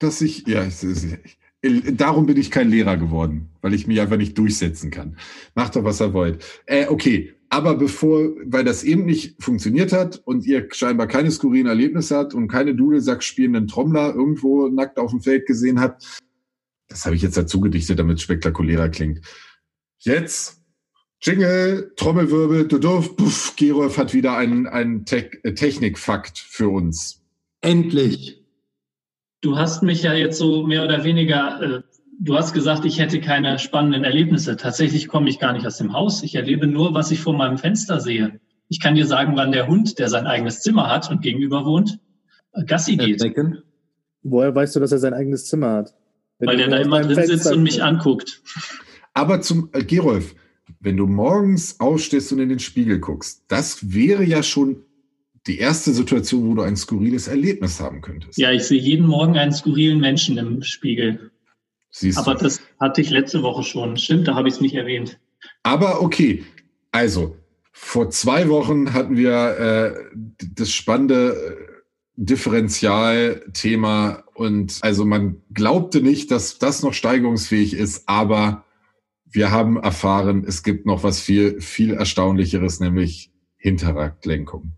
dass 0.00 0.20
ich, 0.20 0.46
ja, 0.48 0.62
ist, 0.62 0.82
ich, 0.82 1.38
darum 1.62 2.26
bin 2.26 2.36
ich 2.36 2.50
kein 2.50 2.70
Lehrer 2.70 2.96
geworden, 2.96 3.50
weil 3.60 3.74
ich 3.74 3.86
mich 3.86 4.00
einfach 4.00 4.16
nicht 4.16 4.36
durchsetzen 4.38 4.90
kann. 4.90 5.16
Macht 5.54 5.76
doch, 5.76 5.84
was 5.84 6.00
ihr 6.00 6.14
wollt. 6.14 6.44
Äh, 6.66 6.86
okay, 6.88 7.34
aber 7.50 7.74
bevor, 7.74 8.30
weil 8.46 8.64
das 8.64 8.84
eben 8.84 9.04
nicht 9.04 9.42
funktioniert 9.42 9.92
hat 9.92 10.22
und 10.24 10.46
ihr 10.46 10.68
scheinbar 10.72 11.06
keine 11.06 11.30
skurrilen 11.30 11.66
Erlebnisse 11.66 12.16
habt 12.16 12.32
und 12.32 12.48
keine 12.48 12.74
Dudelsack 12.74 13.22
spielenden 13.22 13.66
Trommler 13.66 14.14
irgendwo 14.14 14.68
nackt 14.68 14.98
auf 14.98 15.10
dem 15.10 15.20
Feld 15.20 15.46
gesehen 15.46 15.80
habt, 15.80 16.20
das 16.88 17.04
habe 17.04 17.16
ich 17.16 17.22
jetzt 17.22 17.36
dazu 17.36 17.60
gedichtet, 17.60 17.98
damit 17.98 18.18
es 18.18 18.22
spektakulärer 18.22 18.88
klingt. 18.88 19.20
Jetzt 19.98 20.60
Jingle, 21.22 21.92
Trommelwirbel, 21.96 22.66
du 22.66 22.78
durf, 22.78 23.14
puff, 23.16 23.54
Gerolf 23.56 23.98
hat 23.98 24.14
wieder 24.14 24.36
einen, 24.36 24.66
einen 24.66 25.04
Te 25.04 25.30
äh, 25.44 25.52
Technikfakt 25.52 26.38
für 26.38 26.70
uns. 26.70 27.20
Endlich. 27.60 28.39
Du 29.40 29.56
hast 29.56 29.82
mich 29.82 30.02
ja 30.02 30.12
jetzt 30.12 30.38
so 30.38 30.66
mehr 30.66 30.84
oder 30.84 31.04
weniger, 31.04 31.62
äh, 31.62 31.82
du 32.18 32.36
hast 32.36 32.52
gesagt, 32.52 32.84
ich 32.84 32.98
hätte 32.98 33.20
keine 33.20 33.58
spannenden 33.58 34.04
Erlebnisse. 34.04 34.56
Tatsächlich 34.56 35.08
komme 35.08 35.30
ich 35.30 35.38
gar 35.38 35.52
nicht 35.52 35.66
aus 35.66 35.78
dem 35.78 35.92
Haus. 35.92 36.22
Ich 36.22 36.34
erlebe 36.34 36.66
nur, 36.66 36.94
was 36.94 37.10
ich 37.10 37.20
vor 37.20 37.34
meinem 37.34 37.56
Fenster 37.56 38.00
sehe. 38.00 38.40
Ich 38.68 38.80
kann 38.80 38.94
dir 38.94 39.06
sagen, 39.06 39.36
wann 39.36 39.52
der 39.52 39.66
Hund, 39.66 39.98
der 39.98 40.08
sein 40.08 40.26
eigenes 40.26 40.60
Zimmer 40.60 40.88
hat 40.88 41.10
und 41.10 41.22
gegenüber 41.22 41.64
wohnt, 41.64 41.98
äh, 42.52 42.64
Gassi 42.64 42.96
geht, 42.96 43.20
Erwecken. 43.20 43.62
Woher 44.22 44.54
weißt 44.54 44.76
du, 44.76 44.80
dass 44.80 44.92
er 44.92 44.98
sein 44.98 45.14
eigenes 45.14 45.46
Zimmer 45.46 45.72
hat? 45.72 45.94
Wenn 46.38 46.48
weil 46.48 46.56
der 46.58 46.68
da 46.68 46.76
immer 46.76 47.00
drin 47.00 47.16
sitzt 47.16 47.28
Fenster 47.30 47.52
und 47.52 47.62
mich 47.62 47.82
anguckt. 47.82 48.42
Aber 49.14 49.40
zum 49.40 49.70
äh, 49.72 49.82
Gerolf, 49.82 50.34
wenn 50.80 50.96
du 50.96 51.06
morgens 51.06 51.80
aufstehst 51.80 52.32
und 52.32 52.38
in 52.40 52.48
den 52.48 52.58
Spiegel 52.58 52.98
guckst, 52.98 53.44
das 53.48 53.92
wäre 53.92 54.24
ja 54.24 54.42
schon 54.42 54.84
die 55.46 55.58
erste 55.58 55.92
Situation, 55.92 56.48
wo 56.48 56.54
du 56.54 56.62
ein 56.62 56.76
skurriles 56.76 57.28
Erlebnis 57.28 57.80
haben 57.80 58.00
könntest. 58.00 58.38
Ja, 58.38 58.52
ich 58.52 58.64
sehe 58.64 58.80
jeden 58.80 59.06
Morgen 59.06 59.38
einen 59.38 59.52
skurrilen 59.52 60.00
Menschen 60.00 60.38
im 60.38 60.62
Spiegel. 60.62 61.30
Siehst 61.90 62.18
Aber 62.18 62.34
du. 62.34 62.44
das 62.44 62.60
hatte 62.78 63.00
ich 63.00 63.10
letzte 63.10 63.42
Woche 63.42 63.62
schon. 63.62 63.96
Stimmt, 63.96 64.28
da 64.28 64.34
habe 64.34 64.48
ich 64.48 64.54
es 64.54 64.60
nicht 64.60 64.74
erwähnt. 64.74 65.18
Aber 65.62 66.02
okay, 66.02 66.44
also 66.92 67.36
vor 67.72 68.10
zwei 68.10 68.48
Wochen 68.48 68.92
hatten 68.92 69.16
wir 69.16 69.32
äh, 69.32 69.94
das 70.54 70.70
spannende 70.70 71.32
äh, 71.32 71.56
Differentialthema 72.16 74.24
und 74.34 74.78
also 74.82 75.06
man 75.06 75.42
glaubte 75.52 76.02
nicht, 76.02 76.30
dass 76.30 76.58
das 76.58 76.82
noch 76.82 76.92
steigerungsfähig 76.92 77.72
ist, 77.72 78.08
aber 78.08 78.64
wir 79.24 79.50
haben 79.50 79.78
erfahren, 79.78 80.44
es 80.46 80.62
gibt 80.62 80.84
noch 80.84 81.02
was 81.02 81.20
viel, 81.20 81.60
viel 81.60 81.94
erstaunlicheres, 81.94 82.80
nämlich 82.80 83.32
Hinterradlenkung. 83.56 84.72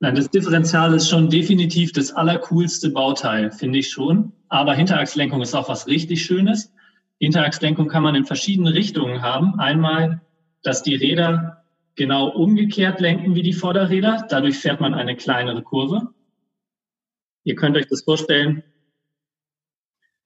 Nein, 0.00 0.14
das 0.14 0.30
Differential 0.30 0.94
ist 0.94 1.08
schon 1.08 1.28
definitiv 1.28 1.92
das 1.92 2.12
allercoolste 2.12 2.90
Bauteil, 2.90 3.50
finde 3.50 3.80
ich 3.80 3.90
schon. 3.90 4.32
Aber 4.48 4.74
Hinterachslenkung 4.74 5.42
ist 5.42 5.54
auch 5.54 5.68
was 5.68 5.88
richtig 5.88 6.24
Schönes. 6.24 6.72
Hinterachslenkung 7.18 7.88
kann 7.88 8.04
man 8.04 8.14
in 8.14 8.24
verschiedene 8.24 8.74
Richtungen 8.74 9.22
haben. 9.22 9.58
Einmal, 9.58 10.20
dass 10.62 10.84
die 10.84 10.94
Räder 10.94 11.64
genau 11.96 12.28
umgekehrt 12.28 13.00
lenken 13.00 13.34
wie 13.34 13.42
die 13.42 13.52
Vorderräder. 13.52 14.24
Dadurch 14.28 14.56
fährt 14.56 14.80
man 14.80 14.94
eine 14.94 15.16
kleinere 15.16 15.62
Kurve. 15.62 16.14
Ihr 17.42 17.56
könnt 17.56 17.76
euch 17.76 17.88
das 17.88 18.04
vorstellen. 18.04 18.62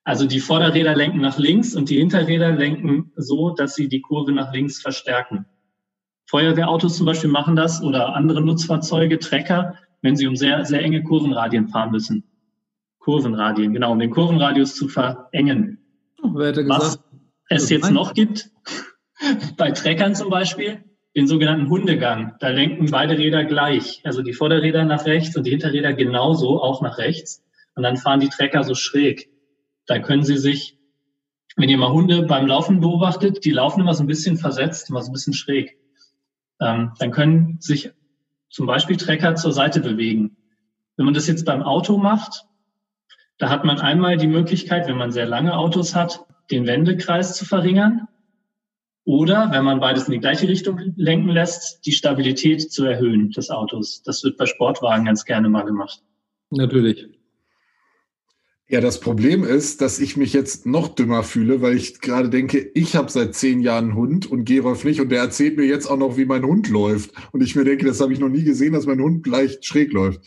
Also 0.05 0.27
die 0.27 0.41
Vorderräder 0.41 0.95
lenken 0.95 1.21
nach 1.21 1.39
links 1.39 1.75
und 1.75 1.89
die 1.89 1.97
Hinterräder 1.97 2.53
lenken 2.53 3.13
so, 3.17 3.51
dass 3.51 3.75
sie 3.75 3.89
die 3.89 4.03
Kurve 4.03 4.33
nach 4.33 4.53
links 4.53 4.83
verstärken. 4.83 5.47
Feuerwehrautos 6.33 6.97
zum 6.97 7.05
Beispiel 7.05 7.29
machen 7.29 7.57
das 7.57 7.83
oder 7.83 8.17
andere 8.17 8.41
Nutzfahrzeuge, 8.41 9.19
Trecker, 9.19 9.75
wenn 10.01 10.17
sie 10.17 10.27
um 10.27 10.35
sehr, 10.35 10.65
sehr 10.65 10.83
enge 10.83 11.03
Kurvenradien 11.03 11.69
fahren 11.69 11.91
müssen. 11.91 12.25
Kurvenradien, 13.01 13.75
genau, 13.75 13.93
um 13.93 13.99
den 13.99 14.09
Kurvenradius 14.09 14.75
zu 14.75 14.89
verengen. 14.89 15.85
Wer 16.23 16.47
hätte 16.47 16.67
Was 16.67 16.85
gesagt? 16.85 17.05
es 17.51 17.69
jetzt 17.69 17.91
noch 17.91 18.15
gibt, 18.15 18.51
bei 19.59 19.73
Treckern 19.73 20.15
zum 20.15 20.31
Beispiel, 20.31 20.83
den 21.15 21.27
sogenannten 21.27 21.69
Hundegang. 21.69 22.33
Da 22.41 22.49
lenken 22.49 22.91
beide 22.91 23.19
Räder 23.19 23.45
gleich. 23.45 24.01
Also 24.05 24.23
die 24.23 24.33
Vorderräder 24.33 24.87
nach 24.87 25.05
rechts 25.05 25.37
und 25.37 25.47
die 25.47 25.51
Hinterräder 25.51 25.93
genauso 25.93 26.63
auch 26.63 26.81
nach 26.81 26.97
rechts. 26.97 27.45
Und 27.75 27.83
dann 27.83 27.99
fahren 27.99 28.21
die 28.21 28.31
Trecker 28.31 28.65
so 28.65 28.75
schräg. 28.75 29.29
Da 29.85 29.99
können 29.99 30.23
sie 30.23 30.39
sich, 30.39 30.79
wenn 31.57 31.69
ihr 31.69 31.77
mal 31.77 31.93
Hunde 31.93 32.23
beim 32.23 32.47
Laufen 32.47 32.81
beobachtet, 32.81 33.45
die 33.45 33.51
laufen 33.51 33.83
immer 33.83 33.93
so 33.93 34.03
ein 34.03 34.07
bisschen 34.07 34.39
versetzt, 34.39 34.89
immer 34.89 35.03
so 35.03 35.11
ein 35.11 35.13
bisschen 35.13 35.35
schräg. 35.35 35.77
Ähm, 36.63 36.93
dann 36.99 37.11
können 37.11 37.57
sich 37.61 37.91
zum 38.49 38.67
Beispiel 38.67 38.97
Trecker 38.97 39.35
zur 39.35 39.53
Seite 39.53 39.81
bewegen. 39.81 40.37
Wenn 40.97 41.07
man 41.07 41.15
das 41.15 41.27
jetzt 41.27 41.45
beim 41.45 41.63
Auto 41.63 41.97
macht, 41.97 42.45
da 43.39 43.49
hat 43.51 43.65
man 43.65 43.81
einmal 43.81 44.17
die 44.17 44.29
Möglichkeit, 44.29 44.87
wenn 44.87 44.97
man 44.97 45.11
sehr 45.11 45.27
lange 45.27 45.57
Autos 45.57 45.95
hat, 45.97 46.25
den 46.51 46.67
Wendekreis 46.67 47.35
zu 47.35 47.45
verringern. 47.45 48.07
Oder, 49.05 49.51
wenn 49.51 49.65
man 49.65 49.81
beides 49.81 50.07
in 50.07 50.13
die 50.13 50.21
gleiche 50.21 50.47
Richtung 50.47 50.79
lenken 50.95 51.31
lässt, 51.31 51.85
die 51.87 51.93
Stabilität 51.93 52.71
zu 52.71 52.85
erhöhen 52.85 53.31
des 53.31 53.51
Autos. 53.51 54.03
Das 54.05 54.23
wird 54.23 54.37
bei 54.37 54.47
Sportwagen 54.47 55.07
ganz 55.07 55.25
gerne 55.25 55.49
mal 55.49 55.65
gemacht. 55.65 56.03
Natürlich. 56.51 57.09
Ja, 58.69 58.81
das 58.81 59.01
Problem 59.01 59.45
ist, 59.45 59.81
dass 59.81 59.99
ich 59.99 60.17
mich 60.17 60.33
jetzt 60.33 60.65
noch 60.67 60.89
dümmer 60.89 61.25
fühle, 61.25 61.61
weil 61.61 61.77
ich 61.77 62.01
gerade 62.01 62.31
denke, 62.31 62.71
ich 62.75 62.97
habe 62.97 63.11
seit 63.11 63.35
zehn 63.35 63.61
Jahren 63.61 63.91
einen 63.91 63.95
Hund 63.97 64.31
und 64.31 64.45
Gerolf 64.45 64.85
nicht 64.85 65.01
und 65.01 65.11
der 65.11 65.21
erzählt 65.21 65.59
mir 65.59 65.67
jetzt 65.67 65.87
auch 65.87 65.99
noch, 65.99 66.17
wie 66.17 66.25
mein 66.25 66.45
Hund 66.45 66.69
läuft. 66.71 67.11
Und 67.33 67.43
ich 67.43 67.55
mir 67.55 67.65
denke, 67.65 67.85
das 67.85 68.01
habe 68.01 68.13
ich 68.13 68.19
noch 68.19 68.31
nie 68.31 68.45
gesehen, 68.45 68.73
dass 68.73 68.87
mein 68.87 69.01
Hund 69.01 69.27
leicht 69.27 69.65
schräg 69.67 69.93
läuft. 69.93 70.21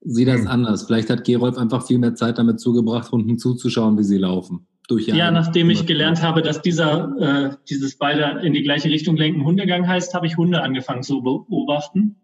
Sieh 0.00 0.24
das 0.24 0.40
Hm. 0.40 0.46
anders. 0.48 0.84
Vielleicht 0.84 1.10
hat 1.10 1.24
Gerolf 1.24 1.58
einfach 1.58 1.86
viel 1.86 1.98
mehr 1.98 2.14
Zeit 2.14 2.38
damit 2.38 2.58
zugebracht, 2.58 3.12
Hunden 3.12 3.38
zuzuschauen, 3.38 3.98
wie 3.98 4.04
sie 4.04 4.18
laufen. 4.18 4.66
Durch 4.88 5.06
Ja, 5.06 5.30
nachdem 5.30 5.70
ich 5.70 5.86
gelernt 5.86 6.20
habe, 6.22 6.42
dass 6.42 6.62
dieser, 6.62 7.14
äh, 7.20 7.56
dieses 7.68 7.96
beide 7.96 8.40
in 8.44 8.52
die 8.52 8.62
gleiche 8.64 8.88
Richtung 8.88 9.16
lenken 9.16 9.44
Hundegang 9.44 9.86
heißt, 9.86 10.14
habe 10.14 10.26
ich 10.26 10.36
Hunde 10.36 10.62
angefangen 10.62 11.04
zu 11.04 11.22
beobachten. 11.22 12.16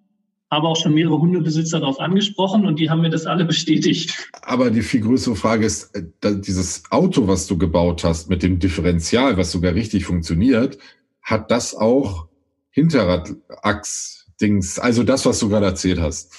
Habe 0.51 0.69
auch 0.69 0.77
schon 0.77 0.95
mehrere 0.95 1.19
Hundebesitzer 1.19 1.81
darauf 1.81 1.99
angesprochen 1.99 2.67
und 2.67 2.79
die 2.79 2.89
haben 2.89 3.01
mir 3.01 3.11
das 3.11 3.27
alle 3.27 3.45
bestätigt. 3.45 4.31
Aber 4.43 4.71
die 4.71 4.83
viel 4.83 5.01
größere 5.01 5.37
Frage 5.37 5.67
ist, 5.67 5.95
äh, 5.95 6.41
dieses 6.41 6.85
Auto, 6.91 7.27
was 7.27 7.47
du 7.47 7.59
gebaut 7.59 8.05
hast 8.05 8.31
mit 8.31 8.43
dem 8.43 8.59
Differential, 8.59 9.37
was 9.37 9.53
sogar 9.53 9.75
richtig 9.75 10.05
funktioniert, 10.05 10.79
hat 11.23 11.51
das 11.51 11.75
auch 11.75 12.29
Hinterradachs-Dings, 12.71 14.79
also 14.79 15.03
das, 15.03 15.27
was 15.27 15.39
du 15.39 15.49
gerade 15.49 15.67
erzählt 15.67 16.01
hast. 16.01 16.33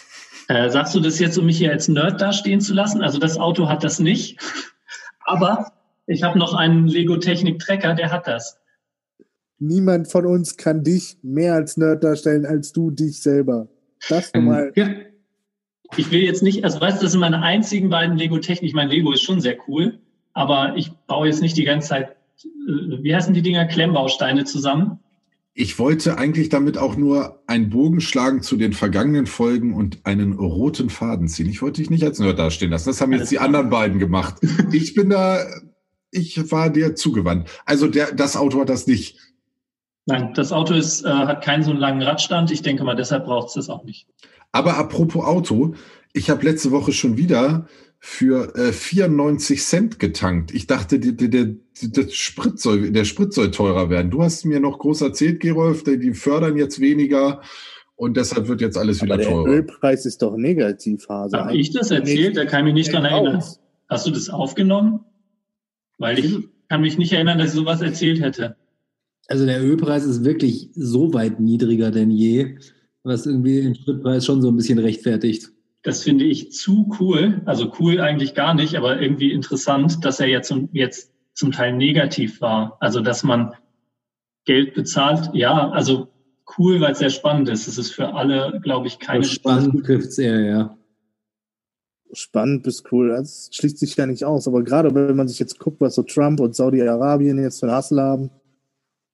Äh, 0.47 0.70
sagst 0.70 0.95
du 0.95 1.01
das 1.01 1.20
jetzt, 1.20 1.38
um 1.38 1.45
mich 1.45 1.58
hier 1.58 1.72
als 1.72 1.88
Nerd 1.88 2.22
dastehen 2.22 2.62
zu 2.62 2.74
lassen? 2.74 3.01
Also 3.01 3.20
das 3.20 3.38
Auto 3.38 3.68
hat 3.68 3.84
das 3.84 3.99
nicht. 3.99 4.39
Aber 5.26 5.74
ich 6.05 6.24
habe 6.24 6.39
noch 6.39 6.53
einen 6.53 6.88
Lego 6.88 7.18
Technik 7.18 7.60
Trecker, 7.60 7.95
der 7.95 8.12
hat 8.12 8.28
das. 8.28 8.58
Niemand 9.60 10.10
von 10.10 10.26
uns 10.26 10.55
kann 10.55 10.84
dich 10.84 11.18
mehr 11.22 11.55
als 11.55 11.76
Nerd 11.76 12.03
darstellen 12.03 12.45
als 12.45 12.72
du 12.72 12.91
dich 12.91 13.22
selber. 13.22 13.68
Das 14.10 14.34
nochmal. 14.34 14.72
Ja, 14.76 14.89
Ich 15.98 16.12
will 16.12 16.22
jetzt 16.22 16.43
nicht, 16.43 16.64
also 16.64 16.82
weißt 16.82 17.00
du, 17.00 17.04
das 17.04 17.12
sind 17.12 17.22
meine 17.22 17.41
einzigen 17.41 17.89
beiden 17.89 18.18
Lego 18.18 18.38
Technik. 18.39 18.70
Ich 18.70 18.76
meine, 18.76 18.91
Lego 18.91 19.12
ist 19.12 19.24
schon 19.24 19.39
sehr 19.41 19.58
cool, 19.68 20.00
aber 20.34 20.76
ich 20.76 20.91
baue 21.08 21.28
jetzt 21.28 21.41
nicht 21.41 21.58
die 21.58 21.64
ganze 21.64 21.89
Zeit, 21.89 22.16
äh, 22.43 23.04
wie 23.04 23.16
heißen 23.16 23.34
die 23.34 23.41
Dinger, 23.41 23.66
Klemmbausteine 23.66 24.45
zusammen. 24.45 25.00
Ich 25.60 25.80
wollte 25.80 26.20
eigentlich 26.20 26.50
damit 26.50 26.78
auch 26.78 26.98
nur 26.98 27.41
einen 27.48 27.72
Bogen 27.72 28.00
schlagen 28.00 28.43
zu 28.43 28.58
den 28.58 28.74
vergangenen 28.74 29.26
Folgen 29.26 29.74
und 29.74 30.06
einen 30.06 30.34
roten 30.34 30.91
Faden 30.91 31.28
ziehen. 31.28 31.50
Ich 31.50 31.64
wollte 31.64 31.82
dich 31.82 31.89
nicht 31.89 32.04
als 32.04 32.20
Nerd 32.20 32.38
dastehen 32.38 32.70
lassen. 32.70 32.89
Das 32.89 33.02
haben 33.02 33.12
jetzt 33.12 33.22
Alles 33.22 33.30
die 33.30 33.39
anderen 33.39 33.72
beiden 33.72 33.98
gemacht. 33.98 34.36
Ich 34.72 34.93
bin 34.93 35.10
da, 35.10 35.43
ich 36.12 36.52
war 36.52 36.70
dir 36.70 36.93
zugewandt. 36.93 37.50
Also 37.66 37.88
der, 37.88 38.12
das 38.12 38.36
Auto 38.38 38.60
hat 38.60 38.70
das 38.70 38.86
nicht. 38.86 39.18
Nein, 40.08 40.34
das 40.34 40.53
Auto 40.53 40.74
ist, 40.74 41.03
äh, 41.03 41.10
hat 41.10 41.43
keinen 41.43 41.64
so 41.64 41.72
einen 41.72 41.80
langen 41.80 42.01
Radstand. 42.01 42.49
Ich 42.49 42.62
denke 42.62 42.84
mal, 42.86 42.95
deshalb 42.95 43.26
braucht 43.26 43.49
es 43.49 43.53
das 43.55 43.70
auch 43.70 43.84
nicht. 43.84 44.08
Aber 44.53 44.78
apropos 44.78 45.26
Auto, 45.26 45.76
ich 46.14 46.30
habe 46.30 46.45
letzte 46.45 46.72
Woche 46.72 46.93
schon 46.93 47.18
wieder 47.18 47.68
für 47.99 48.55
äh, 48.55 48.72
94 48.72 49.62
Cent 49.62 49.99
getankt. 49.99 50.53
Ich 50.53 50.66
dachte, 50.66 50.99
die, 50.99 51.16
die, 51.16 51.30
der, 51.30 51.45
die, 51.82 51.91
der, 51.91 52.08
Sprit 52.08 52.58
soll, 52.58 52.91
der 52.91 53.03
Sprit 53.03 53.34
soll 53.34 53.51
teurer 53.51 53.89
werden. 53.89 54.10
Du 54.10 54.24
hast 54.24 54.45
mir 54.45 54.62
noch 54.62 54.80
groß 54.80 55.01
erzählt, 55.01 55.41
Gerolf, 55.41 55.84
die, 55.84 55.99
die 55.99 56.14
fördern 56.14 56.55
jetzt 56.55 56.80
weniger 56.80 57.41
und 57.97 58.16
deshalb 58.16 58.47
wird 58.47 58.62
jetzt 58.62 58.78
alles 58.78 59.01
wieder 59.01 59.16
Aber 59.16 59.24
der 59.24 59.32
teurer. 59.32 59.47
Ölpreis 59.47 60.05
ist 60.05 60.22
doch 60.22 60.38
negativ, 60.38 61.10
Hase. 61.10 61.38
Habe 61.38 61.58
ich 61.58 61.72
das 61.74 61.91
erzählt? 61.91 62.38
Da 62.38 62.45
kann 62.45 62.62
ich 62.62 62.74
mich 62.74 62.86
nicht 62.86 62.93
dran 62.93 63.03
erinnern. 63.03 63.38
Aus. 63.38 63.60
Hast 63.89 64.08
du 64.08 64.12
das 64.12 64.30
aufgenommen? 64.30 65.01
Weil 65.97 66.20
ich 66.20 66.38
kann 66.70 66.82
mich 66.82 66.97
nicht 66.97 67.12
erinnern, 67.12 67.39
dass 67.39 67.49
ich 67.49 67.55
sowas 67.55 67.82
erzählt 67.82 68.22
hätte. 68.22 68.55
Also 69.28 69.45
der 69.45 69.61
Ölpreis 69.61 70.05
ist 70.05 70.23
wirklich 70.23 70.69
so 70.73 71.13
weit 71.13 71.39
niedriger 71.39 71.91
denn 71.91 72.11
je, 72.11 72.57
was 73.03 73.25
irgendwie 73.25 73.61
den 73.61 73.75
Spritpreis 73.75 74.25
schon 74.25 74.41
so 74.41 74.49
ein 74.49 74.55
bisschen 74.55 74.80
rechtfertigt. 74.80 75.49
Das 75.84 76.03
finde 76.03 76.25
ich 76.25 76.51
zu 76.51 76.89
cool. 76.99 77.41
Also 77.45 77.71
cool 77.80 77.99
eigentlich 77.99 78.34
gar 78.34 78.53
nicht, 78.53 78.75
aber 78.75 79.01
irgendwie 79.01 79.32
interessant, 79.32 80.03
dass 80.03 80.19
er 80.19 80.28
jetzt, 80.28 80.53
jetzt 80.71 81.11
zum 81.34 81.51
Teil 81.51 81.73
negativ 81.73 82.41
war. 82.41 82.78
Also 82.80 83.01
dass 83.01 83.23
man 83.23 83.53
Geld 84.45 84.73
bezahlt. 84.73 85.30
Ja, 85.34 85.69
also 85.71 86.07
cool, 86.57 86.80
weil 86.80 86.93
es 86.93 86.99
sehr 86.99 87.09
spannend 87.09 87.49
ist. 87.49 87.67
Es 87.67 87.78
ist 87.78 87.91
für 87.91 88.13
alle, 88.13 88.59
glaube 88.63 88.88
ich, 88.88 88.99
keine 88.99 89.19
Das 89.19 89.32
spannend 89.32 89.86
trifft 89.86 90.07
es 90.07 90.17
eher, 90.17 90.39
ja. 90.39 90.78
Spannend 92.13 92.63
bis 92.63 92.84
cool. 92.91 93.09
Das 93.09 93.49
schließt 93.51 93.78
sich 93.78 93.95
ja 93.97 94.05
nicht 94.05 94.23
aus. 94.23 94.47
Aber 94.47 94.63
gerade 94.63 94.95
wenn 94.95 95.17
man 95.17 95.28
sich 95.28 95.39
jetzt 95.39 95.59
guckt, 95.59 95.82
was 95.82 95.95
so 95.95 96.03
Trump 96.03 96.39
und 96.39 96.55
Saudi-Arabien 96.55 97.38
jetzt 97.41 97.59
für 97.59 97.65
einen 97.65 97.75
Hassel 97.75 98.01
haben, 98.01 98.32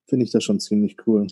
finde 0.06 0.26
ich 0.26 0.32
das 0.32 0.44
schon 0.44 0.60
ziemlich 0.60 0.98
cool. 1.08 1.28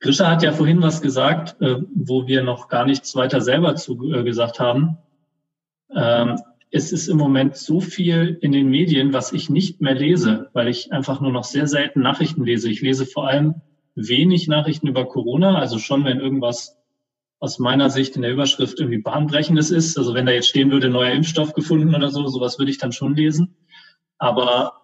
Grisha 0.00 0.30
hat 0.30 0.42
ja 0.42 0.52
vorhin 0.52 0.82
was 0.82 1.00
gesagt, 1.00 1.60
äh, 1.62 1.76
wo 1.94 2.26
wir 2.26 2.42
noch 2.42 2.68
gar 2.68 2.84
nichts 2.84 3.14
weiter 3.16 3.40
selber 3.40 3.76
zu 3.76 4.12
äh, 4.12 4.22
gesagt 4.22 4.60
haben. 4.60 4.98
Ähm, 5.94 6.38
es 6.70 6.92
ist 6.92 7.08
im 7.08 7.16
Moment 7.16 7.56
so 7.56 7.80
viel 7.80 8.36
in 8.40 8.52
den 8.52 8.68
Medien, 8.68 9.12
was 9.12 9.32
ich 9.32 9.48
nicht 9.48 9.80
mehr 9.80 9.94
lese, 9.94 10.50
weil 10.52 10.68
ich 10.68 10.92
einfach 10.92 11.20
nur 11.20 11.30
noch 11.30 11.44
sehr 11.44 11.68
selten 11.68 12.00
Nachrichten 12.00 12.44
lese. 12.44 12.68
Ich 12.68 12.82
lese 12.82 13.06
vor 13.06 13.28
allem 13.28 13.62
wenig 13.94 14.48
Nachrichten 14.48 14.88
über 14.88 15.06
Corona, 15.06 15.58
also 15.58 15.78
schon, 15.78 16.04
wenn 16.04 16.18
irgendwas 16.18 16.76
aus 17.38 17.58
meiner 17.58 17.90
Sicht 17.90 18.16
in 18.16 18.22
der 18.22 18.32
Überschrift 18.32 18.80
irgendwie 18.80 18.98
bahnbrechendes 18.98 19.70
ist. 19.70 19.96
Also 19.96 20.14
wenn 20.14 20.26
da 20.26 20.32
jetzt 20.32 20.48
stehen 20.48 20.70
würde, 20.70 20.88
neuer 20.88 21.12
Impfstoff 21.12 21.52
gefunden 21.52 21.94
oder 21.94 22.10
so, 22.10 22.26
sowas 22.26 22.58
würde 22.58 22.70
ich 22.70 22.78
dann 22.78 22.92
schon 22.92 23.14
lesen. 23.14 23.54
Aber, 24.18 24.82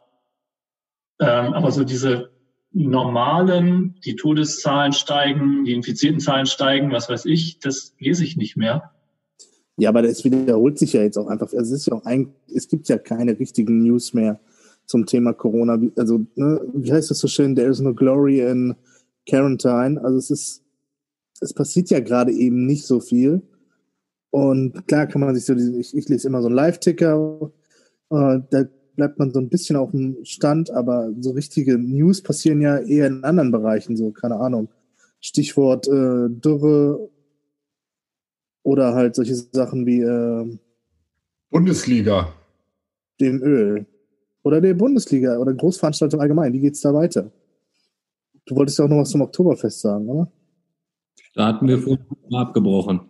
ähm, 1.21 1.55
aber 1.55 1.73
so 1.73 1.85
diese 1.85 2.31
normalen, 2.73 3.97
die 4.05 4.17
Todeszahlen 4.17 4.93
steigen, 4.93 5.65
die 5.65 5.73
infizierten 5.73 6.21
Zahlen 6.21 6.47
steigen, 6.47 6.93
was 6.93 7.09
weiß 7.09 7.25
ich, 7.27 7.59
das 7.59 7.95
lese 7.99 8.25
ich 8.25 8.37
nicht 8.37 8.57
mehr. 8.57 8.93
Ja, 9.77 9.89
aber 9.89 10.03
das 10.03 10.25
wiederholt 10.25 10.79
sich 10.79 10.93
ja 10.93 11.03
jetzt 11.03 11.17
auch 11.17 11.27
einfach. 11.27 11.53
Es 11.53 11.71
ist 11.71 11.87
ja 11.87 11.95
auch 11.95 12.05
ein, 12.05 12.33
es 12.55 12.69
gibt 12.69 12.89
ja 12.89 12.99
keine 12.99 13.39
richtigen 13.39 13.83
News 13.83 14.13
mehr 14.13 14.39
zum 14.85 15.07
Thema 15.07 15.33
Corona. 15.33 15.81
Also, 15.97 16.27
ne, 16.35 16.61
wie 16.75 16.93
heißt 16.93 17.11
das 17.11 17.19
so 17.19 17.29
schön? 17.29 17.57
There 17.57 17.71
is 17.71 17.81
no 17.81 17.95
glory 17.95 18.41
in 18.41 18.75
quarantine. 19.29 20.01
Also 20.03 20.19
es 20.19 20.31
ist, 20.31 20.63
es 21.41 21.55
passiert 21.55 21.91
ja 21.91 22.01
gerade 22.01 22.33
eben 22.33 22.67
nicht 22.67 22.85
so 22.85 23.01
viel. 23.01 23.43
Und 24.31 24.87
klar 24.87 25.07
kann 25.07 25.23
man 25.23 25.35
sich 25.35 25.45
so, 25.45 25.55
ich, 25.55 25.97
ich 25.97 26.09
lese 26.09 26.29
immer 26.29 26.43
so 26.43 26.49
einen 26.49 26.57
Live-Ticker, 26.57 27.51
äh, 28.11 28.39
da 28.51 28.65
bleibt 29.01 29.19
man 29.19 29.33
so 29.33 29.41
ein 29.41 29.49
bisschen 29.49 29.77
auf 29.77 29.93
dem 29.93 30.23
Stand, 30.25 30.71
aber 30.71 31.11
so 31.21 31.31
richtige 31.31 31.79
News 31.79 32.23
passieren 32.23 32.61
ja 32.61 32.77
eher 32.77 33.07
in 33.07 33.25
anderen 33.25 33.51
Bereichen, 33.51 33.97
so, 33.97 34.11
keine 34.11 34.37
Ahnung. 34.37 34.69
Stichwort 35.21 35.89
äh, 35.89 36.29
Dürre 36.29 37.09
oder 38.63 38.93
halt 38.93 39.15
solche 39.15 39.37
Sachen 39.37 39.87
wie 39.87 40.03
äh, 40.03 40.59
Bundesliga. 41.49 42.35
dem 43.23 43.43
Öl. 43.43 43.87
Oder 44.43 44.61
der 44.61 44.75
Bundesliga 44.75 45.39
oder 45.39 45.55
Großveranstaltung 45.55 46.21
allgemein. 46.21 46.53
Wie 46.53 46.61
geht's 46.61 46.83
da 46.83 46.93
weiter? 46.93 47.33
Du 48.45 48.55
wolltest 48.55 48.79
ja 48.79 48.85
auch 48.85 48.91
noch 48.91 48.99
was 48.99 49.09
zum 49.09 49.23
Oktoberfest 49.23 49.81
sagen, 49.81 50.07
oder? 50.11 50.31
Da 51.35 51.47
hatten 51.47 51.67
wir 51.67 51.79
vorhin 51.79 52.05
abgebrochen. 52.35 53.01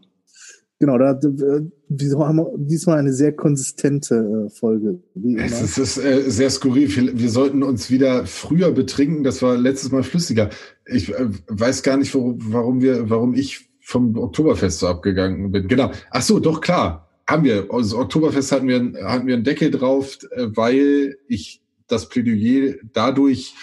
Genau, 0.81 0.97
da 0.97 1.13
äh, 1.13 1.61
wir 1.91 2.19
haben 2.19 2.39
wir 2.39 2.53
diesmal 2.57 2.99
eine 2.99 3.13
sehr 3.13 3.33
konsistente 3.33 4.47
äh, 4.47 4.51
Folge. 4.51 4.99
Es 5.37 5.61
ist, 5.61 5.77
es 5.77 5.99
ist 5.99 6.05
äh, 6.05 6.31
sehr 6.31 6.49
skurril. 6.49 7.19
Wir 7.19 7.29
sollten 7.29 7.63
uns 7.63 7.91
wieder 7.91 8.25
früher 8.25 8.73
betrinken. 8.73 9.23
Das 9.23 9.43
war 9.43 9.59
letztes 9.59 9.93
Mal 9.93 10.03
flüssiger. 10.03 10.49
Ich 10.87 11.13
äh, 11.13 11.29
weiß 11.49 11.83
gar 11.83 11.99
nicht, 11.99 12.15
warum, 12.15 12.39
warum 12.41 12.81
wir, 12.81 13.11
warum 13.11 13.35
ich 13.35 13.69
vom 13.83 14.17
Oktoberfest 14.17 14.79
so 14.79 14.89
abgegangen 14.89 15.53
bin. 15.53 15.69
Genau. 15.69 15.91
Ach 16.11 16.23
so, 16.23 16.41
doch 16.41 16.63
klar. 16.63 17.11
Haben 17.29 17.45
wir. 17.45 17.67
Also 17.71 17.99
Oktoberfest 17.99 18.51
hatten 18.51 18.67
wir, 18.67 19.05
hatten 19.05 19.27
wir 19.27 19.35
einen 19.35 19.45
Deckel 19.45 19.71
drauf, 19.71 20.17
äh, 20.31 20.47
weil 20.55 21.19
ich 21.29 21.61
das 21.89 22.09
Plädoyer 22.09 22.77
dadurch 22.95 23.55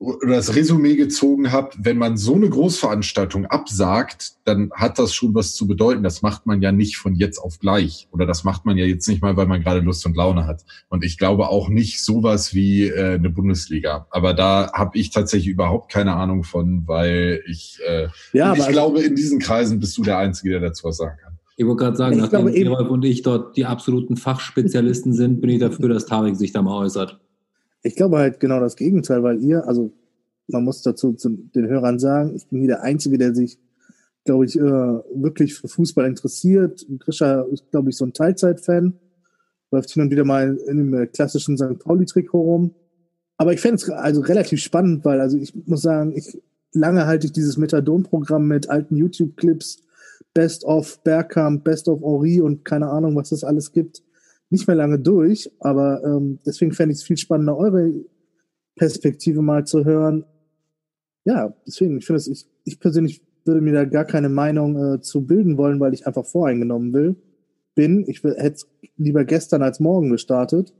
oder 0.00 0.36
das 0.36 0.56
Resümee 0.56 0.96
gezogen 0.96 1.52
habe, 1.52 1.72
wenn 1.78 1.98
man 1.98 2.16
so 2.16 2.34
eine 2.34 2.48
Großveranstaltung 2.48 3.44
absagt, 3.44 4.32
dann 4.44 4.70
hat 4.72 4.98
das 4.98 5.14
schon 5.14 5.34
was 5.34 5.54
zu 5.54 5.66
bedeuten. 5.66 6.02
Das 6.02 6.22
macht 6.22 6.46
man 6.46 6.62
ja 6.62 6.72
nicht 6.72 6.96
von 6.96 7.14
jetzt 7.14 7.38
auf 7.38 7.58
gleich. 7.58 8.08
Oder 8.10 8.24
das 8.24 8.42
macht 8.42 8.64
man 8.64 8.78
ja 8.78 8.86
jetzt 8.86 9.06
nicht 9.08 9.20
mal, 9.20 9.36
weil 9.36 9.46
man 9.46 9.60
gerade 9.60 9.80
Lust 9.80 10.06
und 10.06 10.16
Laune 10.16 10.46
hat. 10.46 10.64
Und 10.88 11.04
ich 11.04 11.18
glaube 11.18 11.50
auch 11.50 11.68
nicht 11.68 12.02
sowas 12.02 12.54
wie 12.54 12.84
äh, 12.84 13.16
eine 13.16 13.28
Bundesliga. 13.28 14.06
Aber 14.10 14.32
da 14.32 14.72
habe 14.72 14.96
ich 14.96 15.10
tatsächlich 15.10 15.48
überhaupt 15.48 15.92
keine 15.92 16.14
Ahnung 16.14 16.44
von, 16.44 16.84
weil 16.86 17.42
ich, 17.46 17.78
äh, 17.86 18.08
ja, 18.32 18.54
ich 18.54 18.62
aber 18.62 18.72
glaube, 18.72 19.02
in 19.02 19.14
diesen 19.16 19.38
Kreisen 19.38 19.80
bist 19.80 19.98
du 19.98 20.02
der 20.02 20.16
Einzige, 20.16 20.48
der 20.48 20.60
dazu 20.60 20.84
was 20.84 20.96
sagen 20.96 21.18
kann. 21.22 21.38
Ich 21.58 21.66
wollte 21.66 21.84
gerade 21.84 21.96
sagen, 21.98 22.14
Ich 22.14 22.22
nachdem 22.22 22.46
Gerolf 22.46 22.88
und 22.88 23.04
ich 23.04 23.20
dort 23.20 23.54
die 23.54 23.66
absoluten 23.66 24.16
Fachspezialisten 24.16 25.12
sind, 25.12 25.42
bin 25.42 25.50
ich 25.50 25.60
dafür, 25.60 25.90
dass 25.90 26.06
Tarek 26.06 26.36
sich 26.36 26.52
da 26.52 26.62
mal 26.62 26.84
äußert. 26.84 27.20
Ich 27.82 27.96
glaube 27.96 28.18
halt 28.18 28.40
genau 28.40 28.60
das 28.60 28.76
Gegenteil, 28.76 29.22
weil 29.22 29.42
ihr, 29.42 29.66
also 29.66 29.92
man 30.48 30.64
muss 30.64 30.82
dazu 30.82 31.12
zu 31.12 31.30
den 31.30 31.68
Hörern 31.68 31.98
sagen, 31.98 32.34
ich 32.34 32.48
bin 32.48 32.60
hier 32.60 32.68
der 32.68 32.82
Einzige, 32.82 33.18
der 33.18 33.34
sich, 33.34 33.58
glaube 34.24 34.44
ich, 34.44 34.56
äh, 34.56 34.60
wirklich 34.60 35.54
für 35.54 35.68
Fußball 35.68 36.06
interessiert. 36.06 36.86
Grisha 36.98 37.42
ist, 37.42 37.70
glaube 37.70 37.90
ich, 37.90 37.96
so 37.96 38.04
ein 38.04 38.12
Teilzeitfan, 38.12 38.94
läuft 39.70 39.90
hin 39.90 40.02
und 40.02 40.10
wieder 40.10 40.24
mal 40.24 40.56
in 40.68 40.76
dem 40.78 40.94
äh, 40.94 41.06
klassischen 41.06 41.56
St. 41.56 41.78
Pauli-Trikot 41.78 42.40
rum. 42.40 42.74
Aber 43.36 43.52
ich 43.54 43.60
fände 43.60 43.76
es 43.76 43.88
also 43.88 44.20
relativ 44.20 44.60
spannend, 44.60 45.04
weil 45.04 45.20
also 45.20 45.38
ich 45.38 45.54
muss 45.66 45.82
sagen, 45.82 46.14
ich 46.14 46.42
lange 46.72 47.06
halte 47.06 47.26
ich 47.26 47.32
dieses 47.32 47.56
Methadon-Programm 47.56 48.46
mit 48.46 48.68
alten 48.68 48.96
YouTube-Clips, 48.96 49.82
Best 50.34 50.64
of 50.64 51.02
Bergkamp, 51.02 51.64
Best 51.64 51.88
of 51.88 52.02
Henri 52.02 52.40
und 52.40 52.64
keine 52.64 52.88
Ahnung, 52.88 53.16
was 53.16 53.32
es 53.32 53.44
alles 53.44 53.72
gibt, 53.72 54.02
nicht 54.50 54.66
mehr 54.66 54.76
lange 54.76 54.98
durch. 54.98 55.50
Aber 55.60 56.02
ähm, 56.04 56.38
deswegen 56.44 56.72
fände 56.72 56.92
ich 56.92 56.98
es 56.98 57.04
viel 57.04 57.16
spannender, 57.16 57.56
eure 57.56 57.92
Perspektive 58.76 59.42
mal 59.42 59.64
zu 59.64 59.84
hören. 59.84 60.24
Ja, 61.24 61.54
deswegen, 61.66 61.98
ich 61.98 62.06
finde 62.06 62.18
es, 62.18 62.28
ich, 62.28 62.46
ich 62.64 62.80
persönlich 62.80 63.22
würde 63.44 63.60
mir 63.60 63.72
da 63.72 63.84
gar 63.84 64.04
keine 64.04 64.28
Meinung 64.28 64.76
äh, 64.76 65.00
zu 65.00 65.26
bilden 65.26 65.56
wollen, 65.56 65.80
weil 65.80 65.94
ich 65.94 66.06
einfach 66.06 66.26
voreingenommen 66.26 66.92
will, 66.92 67.16
bin. 67.74 68.04
Ich 68.06 68.22
hätte 68.22 68.64
lieber 68.96 69.24
gestern 69.24 69.62
als 69.62 69.80
morgen 69.80 70.10
gestartet. 70.10 70.74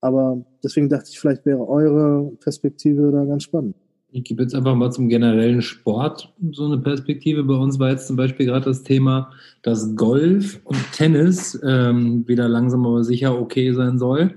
Aber 0.00 0.44
deswegen 0.64 0.88
dachte 0.88 1.10
ich, 1.10 1.20
vielleicht 1.20 1.46
wäre 1.46 1.66
eure 1.68 2.32
Perspektive 2.40 3.12
da 3.12 3.24
ganz 3.24 3.44
spannend. 3.44 3.76
Ich 4.14 4.24
gebe 4.24 4.42
jetzt 4.42 4.54
einfach 4.54 4.74
mal 4.74 4.92
zum 4.92 5.08
generellen 5.08 5.62
Sport 5.62 6.34
so 6.50 6.66
eine 6.66 6.76
Perspektive. 6.76 7.44
Bei 7.44 7.54
uns 7.54 7.78
war 7.78 7.90
jetzt 7.90 8.06
zum 8.06 8.16
Beispiel 8.16 8.44
gerade 8.44 8.66
das 8.66 8.82
Thema, 8.82 9.32
dass 9.62 9.96
Golf 9.96 10.60
und 10.64 10.78
Tennis 10.92 11.58
ähm, 11.66 12.28
wieder 12.28 12.46
langsam 12.46 12.84
aber 12.84 13.04
sicher 13.04 13.40
okay 13.40 13.72
sein 13.72 13.98
soll, 13.98 14.34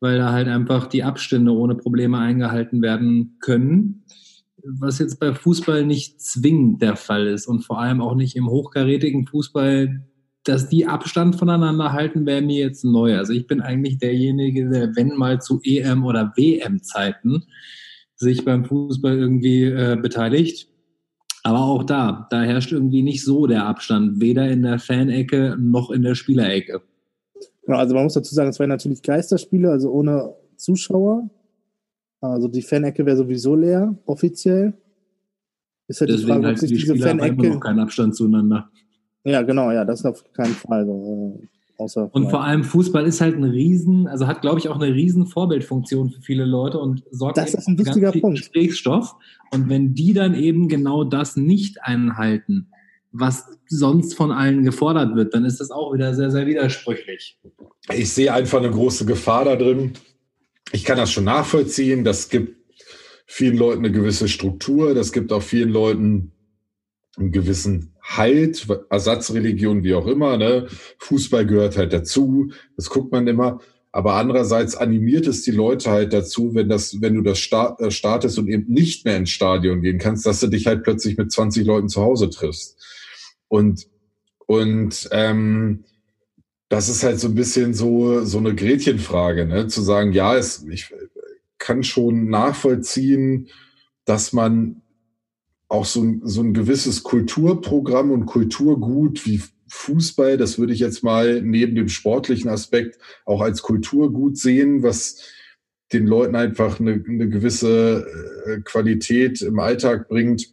weil 0.00 0.16
da 0.16 0.32
halt 0.32 0.48
einfach 0.48 0.86
die 0.86 1.04
Abstände 1.04 1.52
ohne 1.52 1.74
Probleme 1.74 2.16
eingehalten 2.16 2.80
werden 2.80 3.36
können. 3.40 4.02
Was 4.64 4.98
jetzt 4.98 5.20
bei 5.20 5.34
Fußball 5.34 5.84
nicht 5.84 6.22
zwingend 6.22 6.80
der 6.80 6.96
Fall 6.96 7.26
ist 7.26 7.46
und 7.46 7.60
vor 7.60 7.80
allem 7.80 8.00
auch 8.00 8.14
nicht 8.14 8.34
im 8.34 8.48
hochkarätigen 8.48 9.26
Fußball, 9.26 10.06
dass 10.44 10.70
die 10.70 10.86
Abstand 10.86 11.36
voneinander 11.36 11.92
halten, 11.92 12.24
wäre 12.24 12.40
mir 12.40 12.64
jetzt 12.64 12.82
neu. 12.82 13.18
Also 13.18 13.34
ich 13.34 13.46
bin 13.46 13.60
eigentlich 13.60 13.98
derjenige, 13.98 14.70
der, 14.70 14.96
wenn 14.96 15.18
mal 15.18 15.42
zu 15.42 15.60
EM- 15.62 16.04
oder 16.04 16.32
WM-Zeiten, 16.34 17.44
sich 18.18 18.44
beim 18.44 18.64
Fußball 18.64 19.16
irgendwie 19.16 19.64
äh, 19.64 19.96
beteiligt. 20.00 20.68
Aber 21.44 21.60
auch 21.60 21.84
da, 21.84 22.26
da 22.30 22.42
herrscht 22.42 22.72
irgendwie 22.72 23.02
nicht 23.02 23.24
so 23.24 23.46
der 23.46 23.64
Abstand, 23.64 24.20
weder 24.20 24.48
in 24.50 24.62
der 24.62 24.78
Fanecke 24.78 25.56
noch 25.58 25.90
in 25.90 26.02
der 26.02 26.14
Spielerecke. 26.14 26.82
Genau, 27.64 27.78
also 27.78 27.94
man 27.94 28.04
muss 28.04 28.14
dazu 28.14 28.34
sagen, 28.34 28.50
es 28.50 28.58
wären 28.58 28.70
natürlich 28.70 29.02
Geisterspiele, 29.02 29.70
also 29.70 29.90
ohne 29.90 30.34
Zuschauer. 30.56 31.30
Also 32.20 32.48
die 32.48 32.62
Fanecke 32.62 33.06
wäre 33.06 33.16
sowieso 33.16 33.54
leer, 33.54 33.96
offiziell. 34.04 34.74
Ist 35.86 36.00
halt 36.00 36.10
die 36.10 36.14
Deswegen 36.14 36.42
Frage, 36.42 36.48
ob 36.48 36.58
sich 36.58 36.68
die 36.70 36.76
diese 36.76 36.94
Spieler 36.94 37.08
Fanecke. 37.08 37.48
noch 37.48 37.60
keinen 37.60 37.78
Abstand 37.78 38.16
zueinander. 38.16 38.70
Ja, 39.24 39.42
genau, 39.42 39.70
ja, 39.70 39.84
das 39.84 40.04
auf 40.04 40.24
keinen 40.32 40.54
Fall. 40.54 40.86
Außer 41.78 42.10
Und 42.12 42.28
vor 42.28 42.42
allem 42.42 42.64
Fußball 42.64 43.06
ist 43.06 43.20
halt 43.20 43.36
ein 43.36 43.44
Riesen, 43.44 44.08
also 44.08 44.26
hat, 44.26 44.40
glaube 44.40 44.58
ich, 44.58 44.68
auch 44.68 44.80
eine 44.80 44.92
riesen 44.92 45.26
Vorbildfunktion 45.26 46.10
für 46.10 46.20
viele 46.20 46.44
Leute 46.44 46.80
und 46.80 47.04
sorgt 47.12 47.38
Das 47.38 47.54
ist 47.54 47.68
ein 47.68 47.78
für 47.78 47.86
wichtiger 47.86 48.06
ganz 48.06 48.12
viel 48.14 48.20
Punkt. 48.20 48.38
Gesprächsstoff. 48.38 49.14
Und 49.52 49.68
wenn 49.68 49.94
die 49.94 50.12
dann 50.12 50.34
eben 50.34 50.68
genau 50.68 51.04
das 51.04 51.36
nicht 51.36 51.80
einhalten, 51.82 52.72
was 53.12 53.46
sonst 53.68 54.14
von 54.14 54.32
allen 54.32 54.64
gefordert 54.64 55.14
wird, 55.14 55.34
dann 55.34 55.44
ist 55.44 55.60
das 55.60 55.70
auch 55.70 55.94
wieder 55.94 56.14
sehr, 56.14 56.32
sehr 56.32 56.46
widersprüchlich. 56.46 57.38
Ich 57.92 58.12
sehe 58.12 58.34
einfach 58.34 58.58
eine 58.58 58.70
große 58.70 59.06
Gefahr 59.06 59.44
da 59.44 59.54
drin. 59.54 59.92
Ich 60.72 60.84
kann 60.84 60.98
das 60.98 61.12
schon 61.12 61.24
nachvollziehen. 61.24 62.02
Das 62.02 62.28
gibt 62.28 62.56
vielen 63.24 63.56
Leuten 63.56 63.84
eine 63.84 63.92
gewisse 63.92 64.26
Struktur. 64.26 64.94
Das 64.94 65.12
gibt 65.12 65.32
auch 65.32 65.42
vielen 65.42 65.70
Leuten 65.70 66.32
einen 67.16 67.30
gewissen 67.30 67.94
Halt, 68.16 68.66
Ersatzreligion, 68.88 69.84
wie 69.84 69.94
auch 69.94 70.06
immer. 70.06 70.38
Ne? 70.38 70.66
Fußball 70.98 71.46
gehört 71.46 71.76
halt 71.76 71.92
dazu, 71.92 72.50
das 72.76 72.88
guckt 72.88 73.12
man 73.12 73.26
immer. 73.26 73.60
Aber 73.90 74.14
andererseits 74.14 74.76
animiert 74.76 75.26
es 75.26 75.42
die 75.42 75.50
Leute 75.50 75.90
halt 75.90 76.12
dazu, 76.12 76.54
wenn 76.54 76.68
das, 76.68 77.00
wenn 77.00 77.14
du 77.14 77.22
das 77.22 77.38
äh, 77.38 77.90
startest 77.90 78.38
und 78.38 78.48
eben 78.48 78.70
nicht 78.72 79.04
mehr 79.04 79.16
ins 79.16 79.30
Stadion 79.30 79.82
gehen 79.82 79.98
kannst, 79.98 80.26
dass 80.26 80.40
du 80.40 80.46
dich 80.48 80.66
halt 80.66 80.84
plötzlich 80.84 81.16
mit 81.16 81.32
20 81.32 81.66
Leuten 81.66 81.88
zu 81.88 82.02
Hause 82.02 82.30
triffst. 82.30 82.76
Und 83.48 83.88
und 84.46 85.08
ähm, 85.12 85.84
das 86.70 86.88
ist 86.88 87.02
halt 87.02 87.18
so 87.18 87.28
ein 87.28 87.34
bisschen 87.34 87.74
so 87.74 88.24
so 88.24 88.38
eine 88.38 88.54
Gretchenfrage, 88.54 89.46
ne? 89.46 89.66
zu 89.68 89.82
sagen, 89.82 90.12
ja, 90.12 90.36
es, 90.36 90.66
ich 90.70 90.94
kann 91.58 91.82
schon 91.82 92.28
nachvollziehen, 92.28 93.48
dass 94.04 94.32
man 94.32 94.82
auch 95.68 95.84
so, 95.84 96.04
so 96.22 96.40
ein 96.42 96.54
gewisses 96.54 97.02
Kulturprogramm 97.02 98.10
und 98.10 98.26
Kulturgut 98.26 99.26
wie 99.26 99.42
Fußball, 99.68 100.38
das 100.38 100.58
würde 100.58 100.72
ich 100.72 100.80
jetzt 100.80 101.04
mal 101.04 101.42
neben 101.42 101.74
dem 101.74 101.88
sportlichen 101.88 102.48
Aspekt 102.48 102.98
auch 103.26 103.42
als 103.42 103.62
Kulturgut 103.62 104.38
sehen, 104.38 104.82
was 104.82 105.22
den 105.92 106.06
Leuten 106.06 106.36
einfach 106.36 106.80
eine, 106.80 107.02
eine 107.06 107.28
gewisse 107.28 108.06
äh, 108.46 108.60
Qualität 108.60 109.42
im 109.42 109.58
Alltag 109.58 110.08
bringt. 110.08 110.48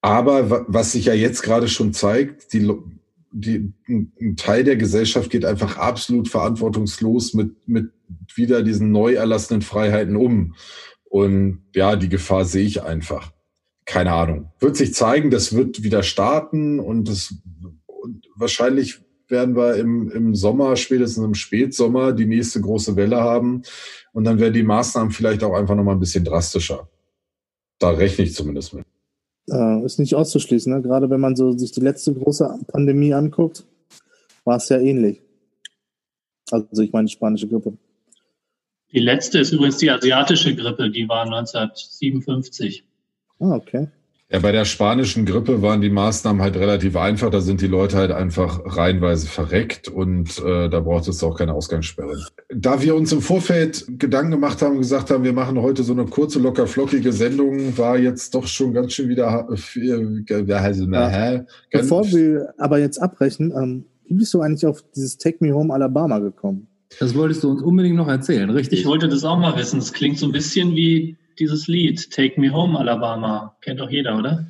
Aber 0.00 0.66
was 0.68 0.92
sich 0.92 1.06
ja 1.06 1.14
jetzt 1.14 1.42
gerade 1.42 1.68
schon 1.68 1.92
zeigt, 1.92 2.52
die, 2.52 2.70
die, 3.32 3.72
ein 3.88 4.36
Teil 4.36 4.64
der 4.64 4.76
Gesellschaft 4.76 5.30
geht 5.30 5.44
einfach 5.44 5.76
absolut 5.76 6.28
verantwortungslos 6.28 7.34
mit, 7.34 7.68
mit 7.68 7.90
wieder 8.34 8.62
diesen 8.62 8.92
neu 8.92 9.14
erlassenen 9.14 9.62
Freiheiten 9.62 10.16
um. 10.16 10.54
Und 11.08 11.64
ja, 11.74 11.96
die 11.96 12.08
Gefahr 12.08 12.44
sehe 12.44 12.66
ich 12.66 12.82
einfach. 12.82 13.32
Keine 13.84 14.12
Ahnung. 14.12 14.52
Wird 14.60 14.76
sich 14.76 14.92
zeigen, 14.94 15.30
das 15.30 15.54
wird 15.54 15.82
wieder 15.82 16.02
starten 16.02 16.78
und 16.78 17.08
das 17.08 17.34
und 17.86 18.26
wahrscheinlich 18.36 19.00
werden 19.28 19.56
wir 19.56 19.76
im, 19.76 20.10
im 20.10 20.34
Sommer, 20.34 20.76
spätestens 20.76 21.24
im 21.24 21.34
Spätsommer, 21.34 22.12
die 22.12 22.26
nächste 22.26 22.60
große 22.60 22.96
Welle 22.96 23.20
haben. 23.20 23.62
Und 24.12 24.24
dann 24.24 24.38
werden 24.38 24.54
die 24.54 24.62
Maßnahmen 24.62 25.10
vielleicht 25.10 25.44
auch 25.44 25.54
einfach 25.54 25.74
nochmal 25.74 25.96
ein 25.96 26.00
bisschen 26.00 26.24
drastischer. 26.24 26.88
Da 27.78 27.90
rechne 27.90 28.24
ich 28.24 28.34
zumindest 28.34 28.74
mit. 28.74 28.86
Äh, 29.50 29.84
ist 29.84 29.98
nicht 29.98 30.14
auszuschließen. 30.14 30.72
Ne? 30.72 30.82
Gerade 30.82 31.10
wenn 31.10 31.20
man 31.20 31.36
so 31.36 31.52
sich 31.52 31.72
die 31.72 31.80
letzte 31.80 32.14
große 32.14 32.58
Pandemie 32.68 33.14
anguckt, 33.14 33.64
war 34.44 34.56
es 34.56 34.68
ja 34.68 34.78
ähnlich. 34.78 35.22
Also 36.50 36.82
ich 36.82 36.92
meine 36.92 37.06
die 37.06 37.12
spanische 37.12 37.48
Grippe. 37.48 37.76
Die 38.92 39.00
letzte 39.00 39.38
ist 39.38 39.52
übrigens 39.52 39.78
die 39.78 39.90
asiatische 39.90 40.54
Grippe, 40.54 40.90
die 40.90 41.08
war 41.08 41.24
1957. 41.24 42.84
Ah, 43.40 43.54
okay. 43.54 43.88
Ja, 44.30 44.40
bei 44.40 44.52
der 44.52 44.66
spanischen 44.66 45.24
Grippe 45.24 45.62
waren 45.62 45.80
die 45.80 45.88
Maßnahmen 45.88 46.42
halt 46.42 46.56
relativ 46.56 46.96
einfach. 46.96 47.30
Da 47.30 47.40
sind 47.40 47.62
die 47.62 47.66
Leute 47.66 47.96
halt 47.96 48.10
einfach 48.10 48.60
reihenweise 48.64 49.26
verreckt 49.26 49.88
und 49.88 50.38
äh, 50.44 50.68
da 50.68 50.80
braucht 50.80 51.08
es 51.08 51.22
auch 51.24 51.38
keine 51.38 51.54
Ausgangssperre. 51.54 52.14
Da 52.54 52.82
wir 52.82 52.94
uns 52.94 53.10
im 53.10 53.22
Vorfeld 53.22 53.86
Gedanken 53.98 54.32
gemacht 54.32 54.60
haben 54.60 54.72
und 54.72 54.82
gesagt 54.82 55.10
haben, 55.10 55.24
wir 55.24 55.32
machen 55.32 55.62
heute 55.62 55.82
so 55.82 55.94
eine 55.94 56.04
kurze, 56.04 56.40
locker 56.40 56.66
flockige 56.66 57.10
Sendung, 57.10 57.78
war 57.78 57.96
jetzt 57.96 58.34
doch 58.34 58.46
schon 58.46 58.74
ganz 58.74 58.92
schön 58.92 59.08
wieder 59.08 59.48
viel, 59.56 60.26
ja, 60.28 60.56
also, 60.58 60.84
na, 60.86 61.32
ja. 61.32 61.44
Bevor 61.70 62.04
wir 62.12 62.52
aber 62.58 62.80
jetzt 62.80 63.00
abbrechen, 63.00 63.54
ähm, 63.56 63.86
wie 64.04 64.14
bist 64.14 64.34
du 64.34 64.42
eigentlich 64.42 64.66
auf 64.66 64.84
dieses 64.94 65.16
Take 65.16 65.38
Me 65.40 65.54
Home 65.54 65.72
Alabama 65.72 66.18
gekommen? 66.18 66.66
Das 66.98 67.14
wolltest 67.14 67.44
du 67.44 67.50
uns 67.50 67.62
unbedingt 67.62 67.96
noch 67.96 68.08
erzählen, 68.08 68.48
richtig? 68.50 68.80
Ich 68.80 68.86
wollte 68.86 69.08
das 69.08 69.24
auch 69.24 69.38
mal 69.38 69.56
wissen. 69.56 69.78
Es 69.78 69.92
klingt 69.92 70.18
so 70.18 70.26
ein 70.26 70.32
bisschen 70.32 70.74
wie 70.74 71.16
dieses 71.38 71.68
Lied, 71.68 72.10
Take 72.10 72.40
Me 72.40 72.52
Home 72.52 72.78
Alabama. 72.78 73.56
Kennt 73.60 73.80
doch 73.80 73.90
jeder, 73.90 74.18
oder? 74.18 74.46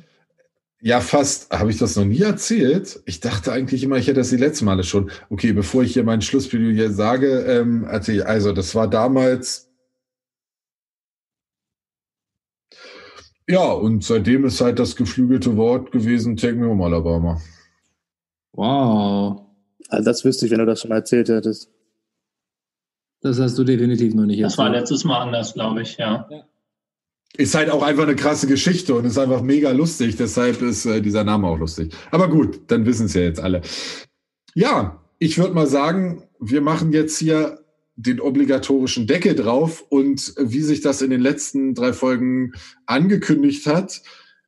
Ja, 0.81 1.01
fast. 1.01 1.51
Habe 1.51 1.69
ich 1.71 1.77
das 1.77 1.97
noch 1.97 2.05
nie 2.05 2.21
erzählt? 2.21 3.01
Ich 3.05 3.19
dachte 3.19 3.51
eigentlich 3.51 3.83
immer, 3.83 3.97
ich 3.97 4.07
hätte 4.07 4.21
das 4.21 4.29
die 4.29 4.37
letzten 4.37 4.65
Male 4.65 4.83
schon. 4.83 5.11
Okay, 5.29 5.51
bevor 5.51 5.83
ich 5.83 5.93
hier 5.93 6.05
mein 6.05 6.21
Schlussvideo 6.21 6.71
hier 6.71 6.91
sage, 6.91 7.41
ähm, 7.41 7.85
erzähl, 7.89 8.23
also 8.23 8.53
das 8.53 8.73
war 8.75 8.89
damals. 8.89 9.69
Ja, 13.47 13.71
und 13.71 14.03
seitdem 14.03 14.45
ist 14.45 14.61
halt 14.61 14.79
das 14.79 14.95
geflügelte 14.95 15.57
Wort 15.57 15.91
gewesen, 15.91 16.37
Take 16.37 16.55
Me 16.55 16.67
Home 16.67 16.85
Alabama. 16.85 17.41
Wow. 18.53 19.41
Also 19.89 20.05
das 20.05 20.23
wüsste 20.23 20.45
ich, 20.45 20.51
wenn 20.51 20.59
du 20.59 20.65
das 20.65 20.81
schon 20.81 20.91
erzählt 20.91 21.29
hättest. 21.29 21.69
Das 23.21 23.39
hast 23.39 23.57
du 23.57 23.63
definitiv 23.63 24.13
noch 24.13 24.25
nicht 24.25 24.39
erzählt. 24.39 24.51
Das 24.51 24.57
war 24.57 24.69
letztes 24.69 25.03
Mal 25.03 25.19
anders, 25.19 25.53
glaube 25.53 25.81
ich, 25.81 25.97
ja. 25.97 26.27
ja. 26.29 26.43
Ist 27.37 27.55
halt 27.55 27.69
auch 27.69 27.83
einfach 27.83 28.03
eine 28.03 28.15
krasse 28.15 28.47
Geschichte 28.47 28.95
und 28.95 29.05
ist 29.05 29.17
einfach 29.17 29.41
mega 29.41 29.71
lustig. 29.71 30.15
Deshalb 30.15 30.61
ist 30.61 30.85
äh, 30.85 31.01
dieser 31.01 31.23
Name 31.23 31.47
auch 31.47 31.59
lustig. 31.59 31.93
Aber 32.11 32.29
gut, 32.29 32.61
dann 32.67 32.85
wissen 32.85 33.05
es 33.05 33.13
ja 33.13 33.21
jetzt 33.21 33.39
alle. 33.39 33.61
Ja, 34.55 35.03
ich 35.19 35.37
würde 35.37 35.53
mal 35.53 35.67
sagen, 35.67 36.23
wir 36.39 36.61
machen 36.61 36.91
jetzt 36.91 37.17
hier 37.19 37.59
den 37.95 38.21
obligatorischen 38.21 39.07
Deckel 39.07 39.35
drauf 39.35 39.85
und 39.89 40.33
wie 40.39 40.61
sich 40.61 40.81
das 40.81 41.01
in 41.01 41.09
den 41.09 41.19
letzten 41.19 41.75
drei 41.75 41.91
Folgen 41.91 42.53
angekündigt 42.85 43.67
hat, 43.67 44.01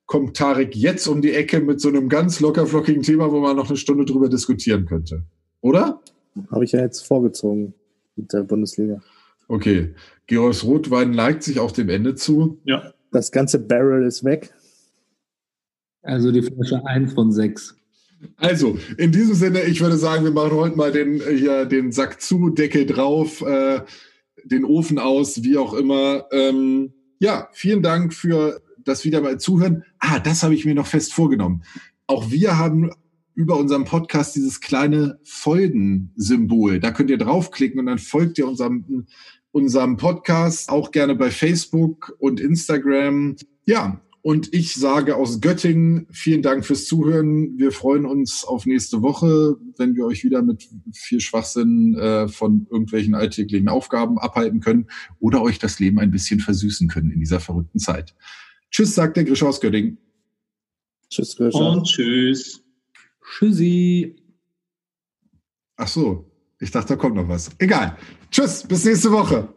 kommt 0.05 0.37
Tarek 0.37 0.75
jetzt 0.75 1.07
um 1.07 1.21
die 1.21 1.33
Ecke 1.33 1.59
mit 1.59 1.81
so 1.81 1.89
einem 1.89 2.07
ganz 2.07 2.39
lockerflockigen 2.39 3.03
Thema, 3.03 3.31
wo 3.31 3.41
man 3.41 3.57
noch 3.57 3.67
eine 3.67 3.77
Stunde 3.77 4.05
drüber 4.05 4.29
diskutieren 4.29 4.85
könnte. 4.85 5.25
Oder? 5.59 6.01
Habe 6.49 6.63
ich 6.63 6.71
ja 6.71 6.79
jetzt 6.79 7.05
vorgezogen 7.05 7.73
mit 8.15 8.31
der 8.33 8.43
Bundesliga. 8.43 9.01
Okay. 9.47 9.93
Georgs 10.27 10.63
Rotwein 10.63 11.11
neigt 11.11 11.43
sich 11.43 11.59
auch 11.59 11.71
dem 11.71 11.89
Ende 11.89 12.15
zu. 12.15 12.59
Ja. 12.63 12.93
Das 13.11 13.31
ganze 13.31 13.59
Barrel 13.59 14.05
ist 14.05 14.23
weg. 14.23 14.53
Also 16.01 16.31
die 16.31 16.41
Flasche 16.41 16.85
1 16.85 17.13
von 17.13 17.31
6. 17.31 17.75
Also, 18.37 18.77
in 18.97 19.11
diesem 19.11 19.35
Sinne, 19.35 19.63
ich 19.63 19.81
würde 19.81 19.97
sagen, 19.97 20.23
wir 20.23 20.31
machen 20.31 20.51
heute 20.51 20.77
mal 20.77 20.91
den, 20.91 21.21
hier 21.21 21.65
den 21.65 21.91
Sack 21.91 22.21
zu, 22.21 22.49
Deckel 22.49 22.85
drauf, 22.85 23.41
äh, 23.41 23.81
den 24.43 24.63
Ofen 24.63 24.99
aus, 24.99 25.43
wie 25.43 25.57
auch 25.57 25.73
immer. 25.73 26.25
Ähm, 26.31 26.93
ja, 27.19 27.49
vielen 27.51 27.81
Dank 27.81 28.13
für 28.13 28.61
das 28.83 29.05
wieder 29.05 29.21
mal 29.21 29.39
zuhören. 29.39 29.83
Ah, 29.99 30.19
das 30.19 30.43
habe 30.43 30.55
ich 30.55 30.65
mir 30.65 30.75
noch 30.75 30.87
fest 30.87 31.13
vorgenommen. 31.13 31.63
Auch 32.07 32.31
wir 32.31 32.57
haben 32.57 32.91
über 33.33 33.57
unseren 33.57 33.85
Podcast 33.85 34.35
dieses 34.35 34.61
kleine 34.61 35.19
Folgen-Symbol. 35.23 36.79
Da 36.79 36.91
könnt 36.91 37.09
ihr 37.09 37.17
draufklicken 37.17 37.79
und 37.79 37.85
dann 37.85 37.99
folgt 37.99 38.37
ihr 38.37 38.47
unserem 38.47 39.05
unserem 39.51 39.97
Podcast, 39.97 40.69
auch 40.69 40.91
gerne 40.91 41.15
bei 41.15 41.29
Facebook 41.29 42.15
und 42.19 42.39
Instagram. 42.39 43.35
Ja, 43.65 44.01
und 44.21 44.53
ich 44.53 44.75
sage 44.75 45.15
aus 45.15 45.41
Göttingen 45.41 46.05
vielen 46.11 46.43
Dank 46.43 46.65
fürs 46.65 46.85
Zuhören. 46.85 47.57
Wir 47.57 47.71
freuen 47.71 48.05
uns 48.05 48.45
auf 48.45 48.65
nächste 48.65 49.01
Woche, 49.01 49.57
wenn 49.77 49.95
wir 49.95 50.05
euch 50.05 50.23
wieder 50.23 50.43
mit 50.43 50.69
viel 50.93 51.19
Schwachsinn 51.19 51.95
äh, 51.95 52.27
von 52.27 52.67
irgendwelchen 52.69 53.15
alltäglichen 53.15 53.67
Aufgaben 53.67 54.19
abhalten 54.19 54.59
können 54.59 54.87
oder 55.19 55.41
euch 55.41 55.57
das 55.57 55.79
Leben 55.79 55.99
ein 55.99 56.11
bisschen 56.11 56.39
versüßen 56.39 56.87
können 56.87 57.11
in 57.11 57.19
dieser 57.19 57.39
verrückten 57.39 57.79
Zeit. 57.79 58.15
Tschüss, 58.69 58.93
sagt 58.93 59.17
der 59.17 59.23
Grischer 59.23 59.49
aus 59.49 59.59
Göttingen. 59.59 59.97
Tschüss, 61.09 61.35
Grischer. 61.35 61.71
Und 61.71 61.85
tschüss. 61.85 62.60
Tschüssi. 63.31 64.15
Ach 65.77 65.87
so, 65.87 66.29
ich 66.59 66.69
dachte, 66.69 66.89
da 66.89 66.95
kommt 66.97 67.15
noch 67.15 67.27
was. 67.27 67.49
Egal. 67.59 67.97
Tschüss, 68.29 68.67
bis 68.67 68.85
nächste 68.85 69.11
Woche. 69.11 69.47